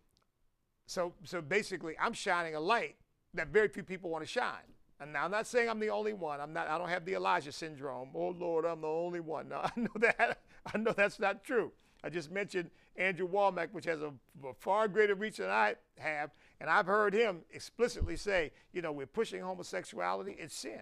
so, 0.88 1.14
so 1.24 1.42
basically, 1.42 1.96
I'm 2.00 2.14
shining 2.14 2.56
a 2.56 2.60
light 2.60 2.96
that 3.34 3.48
very 3.48 3.68
few 3.68 3.84
people 3.84 4.10
want 4.10 4.24
to 4.24 4.30
shine. 4.30 4.76
And 5.00 5.12
now 5.12 5.26
I'm 5.26 5.32
not 5.32 5.48
saying 5.48 5.70
I'm 5.70 5.80
the 5.80 5.90
only 5.90 6.14
one. 6.14 6.40
I'm 6.40 6.54
not. 6.54 6.68
I 6.68 6.78
don't 6.78 6.90
have 6.90 7.04
the 7.06 7.16
Elijah 7.16 7.52
syndrome. 7.52 8.10
Oh 8.16 8.30
Lord, 8.30 8.66
I'm 8.66 8.82
the 8.82 8.88
only 8.88 9.20
one. 9.20 9.50
No, 9.50 9.58
I 9.58 9.72
know 9.76 9.90
that. 10.00 10.40
I 10.74 10.78
know 10.78 10.94
that's 10.94 11.20
not 11.20 11.44
true. 11.44 11.72
I 12.04 12.10
just 12.10 12.32
mentioned 12.32 12.70
Andrew 12.96 13.28
Wommack, 13.28 13.70
which 13.72 13.86
has 13.86 14.02
a, 14.02 14.14
a 14.48 14.54
far 14.60 14.88
greater 14.88 15.16
reach 15.16 15.38
than 15.38 15.50
I 15.50 15.76
have, 15.98 16.32
and 16.60 16.70
I've 16.70 16.88
heard 16.88 17.14
him 17.14 17.42
explicitly 17.52 18.16
say, 18.16 18.52
you 18.72 18.82
know, 18.82 18.92
we're 18.92 19.06
pushing 19.06 19.42
homosexuality. 19.42 20.36
It's 20.40 20.56
sin. 20.56 20.82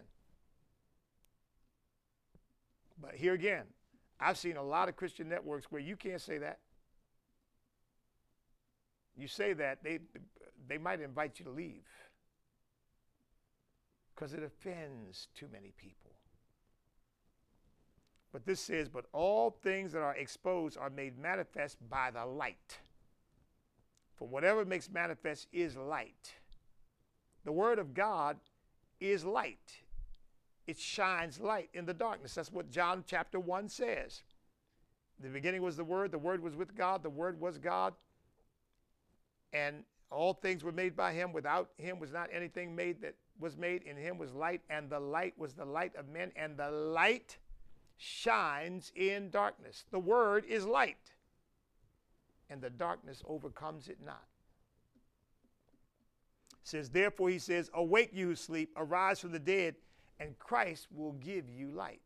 But 3.01 3.15
here 3.15 3.34
again, 3.34 3.63
I've 4.19 4.38
seen 4.38 4.55
a 4.55 4.63
lot 4.63 4.88
of 4.88 4.95
Christian 4.95 5.28
networks 5.28 5.71
where 5.71 5.82
you 5.82 5.95
can't 5.95 6.21
say 6.21 6.38
that. 6.38 6.59
You 9.17 9.28
say 9.28 9.53
that, 9.53 9.84
they, 9.84 9.99
they 10.67 10.78
might 10.78 11.01
invite 11.01 11.39
you 11.39 11.45
to 11.45 11.51
leave 11.51 11.88
because 14.13 14.34
it 14.34 14.43
offends 14.43 15.28
too 15.36 15.47
many 15.51 15.74
people. 15.76 16.11
But 18.32 18.45
this 18.45 18.59
says, 18.59 18.89
but 18.89 19.05
all 19.11 19.51
things 19.51 19.91
that 19.91 20.01
are 20.01 20.15
exposed 20.15 20.78
are 20.78 20.89
made 20.89 21.19
manifest 21.19 21.78
by 21.89 22.09
the 22.09 22.26
light. 22.26 22.80
For 24.18 24.28
whatever 24.28 24.66
makes 24.66 24.89
manifest 24.89 25.47
is 25.51 25.76
light. 25.76 26.34
The 27.45 27.51
Word 27.51 27.80
of 27.80 27.93
God 27.93 28.38
is 28.99 29.26
light. 29.26 29.82
It 30.66 30.80
shines 30.80 31.39
light 31.39 31.70
in 31.74 31.86
the 31.86 31.93
darkness. 31.93 32.36
That's 32.36 32.51
what 32.51 32.72
John 32.72 33.03
chapter 33.05 33.39
1 33.39 33.68
says. 33.70 34.24
The 35.20 35.30
beginning 35.30 35.61
was 35.61 35.76
the 35.76 35.84
Word, 35.84 36.11
the 36.11 36.18
Word 36.18 36.41
was 36.41 36.55
with 36.55 36.76
God, 36.76 37.03
the 37.03 37.09
Word 37.09 37.39
was 37.39 37.57
God 37.57 37.93
and 39.53 39.84
all 40.11 40.34
things 40.34 40.64
were 40.64 40.72
made 40.72 40.95
by 40.95 41.14
him. 41.14 41.32
Without 41.32 41.70
him 41.78 41.99
was 41.99 42.11
not 42.11 42.30
anything 42.34 42.76
made 42.76 43.01
that 43.01 43.16
was 43.39 43.55
made. 43.55 43.84
In 43.84 43.95
him 43.95 44.18
was 44.18 44.34
light, 44.34 44.61
and 44.70 44.89
the 44.89 44.99
light 44.99 45.34
was 45.38 45.53
the 45.53 45.66
light 45.66 45.95
of 45.95 46.09
men, 46.09 46.32
and 46.36 46.57
the 46.57 46.70
light 46.70 47.38
shines 47.97 48.91
in 48.95 49.30
darkness. 49.30 49.86
The 49.91 49.99
word 49.99 50.45
is 50.45 50.66
light, 50.66 51.12
and 52.54 52.62
the 52.62 52.70
darkness 52.70 53.24
overcomes 53.28 53.88
it 53.88 53.97
not. 54.06 54.28
It 56.51 56.68
says, 56.68 56.91
therefore, 56.91 57.30
he 57.30 57.39
says, 57.39 57.72
Awake 57.74 58.12
you 58.14 58.28
who 58.28 58.36
sleep, 58.36 58.72
arise 58.78 59.20
from 59.20 59.32
the 59.32 59.39
dead, 59.39 59.74
and 60.20 60.38
Christ 60.38 60.88
will 60.93 61.14
give 61.14 61.49
you 61.49 61.72
light. 61.72 61.99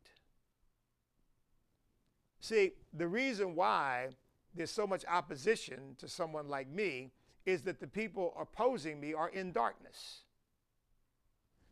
See, 2.40 2.72
the 2.94 3.10
reason 3.10 3.56
why 3.56 4.08
there's 4.56 4.72
so 4.72 4.88
much 4.88 5.04
opposition 5.06 5.96
to 5.98 6.08
someone 6.08 6.48
like 6.48 6.70
me 6.70 7.12
is 7.46 7.64
that 7.64 7.82
the 7.82 7.88
people 7.88 8.34
opposing 8.40 9.02
me 9.02 9.14
are 9.14 9.30
in 9.30 9.52
darkness. 9.52 10.22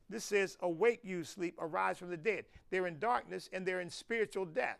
This 0.10 0.26
says, 0.26 0.58
Awake, 0.60 1.00
you 1.02 1.24
sleep, 1.24 1.56
arise 1.60 1.98
from 1.98 2.10
the 2.10 2.18
dead. 2.18 2.44
They're 2.72 2.88
in 2.88 3.00
darkness 3.00 3.50
and 3.54 3.66
they're 3.66 3.80
in 3.80 3.90
spiritual 3.90 4.46
death. 4.46 4.80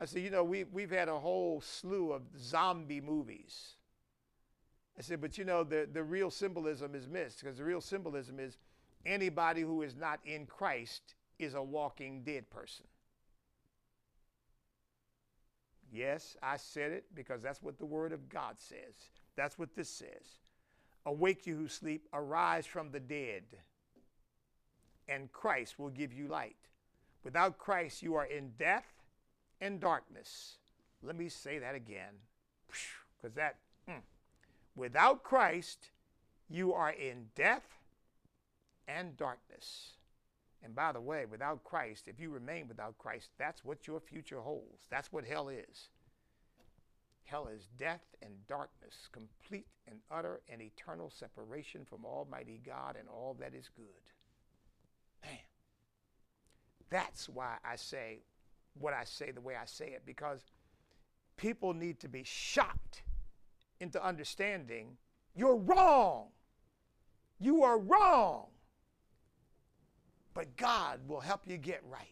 I 0.00 0.06
said, 0.06 0.22
You 0.22 0.30
know, 0.30 0.44
we, 0.44 0.64
we've 0.64 0.90
had 0.90 1.08
a 1.08 1.18
whole 1.18 1.60
slew 1.60 2.12
of 2.12 2.22
zombie 2.38 3.00
movies. 3.00 3.74
I 4.98 5.02
said, 5.02 5.20
But 5.20 5.38
you 5.38 5.44
know, 5.44 5.64
the, 5.64 5.88
the 5.90 6.02
real 6.02 6.30
symbolism 6.30 6.94
is 6.94 7.08
missed 7.08 7.40
because 7.40 7.58
the 7.58 7.64
real 7.64 7.80
symbolism 7.80 8.38
is 8.38 8.58
anybody 9.06 9.62
who 9.62 9.82
is 9.82 9.96
not 9.96 10.20
in 10.24 10.46
Christ 10.46 11.14
is 11.38 11.54
a 11.54 11.62
walking 11.62 12.22
dead 12.22 12.50
person. 12.50 12.86
Yes, 15.92 16.36
I 16.42 16.56
said 16.56 16.90
it 16.90 17.04
because 17.14 17.40
that's 17.40 17.62
what 17.62 17.78
the 17.78 17.86
Word 17.86 18.12
of 18.12 18.28
God 18.28 18.56
says. 18.58 18.94
That's 19.36 19.58
what 19.58 19.74
this 19.76 19.88
says. 19.88 20.40
Awake, 21.06 21.46
you 21.46 21.54
who 21.54 21.68
sleep, 21.68 22.08
arise 22.12 22.66
from 22.66 22.90
the 22.90 22.98
dead, 22.98 23.42
and 25.08 25.30
Christ 25.30 25.78
will 25.78 25.90
give 25.90 26.12
you 26.12 26.26
light. 26.26 26.56
Without 27.22 27.58
Christ, 27.58 28.02
you 28.02 28.14
are 28.16 28.24
in 28.24 28.52
death 28.58 29.03
and 29.64 29.80
darkness. 29.80 30.58
Let 31.02 31.16
me 31.16 31.28
say 31.28 31.58
that 31.58 31.74
again, 31.74 32.12
because 33.16 33.34
that, 33.34 33.56
mm. 33.88 34.02
without 34.76 35.22
Christ, 35.22 35.90
you 36.50 36.74
are 36.74 36.90
in 36.90 37.26
death 37.34 37.78
and 38.86 39.16
darkness. 39.16 39.92
And 40.62 40.74
by 40.74 40.92
the 40.92 41.00
way, 41.00 41.24
without 41.24 41.64
Christ, 41.64 42.08
if 42.08 42.20
you 42.20 42.30
remain 42.30 42.68
without 42.68 42.98
Christ, 42.98 43.30
that's 43.38 43.64
what 43.64 43.86
your 43.86 44.00
future 44.00 44.40
holds. 44.40 44.86
That's 44.90 45.10
what 45.12 45.24
hell 45.24 45.48
is. 45.48 45.88
Hell 47.24 47.48
is 47.48 47.68
death 47.78 48.04
and 48.22 48.32
darkness, 48.46 49.08
complete 49.12 49.66
and 49.88 50.00
utter 50.10 50.42
and 50.50 50.60
eternal 50.60 51.10
separation 51.10 51.86
from 51.88 52.04
Almighty 52.04 52.60
God 52.64 52.96
and 52.98 53.08
all 53.08 53.34
that 53.40 53.54
is 53.54 53.70
good. 53.74 55.24
Man, 55.24 55.38
that's 56.90 57.30
why 57.30 57.56
I 57.64 57.76
say 57.76 58.20
what 58.78 58.92
I 58.92 59.04
say 59.04 59.30
the 59.30 59.40
way 59.40 59.54
I 59.54 59.66
say 59.66 59.86
it, 59.86 60.02
because 60.04 60.40
people 61.36 61.74
need 61.74 62.00
to 62.00 62.08
be 62.08 62.22
shocked 62.24 63.02
into 63.80 64.04
understanding 64.04 64.96
you're 65.34 65.56
wrong. 65.56 66.28
You 67.40 67.64
are 67.64 67.78
wrong. 67.78 68.46
But 70.32 70.56
God 70.56 71.00
will 71.06 71.20
help 71.20 71.42
you 71.46 71.56
get 71.56 71.82
right. 71.88 72.08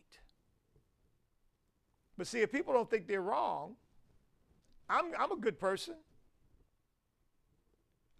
But 2.18 2.26
see, 2.26 2.40
if 2.40 2.52
people 2.52 2.72
don't 2.74 2.90
think 2.90 3.06
they're 3.06 3.22
wrong, 3.22 3.76
I'm, 4.88 5.06
I'm 5.18 5.32
a 5.32 5.36
good 5.36 5.58
person. 5.58 5.94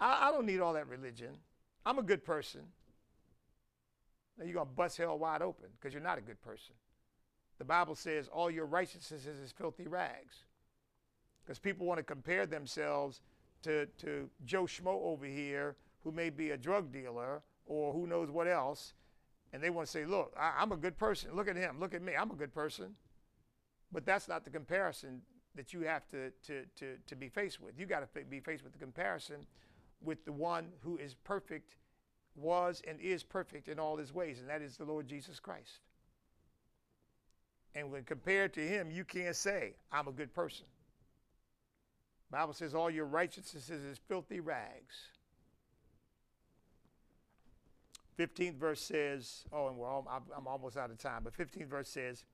I, 0.00 0.28
I 0.28 0.32
don't 0.32 0.46
need 0.46 0.60
all 0.60 0.72
that 0.72 0.88
religion. 0.88 1.36
I'm 1.84 1.98
a 1.98 2.02
good 2.02 2.24
person. 2.24 2.62
Now 4.38 4.44
you're 4.44 4.54
going 4.54 4.66
to 4.66 4.72
bust 4.72 4.96
hell 4.96 5.18
wide 5.18 5.42
open 5.42 5.66
because 5.78 5.92
you're 5.92 6.02
not 6.02 6.18
a 6.18 6.22
good 6.22 6.40
person. 6.42 6.74
The 7.62 7.66
Bible 7.66 7.94
says 7.94 8.26
all 8.26 8.50
your 8.50 8.66
righteousness 8.66 9.24
is 9.24 9.40
as 9.40 9.52
filthy 9.52 9.86
rags. 9.86 10.46
Because 11.44 11.60
people 11.60 11.86
want 11.86 11.98
to 11.98 12.02
compare 12.02 12.44
themselves 12.44 13.20
to, 13.62 13.86
to 13.98 14.28
Joe 14.44 14.64
Schmo 14.64 15.00
over 15.04 15.26
here, 15.26 15.76
who 16.02 16.10
may 16.10 16.28
be 16.28 16.50
a 16.50 16.56
drug 16.56 16.90
dealer 16.90 17.40
or 17.64 17.92
who 17.92 18.08
knows 18.08 18.32
what 18.32 18.48
else. 18.48 18.94
And 19.52 19.62
they 19.62 19.70
want 19.70 19.86
to 19.86 19.92
say, 19.92 20.04
look, 20.04 20.34
I, 20.36 20.54
I'm 20.58 20.72
a 20.72 20.76
good 20.76 20.98
person. 20.98 21.36
Look 21.36 21.46
at 21.46 21.54
him. 21.54 21.78
Look 21.78 21.94
at 21.94 22.02
me. 22.02 22.14
I'm 22.18 22.32
a 22.32 22.34
good 22.34 22.52
person. 22.52 22.96
But 23.92 24.04
that's 24.04 24.26
not 24.26 24.42
the 24.42 24.50
comparison 24.50 25.22
that 25.54 25.72
you 25.72 25.82
have 25.82 26.08
to, 26.08 26.32
to, 26.48 26.64
to, 26.80 26.96
to 27.06 27.14
be 27.14 27.28
faced 27.28 27.60
with. 27.60 27.78
You 27.78 27.86
got 27.86 28.12
to 28.12 28.24
be 28.24 28.40
faced 28.40 28.64
with 28.64 28.72
the 28.72 28.80
comparison 28.80 29.46
with 30.02 30.24
the 30.24 30.32
one 30.32 30.66
who 30.80 30.96
is 30.96 31.14
perfect, 31.14 31.76
was 32.34 32.82
and 32.88 32.98
is 32.98 33.22
perfect 33.22 33.68
in 33.68 33.78
all 33.78 33.98
his 33.98 34.12
ways, 34.12 34.40
and 34.40 34.48
that 34.48 34.62
is 34.62 34.76
the 34.76 34.84
Lord 34.84 35.06
Jesus 35.06 35.38
Christ. 35.38 35.78
And 37.74 37.90
when 37.90 38.04
compared 38.04 38.52
to 38.54 38.60
him, 38.60 38.90
you 38.90 39.04
can't 39.04 39.36
say, 39.36 39.74
I'm 39.90 40.08
a 40.08 40.12
good 40.12 40.34
person. 40.34 40.66
Bible 42.30 42.54
says 42.54 42.74
all 42.74 42.90
your 42.90 43.04
righteousness 43.06 43.68
is 43.70 43.98
filthy 44.08 44.40
rags. 44.40 45.08
15th 48.18 48.56
verse 48.56 48.80
says, 48.80 49.44
oh, 49.52 49.68
and 49.68 49.76
we're 49.76 49.88
all, 49.88 50.06
I'm 50.36 50.46
almost 50.46 50.76
out 50.76 50.90
of 50.90 50.98
time, 50.98 51.22
but 51.24 51.36
15th 51.36 51.68
verse 51.68 51.88
says, 51.88 52.24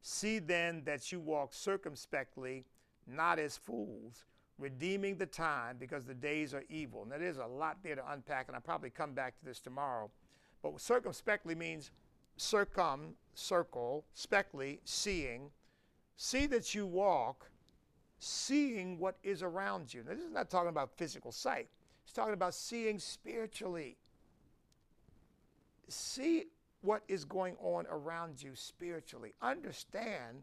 See 0.00 0.38
then 0.38 0.82
that 0.84 1.10
you 1.10 1.20
walk 1.20 1.52
circumspectly, 1.52 2.64
not 3.06 3.38
as 3.38 3.56
fools, 3.56 4.24
redeeming 4.58 5.16
the 5.16 5.26
time 5.26 5.76
because 5.78 6.04
the 6.04 6.14
days 6.14 6.54
are 6.54 6.64
evil. 6.68 7.06
Now, 7.08 7.18
there's 7.18 7.38
a 7.38 7.46
lot 7.46 7.78
there 7.82 7.96
to 7.96 8.12
unpack, 8.12 8.46
and 8.46 8.54
I'll 8.54 8.62
probably 8.62 8.90
come 8.90 9.12
back 9.12 9.38
to 9.38 9.44
this 9.44 9.58
tomorrow. 9.58 10.10
But 10.62 10.80
circumspectly 10.80 11.54
means 11.54 11.90
circum, 12.36 13.14
circle, 13.34 14.04
spectly, 14.14 14.80
seeing. 14.84 15.50
See 16.16 16.46
that 16.46 16.74
you 16.74 16.86
walk, 16.86 17.50
seeing 18.18 18.98
what 18.98 19.16
is 19.22 19.42
around 19.42 19.92
you. 19.92 20.02
Now, 20.06 20.14
this 20.14 20.24
is 20.24 20.32
not 20.32 20.50
talking 20.50 20.70
about 20.70 20.90
physical 20.96 21.32
sight, 21.32 21.68
it's 22.04 22.12
talking 22.12 22.34
about 22.34 22.54
seeing 22.54 22.98
spiritually. 22.98 23.96
See 25.88 26.46
what 26.82 27.02
is 27.08 27.24
going 27.24 27.56
on 27.60 27.86
around 27.90 28.42
you 28.42 28.52
spiritually. 28.54 29.34
Understand 29.40 30.42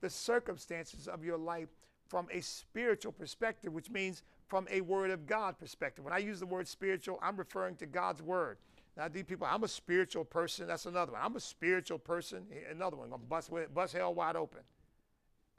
the 0.00 0.10
circumstances 0.10 1.08
of 1.08 1.24
your 1.24 1.38
life 1.38 1.68
from 2.08 2.28
a 2.30 2.40
spiritual 2.40 3.12
perspective, 3.12 3.72
which 3.72 3.90
means 3.90 4.22
from 4.46 4.68
a 4.70 4.80
Word 4.80 5.10
of 5.10 5.26
God 5.26 5.58
perspective. 5.58 6.04
When 6.04 6.14
I 6.14 6.18
use 6.18 6.38
the 6.38 6.46
word 6.46 6.68
spiritual, 6.68 7.18
I'm 7.20 7.36
referring 7.36 7.76
to 7.76 7.86
God's 7.86 8.22
Word. 8.22 8.58
Now, 8.96 9.08
these 9.08 9.24
people, 9.24 9.46
I'm 9.50 9.62
a 9.62 9.68
spiritual 9.68 10.24
person. 10.24 10.66
That's 10.66 10.86
another 10.86 11.12
one. 11.12 11.20
I'm 11.22 11.36
a 11.36 11.40
spiritual 11.40 11.98
person. 11.98 12.46
Another 12.70 12.96
one, 12.96 13.10
gonna 13.10 13.22
bust, 13.22 13.50
bust 13.74 13.92
hell 13.92 14.14
wide 14.14 14.36
open. 14.36 14.60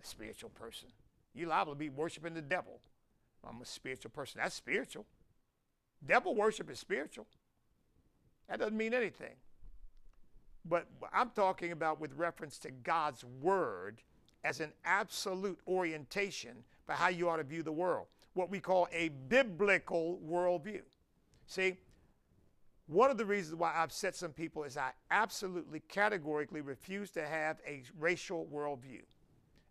A 0.02 0.06
spiritual 0.06 0.50
person. 0.50 0.88
You're 1.36 1.50
liable 1.50 1.74
to 1.74 1.78
be 1.78 1.90
worshiping 1.90 2.34
the 2.34 2.42
devil. 2.42 2.80
I'm 3.48 3.62
a 3.62 3.66
spiritual 3.66 4.12
person. 4.12 4.42
That's 4.42 4.56
spiritual. 4.56 5.06
Devil 6.06 6.36
worship 6.36 6.70
is 6.72 6.80
spiritual. 6.80 7.28
That 8.50 8.60
doesn't 8.60 8.78
mean 8.78 8.94
anything. 8.94 9.36
But 10.66 10.88
I'm 11.14 11.30
talking 11.30 11.72
about 11.72 12.00
with 12.02 12.14
reference 12.16 12.58
to 12.60 12.72
God's 12.72 13.24
word 13.42 14.02
as 14.44 14.60
an 14.60 14.72
absolute 14.84 15.60
orientation 15.68 16.64
for 16.86 16.94
how 16.94 17.10
you 17.10 17.30
ought 17.30 17.38
to 17.38 17.44
view 17.44 17.64
the 17.64 17.72
world, 17.72 18.08
what 18.34 18.50
we 18.50 18.60
call 18.60 18.88
a 18.92 19.10
biblical 19.30 20.20
worldview. 20.28 20.82
See, 21.46 21.78
one 22.88 23.12
of 23.12 23.18
the 23.18 23.26
reasons 23.26 23.56
why 23.56 23.74
I 23.74 23.84
upset 23.84 24.16
some 24.16 24.32
people 24.32 24.64
is 24.64 24.78
I 24.78 24.92
absolutely 25.12 25.82
categorically 25.82 26.62
refuse 26.62 27.12
to 27.12 27.26
have 27.26 27.60
a 27.68 27.84
racial 28.00 28.48
worldview. 28.52 29.02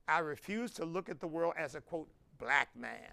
I 0.06 0.18
refuse 0.18 0.70
to 0.72 0.84
look 0.84 1.08
at 1.08 1.20
the 1.20 1.26
world 1.26 1.54
as 1.58 1.74
a 1.74 1.80
quote, 1.80 2.08
black 2.38 2.68
man. 2.76 3.12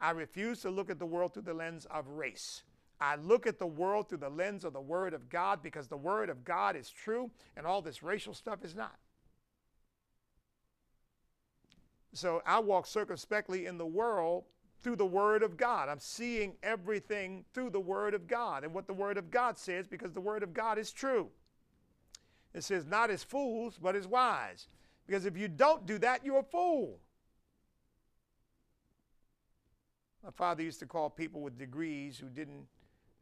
I 0.00 0.10
refuse 0.10 0.62
to 0.62 0.70
look 0.70 0.90
at 0.90 0.98
the 0.98 1.06
world 1.06 1.34
through 1.34 1.42
the 1.42 1.54
lens 1.54 1.86
of 1.90 2.06
race. 2.08 2.62
I 3.00 3.16
look 3.16 3.48
at 3.48 3.58
the 3.58 3.66
world 3.66 4.08
through 4.08 4.18
the 4.18 4.30
lens 4.30 4.64
of 4.64 4.72
the 4.72 4.80
Word 4.80 5.12
of 5.12 5.28
God 5.28 5.60
because 5.60 5.88
the 5.88 5.96
Word 5.96 6.30
of 6.30 6.44
God 6.44 6.76
is 6.76 6.88
true 6.88 7.30
and 7.56 7.66
all 7.66 7.82
this 7.82 8.02
racial 8.02 8.34
stuff 8.34 8.64
is 8.64 8.76
not. 8.76 8.94
So 12.14 12.42
I 12.46 12.60
walk 12.60 12.86
circumspectly 12.86 13.66
in 13.66 13.76
the 13.76 13.86
world 13.86 14.44
through 14.82 14.96
the 14.96 15.06
Word 15.06 15.42
of 15.42 15.56
God. 15.56 15.88
I'm 15.88 15.98
seeing 15.98 16.54
everything 16.62 17.44
through 17.54 17.70
the 17.70 17.80
Word 17.80 18.14
of 18.14 18.26
God 18.26 18.64
and 18.64 18.74
what 18.74 18.86
the 18.86 18.92
Word 18.92 19.16
of 19.16 19.30
God 19.30 19.56
says 19.56 19.86
because 19.86 20.12
the 20.12 20.20
Word 20.20 20.42
of 20.42 20.52
God 20.52 20.78
is 20.78 20.92
true. 20.92 21.28
It 22.54 22.64
says, 22.64 22.84
not 22.84 23.10
as 23.10 23.24
fools, 23.24 23.78
but 23.80 23.96
as 23.96 24.06
wise. 24.06 24.68
Because 25.06 25.24
if 25.24 25.36
you 25.36 25.48
don't 25.48 25.86
do 25.86 25.98
that, 25.98 26.24
you're 26.24 26.40
a 26.40 26.44
fool. 26.44 26.98
My 30.22 30.30
father 30.30 30.62
used 30.62 30.78
to 30.80 30.86
call 30.86 31.10
people 31.10 31.40
with 31.40 31.58
degrees 31.58 32.18
who 32.18 32.28
didn't 32.28 32.66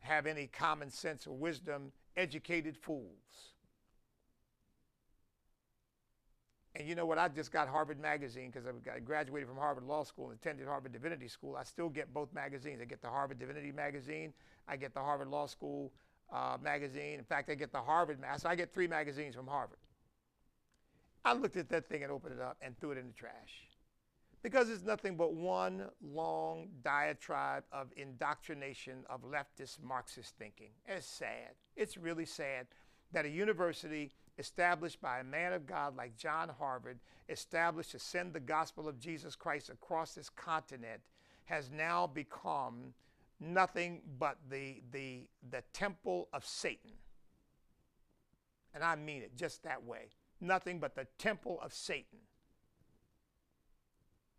have 0.00 0.26
any 0.26 0.46
common 0.46 0.90
sense 0.90 1.26
or 1.26 1.36
wisdom, 1.36 1.92
educated 2.16 2.76
fools. 2.76 3.54
And 6.80 6.88
you 6.88 6.94
know 6.94 7.04
what? 7.04 7.18
I 7.18 7.28
just 7.28 7.52
got 7.52 7.68
Harvard 7.68 8.00
Magazine 8.00 8.50
because 8.50 8.66
I 8.66 9.00
graduated 9.00 9.46
from 9.46 9.58
Harvard 9.58 9.84
Law 9.84 10.02
School 10.02 10.30
and 10.30 10.38
attended 10.40 10.66
Harvard 10.66 10.92
Divinity 10.92 11.28
School. 11.28 11.54
I 11.54 11.62
still 11.62 11.90
get 11.90 12.14
both 12.14 12.32
magazines. 12.32 12.80
I 12.80 12.86
get 12.86 13.02
the 13.02 13.08
Harvard 13.08 13.38
Divinity 13.38 13.70
Magazine. 13.70 14.32
I 14.66 14.78
get 14.78 14.94
the 14.94 15.00
Harvard 15.00 15.28
Law 15.28 15.44
School 15.44 15.92
uh, 16.32 16.56
magazine. 16.62 17.18
In 17.18 17.24
fact, 17.26 17.50
I 17.50 17.54
get 17.54 17.70
the 17.70 17.82
Harvard. 17.82 18.18
So 18.38 18.48
I 18.48 18.54
get 18.54 18.72
three 18.72 18.86
magazines 18.86 19.34
from 19.34 19.46
Harvard. 19.46 19.76
I 21.22 21.34
looked 21.34 21.58
at 21.58 21.68
that 21.68 21.86
thing 21.86 22.02
and 22.02 22.10
opened 22.10 22.36
it 22.36 22.40
up 22.40 22.56
and 22.62 22.74
threw 22.80 22.92
it 22.92 22.96
in 22.96 23.08
the 23.08 23.12
trash 23.12 23.68
because 24.42 24.70
it's 24.70 24.82
nothing 24.82 25.16
but 25.18 25.34
one 25.34 25.84
long 26.02 26.68
diatribe 26.82 27.64
of 27.72 27.88
indoctrination 27.94 29.04
of 29.10 29.20
leftist 29.22 29.82
Marxist 29.82 30.34
thinking. 30.38 30.70
It's 30.86 31.04
sad. 31.04 31.56
It's 31.76 31.98
really 31.98 32.24
sad 32.24 32.68
that 33.12 33.26
a 33.26 33.28
university 33.28 34.12
established 34.40 35.00
by 35.00 35.20
a 35.20 35.24
man 35.24 35.52
of 35.52 35.66
God 35.66 35.96
like 35.96 36.16
John 36.16 36.48
Harvard, 36.58 36.98
established 37.28 37.92
to 37.92 37.98
send 37.98 38.32
the 38.32 38.40
gospel 38.40 38.88
of 38.88 38.98
Jesus 38.98 39.36
Christ 39.36 39.68
across 39.68 40.14
this 40.14 40.30
continent, 40.30 41.02
has 41.44 41.70
now 41.70 42.06
become 42.06 42.94
nothing 43.38 44.00
but 44.18 44.38
the, 44.50 44.82
the, 44.92 45.26
the 45.50 45.62
temple 45.72 46.28
of 46.32 46.44
Satan. 46.44 46.92
And 48.74 48.82
I 48.82 48.96
mean 48.96 49.22
it 49.22 49.36
just 49.36 49.62
that 49.64 49.84
way. 49.84 50.08
Nothing 50.40 50.78
but 50.78 50.94
the 50.94 51.06
temple 51.18 51.60
of 51.62 51.74
Satan. 51.74 52.18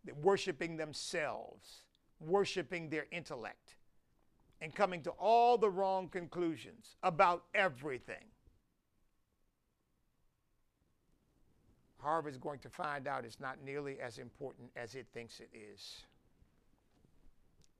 They're 0.04 0.14
worshiping 0.16 0.76
themselves, 0.76 1.82
worshiping 2.18 2.90
their 2.90 3.06
intellect, 3.12 3.76
and 4.60 4.74
coming 4.74 5.02
to 5.02 5.10
all 5.10 5.58
the 5.58 5.70
wrong 5.70 6.08
conclusions 6.08 6.96
about 7.04 7.44
everything. 7.54 8.31
Harvard's 12.02 12.38
going 12.38 12.58
to 12.60 12.68
find 12.68 13.06
out 13.06 13.24
it's 13.24 13.38
not 13.38 13.58
nearly 13.64 14.00
as 14.00 14.18
important 14.18 14.70
as 14.76 14.94
it 14.96 15.06
thinks 15.14 15.38
it 15.38 15.50
is. 15.54 16.02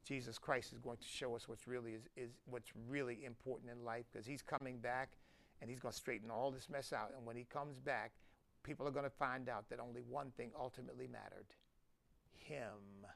Jesus 0.04 0.38
Christ 0.38 0.72
is 0.72 0.78
going 0.78 0.98
to 0.98 1.06
show 1.06 1.34
us 1.34 1.48
what's 1.48 1.66
really 1.66 1.92
is, 1.92 2.02
is 2.16 2.30
what's 2.46 2.70
really 2.88 3.24
important 3.24 3.70
in 3.70 3.84
life 3.84 4.04
because 4.12 4.26
he's 4.26 4.42
coming 4.42 4.78
back 4.78 5.10
and 5.60 5.68
he's 5.68 5.80
going 5.80 5.92
to 5.92 5.98
straighten 5.98 6.30
all 6.30 6.50
this 6.50 6.68
mess 6.70 6.92
out. 6.92 7.12
And 7.16 7.26
when 7.26 7.36
he 7.36 7.44
comes 7.44 7.78
back, 7.78 8.12
people 8.62 8.86
are 8.86 8.92
going 8.92 9.04
to 9.04 9.10
find 9.10 9.48
out 9.48 9.68
that 9.70 9.80
only 9.80 10.02
one 10.08 10.30
thing 10.36 10.50
ultimately 10.58 11.08
mattered 11.08 11.46
him. 12.36 13.06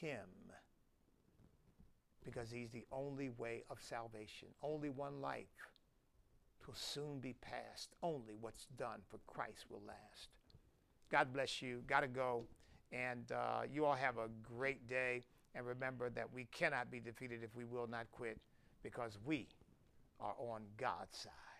Him. 0.00 0.28
Because 2.24 2.50
he's 2.50 2.70
the 2.70 2.86
only 2.92 3.30
way 3.30 3.64
of 3.70 3.78
salvation, 3.80 4.48
only 4.62 4.88
one 4.88 5.20
life. 5.20 5.71
Will 6.66 6.74
soon 6.74 7.18
be 7.18 7.34
past. 7.34 7.94
Only 8.02 8.34
what's 8.40 8.66
done 8.78 9.00
for 9.10 9.18
Christ 9.26 9.66
will 9.68 9.82
last. 9.86 10.28
God 11.10 11.32
bless 11.32 11.60
you. 11.60 11.82
Got 11.86 12.00
to 12.00 12.08
go. 12.08 12.44
And 12.92 13.30
uh, 13.32 13.62
you 13.70 13.84
all 13.84 13.94
have 13.94 14.18
a 14.18 14.28
great 14.42 14.88
day. 14.88 15.24
And 15.54 15.66
remember 15.66 16.08
that 16.10 16.32
we 16.32 16.46
cannot 16.52 16.90
be 16.90 17.00
defeated 17.00 17.40
if 17.42 17.54
we 17.54 17.64
will 17.64 17.86
not 17.86 18.06
quit 18.12 18.38
because 18.82 19.18
we 19.24 19.48
are 20.20 20.34
on 20.38 20.62
God's 20.78 21.18
side. 21.18 21.51